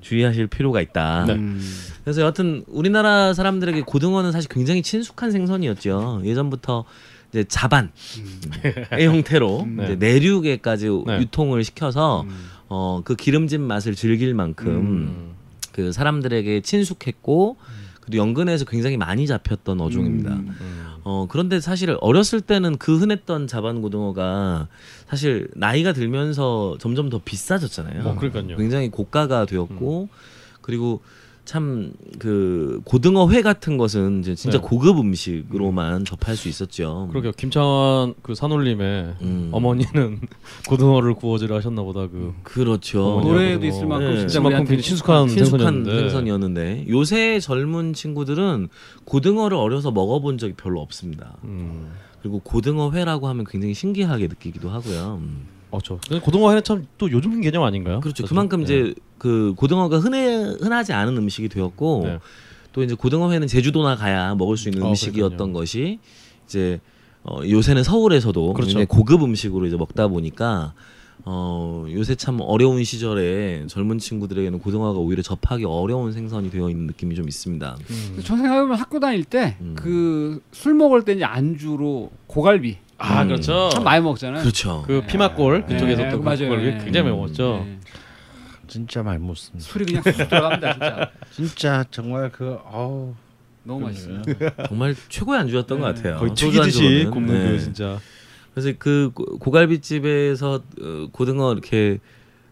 [0.01, 1.25] 주의하실 필요가 있다.
[1.27, 1.33] 네.
[1.33, 1.61] 음.
[2.03, 6.21] 그래서 여하튼 우리나라 사람들에게 고등어는 사실 굉장히 친숙한 생선이었죠.
[6.25, 6.85] 예전부터
[7.29, 7.89] 이제 자반의
[8.91, 9.77] 형태로 음.
[9.77, 9.95] 네.
[9.95, 11.19] 내륙에까지 네.
[11.19, 12.29] 유통을 시켜서 음.
[12.69, 15.33] 어, 그 기름진 맛을 즐길 만큼 음.
[15.71, 17.57] 그 사람들에게 친숙했고
[18.01, 20.31] 그리고 연근에서 굉장히 많이 잡혔던 어종입니다.
[20.31, 20.55] 음.
[20.59, 20.87] 음.
[21.03, 24.67] 어 그런데 사실 어렸을 때는 그 흔했던 자반 고등어가
[25.07, 28.03] 사실 나이가 들면서 점점 더 비싸졌잖아요.
[28.03, 28.57] 어, 그러니까요.
[28.57, 30.09] 굉장히 고가가 되었고
[30.61, 31.01] 그리고
[31.47, 34.67] 참 그 고등어 회 같은 것은 이제 진짜 네.
[34.67, 37.07] 고급 음식으로만 접할 수 있었죠.
[37.11, 37.31] 그러게요.
[37.33, 39.49] 김창완 그 산울림의 음.
[39.51, 40.19] 어머니는
[40.67, 43.21] 고등어를 구워주려 하셨나 보다 그 그렇죠.
[43.23, 43.65] 노래도.
[43.65, 44.27] 있을 만큼 네.
[44.27, 45.99] 진짜 굉장히 친숙한 친숙한 생선이었는데.
[45.99, 48.69] 생선이었는데 요새 젊은 친구들은
[49.05, 51.37] 고등어를 어려서 먹어본 적이 별로 없습니다.
[51.43, 51.91] 음.
[52.21, 55.19] 그리고 고등어 회라고 하면 굉장히 신기하게 느끼기도 하고요.
[55.21, 55.56] 음.
[55.71, 55.99] 어, 저.
[56.07, 57.99] 근데 고등어 회는 참 또 요즘 개념 아닌가요?
[57.99, 58.23] 그렇죠.
[58.23, 58.29] 사실?
[58.29, 58.63] 그만큼 네.
[58.63, 62.19] 이제 그 고등어가 흔해 흔하지 않은 음식이 되었고 네.
[62.73, 65.59] 또 이제 고등어 회는 제주도나 가야 먹을 수 있는 어, 음식이었던 그러니까요.
[65.59, 65.99] 것이
[66.45, 66.79] 이제
[67.23, 68.85] 어, 요새는 서울에서도 그렇죠.
[68.85, 70.73] 고급 음식으로 이제 먹다 보니까
[71.25, 77.15] 어, 요새 참 어려운 시절에 젊은 친구들에게는 고등어가 오히려 접하기 어려운 생선이 되어 있는 느낌이
[77.15, 77.77] 좀 있습니다.
[77.89, 78.19] 음.
[78.23, 79.75] 저 생각해보면 학교 다닐 때 음.
[79.75, 83.27] 그술 먹을 때 이제 안주로 고갈비 아, 음.
[83.27, 83.69] 그렇죠.
[83.69, 84.41] 참 많이 먹잖아요.
[84.41, 84.83] 그렇죠.
[84.87, 86.39] 그 피막골 네, 그쪽에서 네, 또 맞아요.
[86.39, 86.83] 그걸 네.
[86.83, 87.15] 굉장히 음.
[87.15, 87.63] 먹었죠.
[87.65, 87.79] 네.
[88.67, 89.65] 진짜 많이 먹습니다.
[89.69, 91.11] 술이 그냥 쑥 들어갑니다 진짜.
[91.31, 93.13] 진짜 정말 그 어우
[93.63, 94.21] 너무 맛있어요.
[94.67, 95.81] 정말 최고의 안주였던 네.
[95.83, 96.17] 것 같아요.
[96.17, 97.07] 거의 튀기듯이.
[97.11, 97.51] 굽는 네.
[97.51, 97.99] 그 진짜.
[98.53, 101.99] 그래서 그 고- 고갈비 집에서 어, 고등어 이렇게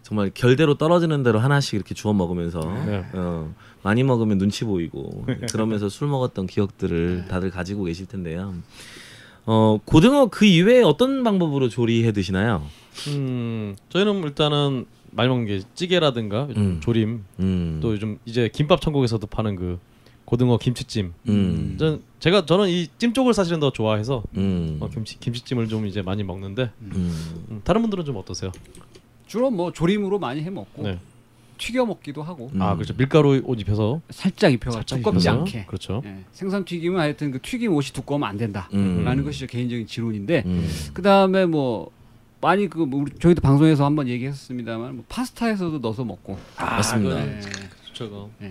[0.02, 3.04] 정말 결대로 떨어지는 대로 하나씩 이렇게 주워 먹으면서 네.
[3.12, 8.54] 어, 많이 먹으면 눈치 보이고 그러면서 술 먹었던 기억들을 다들 가지고 계실 텐데요.
[9.46, 12.64] 어 고등어 그 이외에 어떤 방법으로 조리해 드시나요?
[13.08, 16.80] 음, 저희는 일단은 많이 먹는 게 찌개라든가 요즘 음.
[16.80, 17.78] 조림 음.
[17.80, 19.78] 또 요즘 이제 김밥 천국에서도 파는 그
[20.24, 21.12] 고등어 김치찜.
[21.28, 21.76] 음.
[21.78, 24.78] 전 제가 저는 이 찜 쪽을 사실은 더 좋아해서 음.
[24.80, 27.44] 어, 김치 김치찜을 좀 이제 많이 먹는데 음.
[27.50, 28.50] 음, 다른 분들은 좀 어떠세요?
[29.28, 30.98] 주로 뭐 조림으로 많이 해 먹고 네.
[31.58, 32.60] 튀겨 먹기도 하고 음.
[32.62, 32.94] 아 그렇죠.
[32.96, 35.38] 밀가루 옷 입혀서 살짝 입혀가 살짝 두껍지 입혀서.
[35.38, 35.64] 않게.
[35.66, 36.02] 그렇죠.
[36.04, 36.18] 예.
[36.32, 38.74] 생선 튀김은 하여튼 그 튀김 옷이 두꺼우면 안 된다라는
[39.18, 39.24] 음.
[39.24, 40.68] 것이 제 개인적인 지론인데 음.
[40.94, 41.90] 그 다음에 뭐
[42.40, 46.38] 많이 그뭐 우리 저희도 방송에서 한번 얘기했습니다만 뭐 파스타에서도 넣어서 먹고.
[46.58, 47.26] 맞습니다.
[47.26, 47.40] 예.
[47.94, 48.30] 저거.
[48.42, 48.48] 예.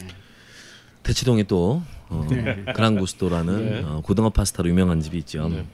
[1.06, 2.64] 대치동에 또 어, 네.
[2.76, 3.84] 그랑구스도라는 네.
[3.84, 5.48] 어, 고등어 파스타로 유명한 집이 있죠.
[5.50, 5.66] 네.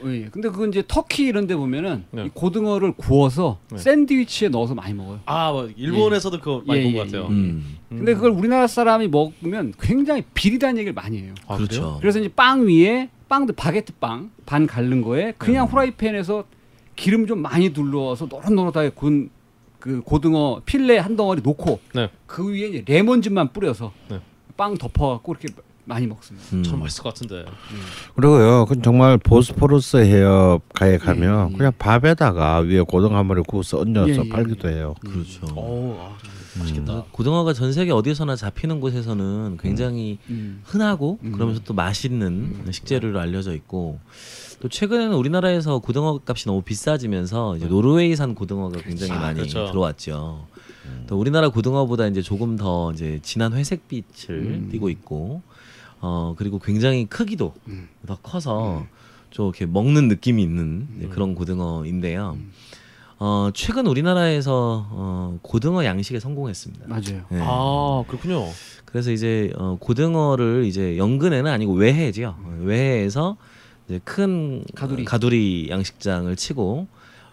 [0.00, 0.26] 구- 예.
[0.30, 2.26] 근데 그건 이제 터키 이런 데 보면은 네.
[2.26, 3.78] 이 고등어를 구워서 네.
[3.78, 5.20] 샌드위치에 넣어서 많이 먹어요.
[5.26, 7.28] 아, 뭐 일본에서도 그거 많이 예, 본것 예, 같아요.
[7.30, 7.76] 음.
[7.88, 11.34] 근데 그걸 우리나라 사람이 먹으면 굉장히 비리다는 얘기를 많이 해요.
[11.48, 11.80] 아, 그렇죠.
[11.80, 11.96] 그래요?
[12.00, 15.70] 그래서 이제 빵 위에 빵도 바게트 빵 반 갈른 거에 그냥 네.
[15.70, 16.44] 후라이팬에서
[16.96, 22.10] 기름 좀 많이 둘러서 노릇노릇하게 군그 고등어 필레 한 덩어리 놓고 네.
[22.26, 24.20] 그 위에 이제 레몬즙만 뿌려서 네.
[24.60, 25.48] 빵 덮어갖고 이렇게
[25.84, 26.46] 많이 먹습니다.
[26.52, 26.62] 음.
[26.62, 27.44] 참 맛있을 것 같은데.
[28.14, 31.56] 그리고요, 그 정말 보스포러스 해협가에 가면 예, 예.
[31.56, 34.94] 그냥 밥에다가 위에 고등 한 마리 구워서 얹어서 예, 예, 팔기도 해요.
[35.00, 35.46] 그렇죠.
[35.56, 36.16] 오, 아,
[36.58, 37.04] 맛있겠다.
[37.10, 40.62] 고등어가 전 세계 어디서나 잡히는 곳에서는 굉장히 음.
[40.64, 41.32] 흔하고 음.
[41.32, 43.98] 그러면서 또 맛있는 식재료로 알려져 있고
[44.60, 49.66] 또 최근에는 우리나라에서 고등어 값이 너무 비싸지면서 이제 노르웨이산 고등어가 굉장히 아, 많이 그렇죠.
[49.66, 50.46] 들어왔죠.
[51.06, 54.68] 또 우리나라 고등어보다 이제 조금 더 이제 진한 회색 빛을 음.
[54.70, 55.42] 띠고 있고
[56.00, 57.88] 어 그리고 굉장히 크기도 음.
[58.06, 58.86] 더 커서
[59.30, 61.10] 좀 이렇게 먹는 느낌이 있는 음.
[61.12, 62.36] 그런 고등어인데요.
[63.18, 66.86] 어 최근 우리나라에서 어 고등어 양식에 성공했습니다.
[66.88, 67.24] 맞아요.
[67.30, 67.40] 네.
[67.42, 68.46] 아, 그렇군요.
[68.86, 72.34] 그래서 이제 어, 고등어를 이제 연근에는 아니고 외해죠.
[72.60, 73.36] 외해에서
[73.86, 75.04] 이제 큰 가두리.
[75.04, 76.86] 가두리 양식장을 치고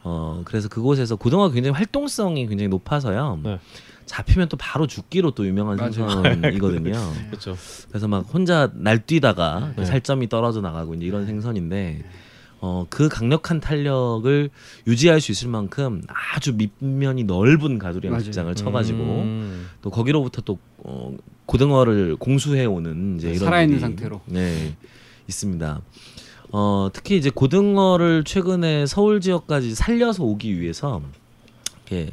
[0.04, 3.40] 어 그래서 그곳에서 고등어가 굉장히 활동성이 굉장히 높아서요.
[3.44, 3.60] 네.
[4.08, 5.78] 잡히면 또 바로 죽기로 또 유명한.
[5.78, 6.92] 생선이거든요.
[7.30, 7.56] 그렇죠.
[7.90, 9.86] 그래서 막 혼자 날뛰다가 그 네.
[9.86, 12.04] 살점이 떨어져 나가고 이제 이런 생선인데
[12.60, 14.50] 어 그 강력한 탄력을
[14.88, 16.02] 유지할 수 있을 만큼
[16.34, 18.16] 아주 밑면이 넓은 가두리 맞아요.
[18.22, 19.68] 양식장을 쳐가지고 음.
[19.84, 24.22] 또 거기로부터 또 어, 고등어를 공수해 오는 이제 이런 살아있는 상태로.
[24.26, 24.76] 네
[25.28, 25.82] 있습니다.
[26.52, 31.02] 어, 특히 이제 고등어를 최근에 서울 지역까지 살려서 오기 위해서
[31.90, 32.12] 이렇게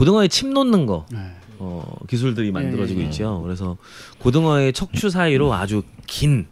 [0.00, 1.18] 고등어에 침 놓는 거 네.
[1.58, 3.08] 어, 기술들이 만들어지고 예, 예.
[3.08, 3.42] 있죠.
[3.44, 3.76] 그래서
[4.20, 6.46] 고등어의 척추 사이로 아주 긴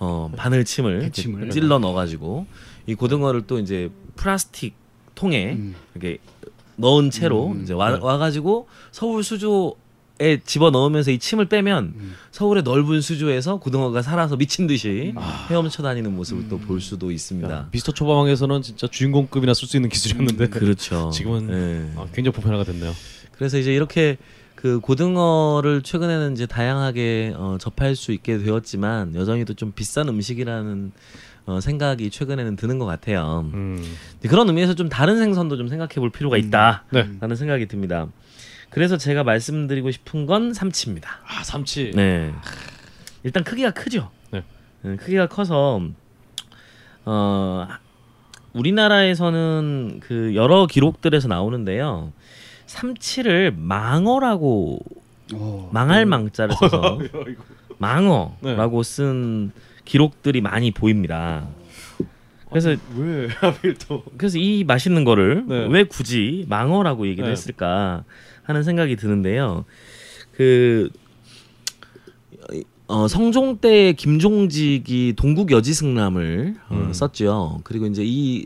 [0.00, 1.12] 어, 바늘침을.
[1.50, 2.46] 찔러 넣어가지고
[2.86, 4.74] 이 고등어를 또 이제 플라스틱
[5.14, 5.74] 통에 음.
[5.94, 6.16] 이렇게
[6.76, 9.76] 넣은 채로 음, 이제 와, 와가지고 서울 수조
[10.20, 12.14] 에 집어 넣으면서 이 침을 빼면 음.
[12.30, 15.48] 서울의 넓은 수조에서 고등어가 살아서 미친 듯이 아.
[15.50, 16.48] 헤엄쳐 다니는 모습을 음.
[16.48, 17.50] 또볼 수도 있습니다.
[17.50, 21.10] 야, 미스터 초밥왕에서는 진짜 주인공급이나 쓸 수 있는 기술이었는데 그렇죠.
[21.12, 21.98] 지금은 예.
[22.00, 22.92] 아, 굉장히 보편화가 됐네요.
[23.32, 24.16] 그래서 이제 이렇게
[24.54, 30.92] 그 고등어를 최근에는 이제 다양하게 어, 접할 수 있게 되었지만 여전히도 좀 비싼 음식이라는
[31.46, 33.50] 어, 생각이 최근에는 드는 것 같아요.
[33.52, 33.82] 음.
[34.22, 37.34] 그런 의미에서 좀 다른 생선도 좀 생각해 볼 필요가 있다라는 네.
[37.34, 38.06] 생각이 듭니다.
[38.74, 41.08] 그래서 제가 말씀드리고 싶은 건 삼치입니다.
[41.24, 41.92] 아, 삼치.
[41.94, 42.34] 네.
[43.22, 44.10] 일단 크기가 크죠.
[44.32, 44.42] 네.
[44.82, 45.80] 네, 크기가 커서
[47.04, 47.68] 어
[48.52, 52.12] 우리나라에서는 그 여러 기록들에서 나오는데요.
[52.66, 54.80] 삼치를 망어라고
[55.34, 55.68] 오.
[55.70, 56.98] 망할 망자를 써서
[57.78, 59.52] 망어라고 쓴
[59.84, 61.46] 기록들이 많이 보입니다.
[62.48, 65.68] 그래서 왜 하필 또 그래서 이 맛있는 거를 네.
[65.70, 67.30] 왜 굳이 망어라고 얘기를 네.
[67.30, 68.02] 했을까
[68.44, 69.64] 하는 생각이 드는데요.
[70.32, 70.88] 그
[72.86, 76.92] 어, 성종 때 김종직이 동국 여지승남을 어, 음.
[76.92, 77.60] 썼죠.
[77.64, 78.44] 그리고 이제 이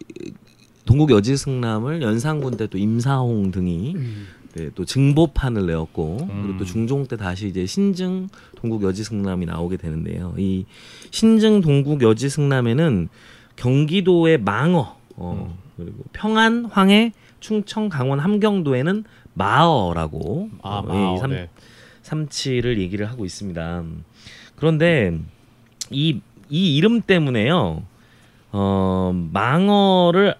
[0.84, 4.26] 동국 여지승남을 연산군 때 또 임사홍 등이 음.
[4.54, 6.42] 네, 또 증보판을 내었고 음.
[6.42, 10.34] 그리고 또 중종 때 다시 이제 신증 동국 여지승남이 나오게 되는데요.
[10.38, 10.64] 이
[11.10, 13.08] 신증 동국 여지승남에는
[13.56, 15.58] 경기도의 망어 어, 음.
[15.76, 19.04] 그리고 평안, 황해, 충청, 강원, 함경도에는
[19.38, 21.48] 마어라고 아, 어, 마어, 이 삼, 네.
[22.02, 23.84] 삼치를 얘기를 하고 있습니다.
[24.56, 25.18] 그런데
[25.90, 26.20] 이,
[26.50, 27.82] 이 이름 때문에요.
[28.50, 30.34] 어, 망어를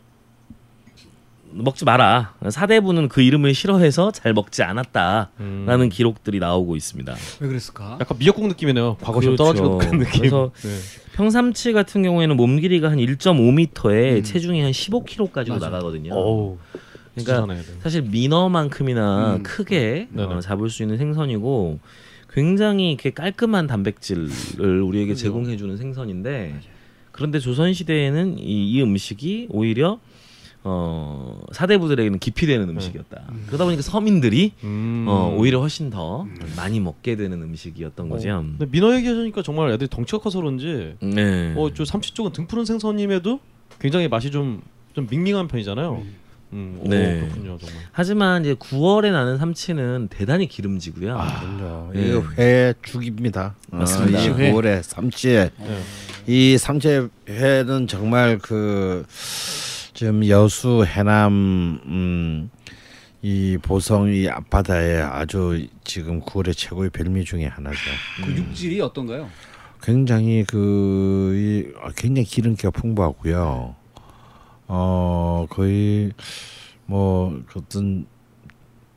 [1.51, 2.35] 먹지 마라.
[2.51, 5.89] 사대부는 그 이름을 싫어해서 잘 먹지 않았다라는 음.
[5.89, 7.15] 기록들이 나오고 있습니다.
[7.41, 7.99] 왜 그랬을까?
[8.01, 8.97] 약간 미역국 느낌이네요.
[9.01, 9.55] 과거 좀 그렇죠.
[9.55, 10.21] 떨어지는 그런 느낌.
[10.21, 10.69] 그래서 네.
[11.15, 14.23] 평삼치 같은 경우에는 몸 길이가 한 1.5m에 음.
[14.23, 15.71] 체중이 한 15kg까지도 맞아.
[15.71, 16.15] 나가거든요.
[16.15, 16.59] 어우.
[17.25, 17.63] 그러니까.
[17.83, 19.43] 사실 민어만큼이나 음.
[19.43, 20.35] 크게 네네.
[20.35, 21.79] 어, 잡을 수 있는 생선이고
[22.31, 25.15] 굉장히 이렇게 깔끔한 단백질을 우리에게.
[25.15, 26.61] 제공해주는 생선인데
[27.13, 29.99] 그런데 조선 시대에는 이, 이 음식이 오히려
[30.65, 33.23] 어, 사대부들에게는 기피되는 음식이었다.
[33.47, 35.07] 그러다 보니까 서민들이 음.
[35.09, 36.27] 어, 오히려 훨씬 더
[36.57, 38.31] 많이 먹게 되는 음식이었던 거죠.
[38.31, 38.41] 어.
[38.43, 41.55] 근데 민어 얘기하시니까 정말 애들이 덩치가 커서 그런지 네.
[41.57, 43.41] 어, 저 삼치 쪽은 등푸른 생선임에도
[43.81, 44.63] 굉장히 맛이 좀
[44.99, 46.03] 좀 밍밍한 편이잖아요.
[46.03, 46.15] 음,
[46.53, 47.21] 오, 네.
[47.21, 47.83] 그렇군요 정말.
[47.93, 51.19] 하지만 이제 9월에 나는 삼치는 대단히 기름지고요.
[51.19, 51.93] 아, 그럼요.
[51.93, 52.09] 네.
[52.09, 53.55] 이거 회 죽입니다.
[53.71, 54.19] 맞습니다.
[54.19, 54.53] 어, 이 회.
[54.53, 55.29] 9월에 삼치.
[55.29, 55.51] 네.
[56.27, 59.05] 이 삼치 회는 정말 그
[59.95, 62.51] 지금 여수 해남 음,
[63.21, 67.79] 이 보성 이 앞바다에 아주 지금 9월의 최고의 별미 중에 하나죠.
[68.25, 69.29] 그 육질이 어떤가요?
[69.83, 73.75] 굉장히 그 이, 아, 굉장히 기름기가 풍부하고요.
[74.69, 76.13] 어 거의
[76.87, 78.07] 뭐 어떤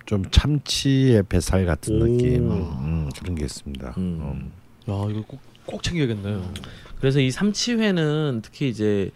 [0.06, 2.06] 좀 참치의 뱃살 같은 오.
[2.06, 3.93] 느낌 음, 그런 게 있습니다.
[3.98, 4.03] 음.
[4.22, 4.52] 음.
[4.91, 6.53] 야 이거 꼭, 꼭 챙겨야겠네요.
[6.99, 9.11] 그래서 이 삼치회는 특히 이제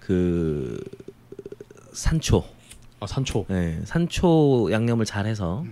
[0.00, 0.78] 그
[1.92, 2.44] 산초,
[3.00, 3.46] 아 산초.
[3.48, 5.64] 네, 산초 양념을 잘해서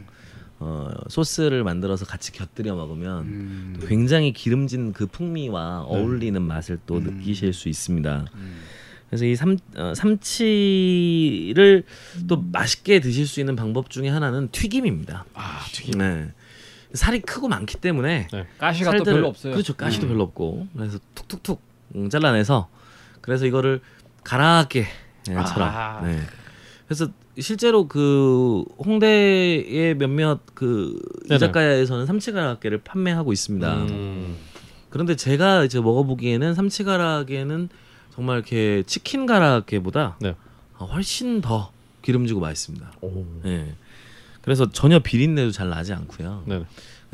[0.58, 3.76] 어, 소스를 만들어서 같이 곁들여 먹으면 음.
[3.80, 7.02] 또 굉장히 기름진 그 풍미와 어울리는 맛을 또 음.
[7.02, 8.26] 느끼실 수 있습니다.
[8.34, 8.60] 음.
[9.12, 11.84] 그래서 이 삼, 어, 삼치를
[12.28, 15.26] 또 맛있게 드실 수 있는 방법 중에 하나는 튀김입니다.
[15.34, 15.98] 아 튀김.
[15.98, 16.30] 네.
[16.94, 19.52] 살이 크고 많기 때문에 가시가 또 살들을- 별로 없어요.
[19.52, 19.74] 그렇죠.
[19.74, 20.08] 가시도 음.
[20.12, 21.60] 별로 없고 그래서 툭툭툭
[21.94, 22.70] 음, 잘라내서
[23.20, 23.80] 그래서 이거를
[24.24, 24.86] 가라하게
[25.26, 25.68] 처럼.
[25.68, 26.00] 아.
[26.06, 26.18] 네.
[26.86, 27.08] 그래서
[27.38, 30.98] 실제로 그 홍대의 몇몇 그
[31.28, 31.36] 네네.
[31.36, 33.74] 이자카야에서는 삼치가라게를 판매하고 있습니다.
[33.74, 34.36] 음.
[34.88, 37.68] 그런데 제가 이제 먹어보기에는 삼치가라게는
[38.14, 40.34] 정말 이렇게 치킨 가라게보다 네.
[40.78, 41.72] 어, 훨씬 더
[42.02, 42.92] 기름지고 맛있습니다.
[43.00, 43.24] 오.
[43.42, 43.74] 네.
[44.42, 46.44] 그래서 전혀 비린내도 잘 나지 않고요.
[46.46, 46.64] 네.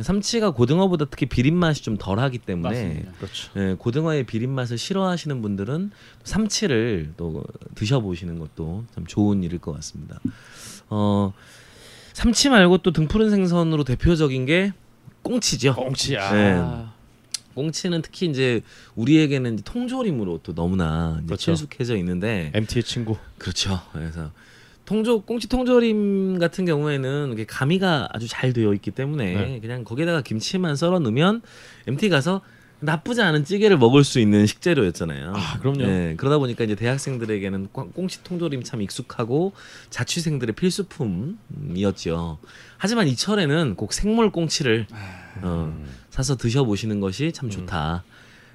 [0.01, 3.05] 삼치가 고등어보다 특히 비린 맛이 좀 덜하기 때문에.
[3.19, 3.51] 그렇죠.
[3.57, 5.91] 예, 고등어의 비린 맛을 싫어하시는 분들은
[6.23, 7.45] 삼치를 또
[7.75, 10.21] 드셔보시는 것도 참 좋은 일일 것 같습니다.
[10.89, 11.33] 어,
[12.13, 14.73] 삼치 말고 또 등푸른 생선으로 대표적인 게
[15.23, 15.75] 꽁치죠.
[15.75, 16.17] 꽁치.
[16.17, 16.33] 아.
[16.33, 16.98] 네.
[17.63, 18.61] 꽁치는 특히 이제
[18.95, 21.43] 우리에게는 이제 통조림으로 또 너무나 그렇죠.
[21.57, 23.17] 친숙해져 있는데 MT의 친구.
[23.37, 23.81] 그렇죠.
[23.93, 24.31] 그래서
[24.85, 29.61] 통조 꽁치 통조림 같은 경우에는 이게 가미가 아주 잘 되어 있기 때문에 네.
[29.61, 31.43] 그냥 거기다가 김치만 썰어 넣으면
[31.89, 32.43] MT 가서
[32.81, 35.33] 나쁘지 않은 찌개를 먹을 수 있는 식재료였잖아요.
[35.35, 35.79] 아, 그럼요.
[35.85, 39.53] 네, 그러다 보니까 이제 대학생들에게는 꽁- 꽁치 통조림 참 익숙하고
[39.91, 42.39] 자취생들의 필수품이었죠.
[42.77, 44.87] 하지만 이철에는 꼭 생물 꽁치를
[45.43, 45.77] 어,
[46.19, 48.03] 사서 드셔보시는 것이 참 좋다.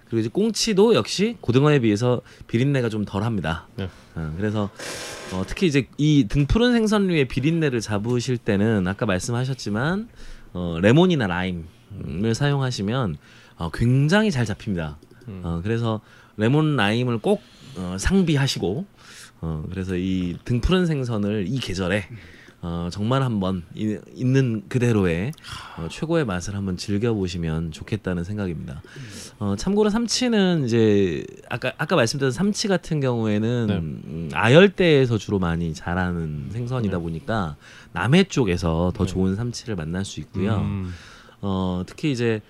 [0.05, 3.67] 그리고 이제 꽁치도 역시 고등어에 비해서 비린내가 좀 덜합니다.
[3.77, 3.89] 네.
[4.15, 4.69] 어, 그래서
[5.31, 10.09] 어, 특히 이제 이 등푸른 생선류의 비린내를 잡으실 때는 아까 말씀하셨지만
[10.51, 13.15] 어, 레몬이나 라임을 사용하시면
[13.55, 14.97] 어, 굉장히 잘 잡힙니다.
[15.29, 15.41] 음.
[15.45, 16.01] 어, 그래서
[16.35, 17.41] 레몬 라임을 꼭
[17.77, 18.85] 어, 상비하시고
[19.39, 22.09] 어, 그래서 이 등푸른 생선을 이 계절에
[22.65, 25.33] 어, 정말 한번 이- 있는 그대로의
[25.77, 28.81] 어, 최고의 맛을 한번 즐겨보시면 좋겠다는 생각입니다.
[29.37, 33.73] 어, 참고로 삼치는 이제 아까 아까 말씀드린 삼치 같은 경우에는 네.
[33.75, 37.57] 음, 아열대에서 주로 많이 자라는 생선이다 보니까
[37.91, 39.11] 남해 쪽에서 더 네.
[39.11, 40.55] 좋은 삼치를 만날 수 있고요.
[40.59, 40.93] 음.
[41.41, 42.41] 어, 특히 이제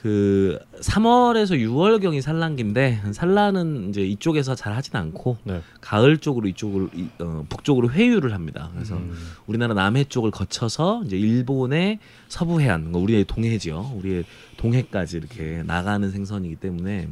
[0.00, 5.60] 그 3월에서 6월 경이 산란기인데 산란은 이제 이쪽에서 잘 하진 않고 네.
[5.80, 8.70] 가을 쪽으로 이쪽으로 이- 어, 북쪽으로 회유를 합니다.
[8.74, 9.12] 그래서 음.
[9.48, 11.98] 우리나라 남해 쪽을 거쳐서 이제 일본의
[12.28, 13.94] 서부 해안, 그러니까 우리의 동해지요.
[13.96, 14.24] 우리의
[14.56, 17.08] 동해까지 이렇게 나가는 생선이기 때문에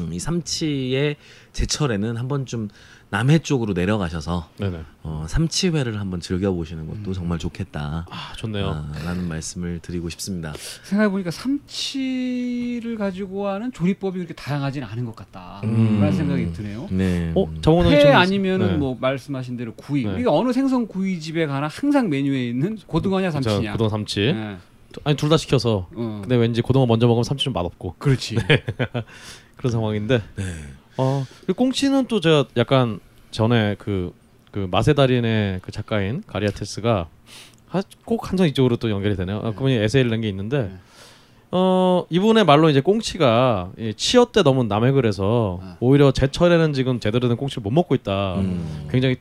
[0.00, 1.14] 음, 이 삼치의
[1.52, 2.68] 제철에는 한 번쯤
[3.12, 4.80] 남해 쪽으로 내려가셔서 네네.
[5.02, 8.06] 어, 삼치회를 한번 즐겨보시는 것도 정말 좋겠다.
[8.10, 8.68] 아 좋네요.
[8.68, 10.54] 아, 라는 말씀을 드리고 싶습니다.
[10.82, 15.60] 생각해 보니까 삼치를 가지고 하는 조리법이 그렇게 다양하지는 않은 것 같다.
[15.64, 15.98] 음.
[15.98, 16.88] 그런 생각이 드네요.
[16.90, 17.32] 네.
[17.36, 18.76] 어 정원은 회 아니면은 네.
[18.78, 20.04] 뭐 말씀하신 대로 구이.
[20.06, 20.14] 네.
[20.20, 23.72] 이게 어느 생선 구이 집에 가나 항상 메뉴에 있는 고등어냐 자, 삼치냐.
[23.72, 24.20] 고등어 삼치.
[24.32, 24.56] 네.
[25.04, 25.86] 아니 둘 다 시켜서.
[25.94, 26.18] 어.
[26.22, 28.36] 근데 왠지 고등어 먼저 먹으면 삼치 좀 맛없고 그렇지.
[29.56, 30.22] 그런 상황인데.
[30.36, 30.44] 네.
[30.98, 33.00] 어, 그 꽁치는 또 제가 약간
[33.30, 34.12] 전에 그,
[34.50, 37.08] 그 맛의 달인의 그 작가인 가리아테스가
[37.68, 39.38] 하- 꼭 항상 이쪽으로 또 연결이 되네요.
[39.42, 40.72] 아, 그분이 에세이를 낸 게 있는데 네.
[41.54, 45.76] 어 이분의 말로 이제 꽁치가 이 치어 때 너무 남획을 해서 아.
[45.80, 48.36] 오히려 제철에는 지금 제대로 된 꽁치를 못 먹고 있다.
[48.36, 48.86] 음.
[48.90, 49.16] 굉장히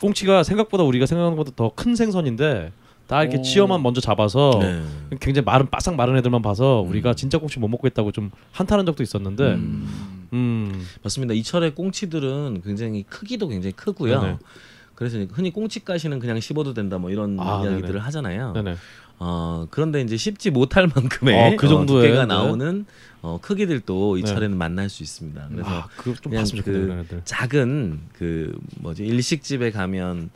[0.00, 2.72] 꽁치가 생각보다 우리가 생각하는 것보다 더 큰 생선인데
[3.06, 3.42] 다 이렇게 오.
[3.42, 4.82] 치어만 먼저 잡아서 네.
[5.20, 6.88] 굉장히 마른 바싹 마른 애들만 봐서 음.
[6.90, 10.28] 우리가 진짜 꽁치 못 먹고 있다고 좀 한탄한 적도 있었는데 음.
[10.32, 11.34] 음, 맞습니다.
[11.34, 14.20] 이 철의 꽁치들은 굉장히 크기도 굉장히 크고요.
[14.20, 14.38] 네네.
[14.94, 17.98] 그래서 흔히 꽁치 가시는 그냥 씹어도 된다 뭐 이런 아, 이야기들을 네네.
[18.00, 18.52] 하잖아요.
[18.54, 18.76] 네네.
[19.18, 22.34] 어, 그런데 이제 씹지 못할 만큼의 어, 그 정도의, 두께가 네.
[22.34, 22.86] 나오는
[23.22, 25.48] 어, 크기들도 이 철에는 만날 수 있습니다.
[25.50, 27.20] 그래서 아, 그거 좀 그냥 봤으면 좋겠네요, 그.
[27.24, 30.30] 작은 그 뭐지 일식집에 가면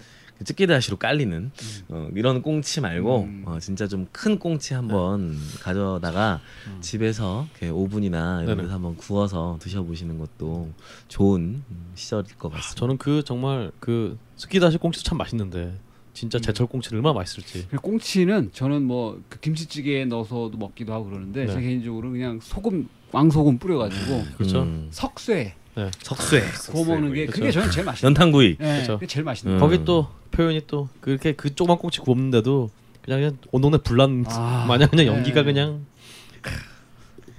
[0.45, 1.51] 찌개다시로 깔리는
[1.89, 3.43] 어, 이런 꽁치 말고 음.
[3.47, 6.41] 어, 진짜 좀 큰 꽁치 한번 가져다가
[6.81, 8.63] 집에서 이렇게 오븐이나 이런 네네.
[8.63, 10.71] 데서 한번 구워서 드셔보시는 것도
[11.09, 12.79] 좋은 음, 시절일 것 같습니다.
[12.81, 15.75] 저는 그 정말 그 스키다시 꽁치도 참 맛있는데
[16.13, 17.67] 진짜 제철 꽁치는 얼마나 맛있을지.
[17.69, 21.53] 그리고 꽁치는 저는 뭐 그 김치찌개에 넣어서도 먹기도 하고 그러는데 네.
[21.55, 24.63] 제 개인적으로 그냥 소금 왕소금 뿌려가지고 그렇죠.
[24.63, 25.55] 음, 석쇠
[26.03, 26.43] 석쇠,
[26.73, 27.61] 구워 먹는 게 그게 그렇죠.
[27.61, 28.09] 저는 제일 맛있어요.
[28.09, 28.57] 연탄구이.
[28.59, 28.95] 네, 그렇죠.
[28.95, 29.61] 그게 제일 맛있는 음.
[29.61, 29.67] 거.
[29.67, 32.71] 거기 또 표현이 또 그렇게 그 조그만 꽁치 굽는데도
[33.03, 35.13] 그냥, 그냥 온 동네 불난 아, 마냥 그냥 네.
[35.13, 35.85] 연기가 그냥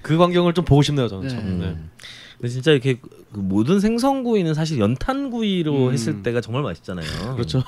[0.01, 1.27] 그 광경을 좀 보고 싶네요 저는.
[1.27, 1.29] 네.
[1.29, 1.59] 참.
[1.59, 1.65] 네.
[1.67, 1.89] 음.
[2.37, 2.99] 근데 진짜 이렇게
[3.31, 5.93] 그 모든 생선구이는 사실 연탄구이로 음.
[5.93, 7.05] 했을 때가 정말 맛있잖아요.
[7.37, 7.63] 그렇죠.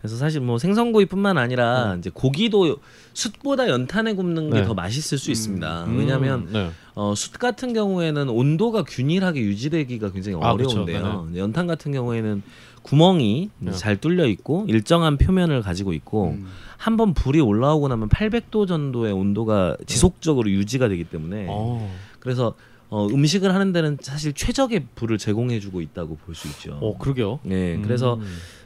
[0.00, 2.78] 그래서 사실 뭐 생선구이뿐만 아니라 이제 고기도
[3.14, 4.66] 숯보다 연탄에 굽는 게 네.
[4.66, 5.84] 더 맛있을 수 있습니다.
[5.84, 6.70] 음, 왜냐하면 네.
[6.96, 10.82] 어, 숯 같은 경우에는 온도가 균일하게 유지되기가 굉장히 아, 그렇죠.
[10.82, 11.30] 어려운데요.
[11.36, 12.42] 연탄 같은 경우에는
[12.82, 13.72] 구멍이 네.
[13.72, 16.46] 잘 뚫려 있고 일정한 표면을 가지고 있고 음.
[16.76, 21.92] 한번 불이 올라오고 나면 800도 정도의 온도가 지속적으로 유지가 되기 때문에 어.
[22.18, 22.54] 그래서
[22.90, 26.78] 어, 음식을 하는 데는 사실 최적의 불을 제공해주고 있다고 볼 수 있죠.
[26.80, 27.38] 어 그러게요.
[27.44, 27.82] 네, 음.
[27.82, 28.20] 그래서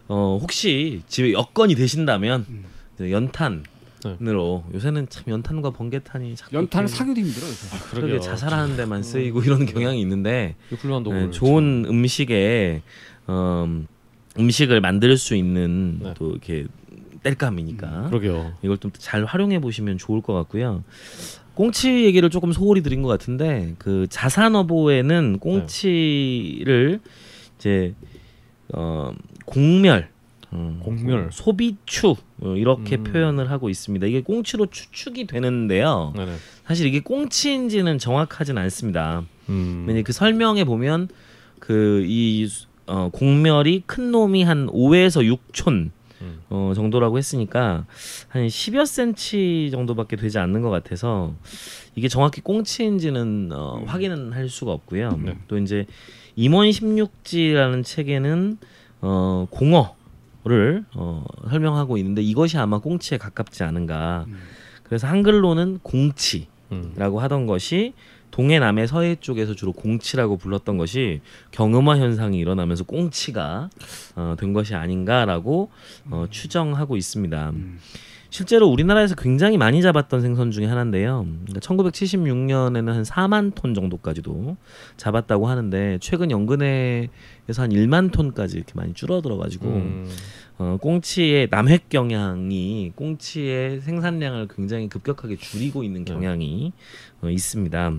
[0.08, 2.64] 어, 혹시 집에 여건이 되신다면 음.
[2.94, 3.64] 이제 연탄
[4.22, 7.76] 으로 요새는 참 연탄과 번개탄이 자꾸 연탄을 이렇게 사기도 힘들어 요새.
[7.90, 8.20] 그러게.
[8.20, 11.30] 자살하는 데만 쓰이고 이런 경향이 있는데 훌륭한 네, 도구.
[11.32, 12.82] 좋은 음식에
[13.26, 13.82] 어,
[14.38, 16.14] 음식을 만들 수 있는 네.
[16.16, 16.66] 또 이렇게
[17.22, 18.52] 땔감이니까 그러게요.
[18.62, 20.84] 이걸 좀 잘 활용해 보시면 좋을 것 같고요.
[21.54, 27.00] 꽁치 얘기를 조금 소홀히 드린 것 같은데 그 자산어보에는 꽁치를
[27.58, 27.94] 이제
[28.72, 29.12] 어
[29.46, 30.08] 공멸
[30.52, 31.30] 음, 공멸.
[31.32, 33.04] 소비추 어, 이렇게 음.
[33.04, 34.06] 표현을 하고 있습니다.
[34.06, 36.12] 이게 꽁치로 추측이 되는데요.
[36.16, 36.32] 네네.
[36.66, 39.24] 사실 이게 꽁치인지는 정확하진 않습니다.
[39.48, 39.84] 음.
[39.88, 41.08] 왜냐 그 설명에 보면
[41.58, 42.46] 그 이
[42.86, 45.90] 어, 공멸이 큰 놈이 한 5에서 6촌
[46.22, 46.40] 음.
[46.48, 47.84] 어, 정도라고 했으니까
[48.28, 51.34] 한 10여 센치 정도밖에 되지 않는 것 같아서
[51.94, 55.18] 이게 정확히 꽁치인지는 어, 확인은 할 수가 없고요.
[55.22, 55.38] 네.
[55.48, 55.86] 또 이제
[56.36, 58.58] 임원 16지라는 책에는
[59.02, 64.26] 어, 공어를 어, 설명하고 있는데 이것이 아마 꽁치에 가깝지 않은가.
[64.84, 66.48] 그래서 한글로는 공치.
[66.72, 66.92] 음.
[66.96, 67.92] 라고 하던 것이
[68.36, 71.22] 동해 남해 서해 쪽에서 주로 공치라고 불렀던 것이
[71.52, 73.70] 경음화 현상이 일어나면서 꽁치가
[74.14, 75.70] 어, 된 것이 아닌가라고
[76.10, 77.50] 어, 추정하고 있습니다.
[77.54, 77.78] 음.
[78.28, 81.24] 실제로 우리나라에서 굉장히 많이 잡았던 생선 중에 하나인데요.
[81.46, 84.58] 그러니까 1976년에는 한 4만 톤 정도까지도
[84.98, 87.08] 잡았다고 하는데 최근 연근해에서
[87.56, 90.10] 한 1만 톤까지 이렇게 많이 줄어들어가지고 음.
[90.58, 96.12] 어, 꽁치의 남획 경향이 꽁치의 생산량을 굉장히 급격하게 줄이고 있는 네.
[96.12, 96.74] 경향이
[97.22, 97.94] 어, 있습니다.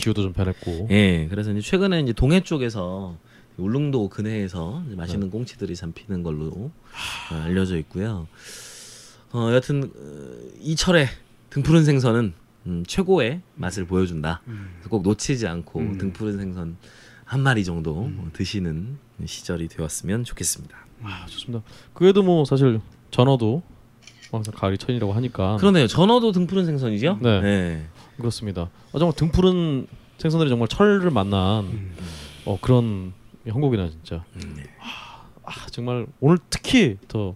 [0.00, 0.88] 기후도 좀 변했고.
[0.90, 3.16] 예, 그래서 이제 최근에 이제 동해 쪽에서
[3.56, 6.70] 울릉도 근해에서 이제 맛있는 꽁치들이 잡히는 걸로
[7.30, 8.26] 어, 알려져 있고요.
[9.32, 11.08] 어, 여튼 어, 이철의
[11.50, 12.32] 등푸른 생선은
[12.66, 14.42] 음, 최고의 맛을 보여준다.
[14.44, 15.98] 그래서 꼭 놓치지 않고 음.
[15.98, 16.76] 등푸른 생선
[17.24, 20.76] 한 마리 정도 어, 드시는 시절이 되었으면 좋겠습니다.
[21.02, 21.62] 아 좋습니다.
[21.94, 23.62] 그래도 뭐 사실 전어도
[24.30, 25.86] 항상 가을이 천이라고 하니까 그러네요.
[25.86, 27.18] 전어도 등푸른 생선이죠?
[27.22, 27.86] 네.
[28.20, 28.70] 그렇습니다.
[28.92, 29.86] 아, 정말 등푸른
[30.18, 31.92] 생선들이 정말 철을 만난
[32.44, 33.12] 어, 그런
[33.46, 34.24] 형국이나 진짜.
[34.36, 34.64] 음, 네.
[35.44, 37.34] 아, 정말 오늘 특히 더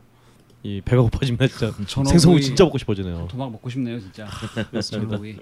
[0.67, 1.73] 이 배가 고파집니다 진짜.
[2.07, 3.29] 생선이 진짜 먹고 싶어지네요.
[3.31, 4.27] 도막 먹고 싶네요 진짜.
[4.81, 5.37] 전어구이.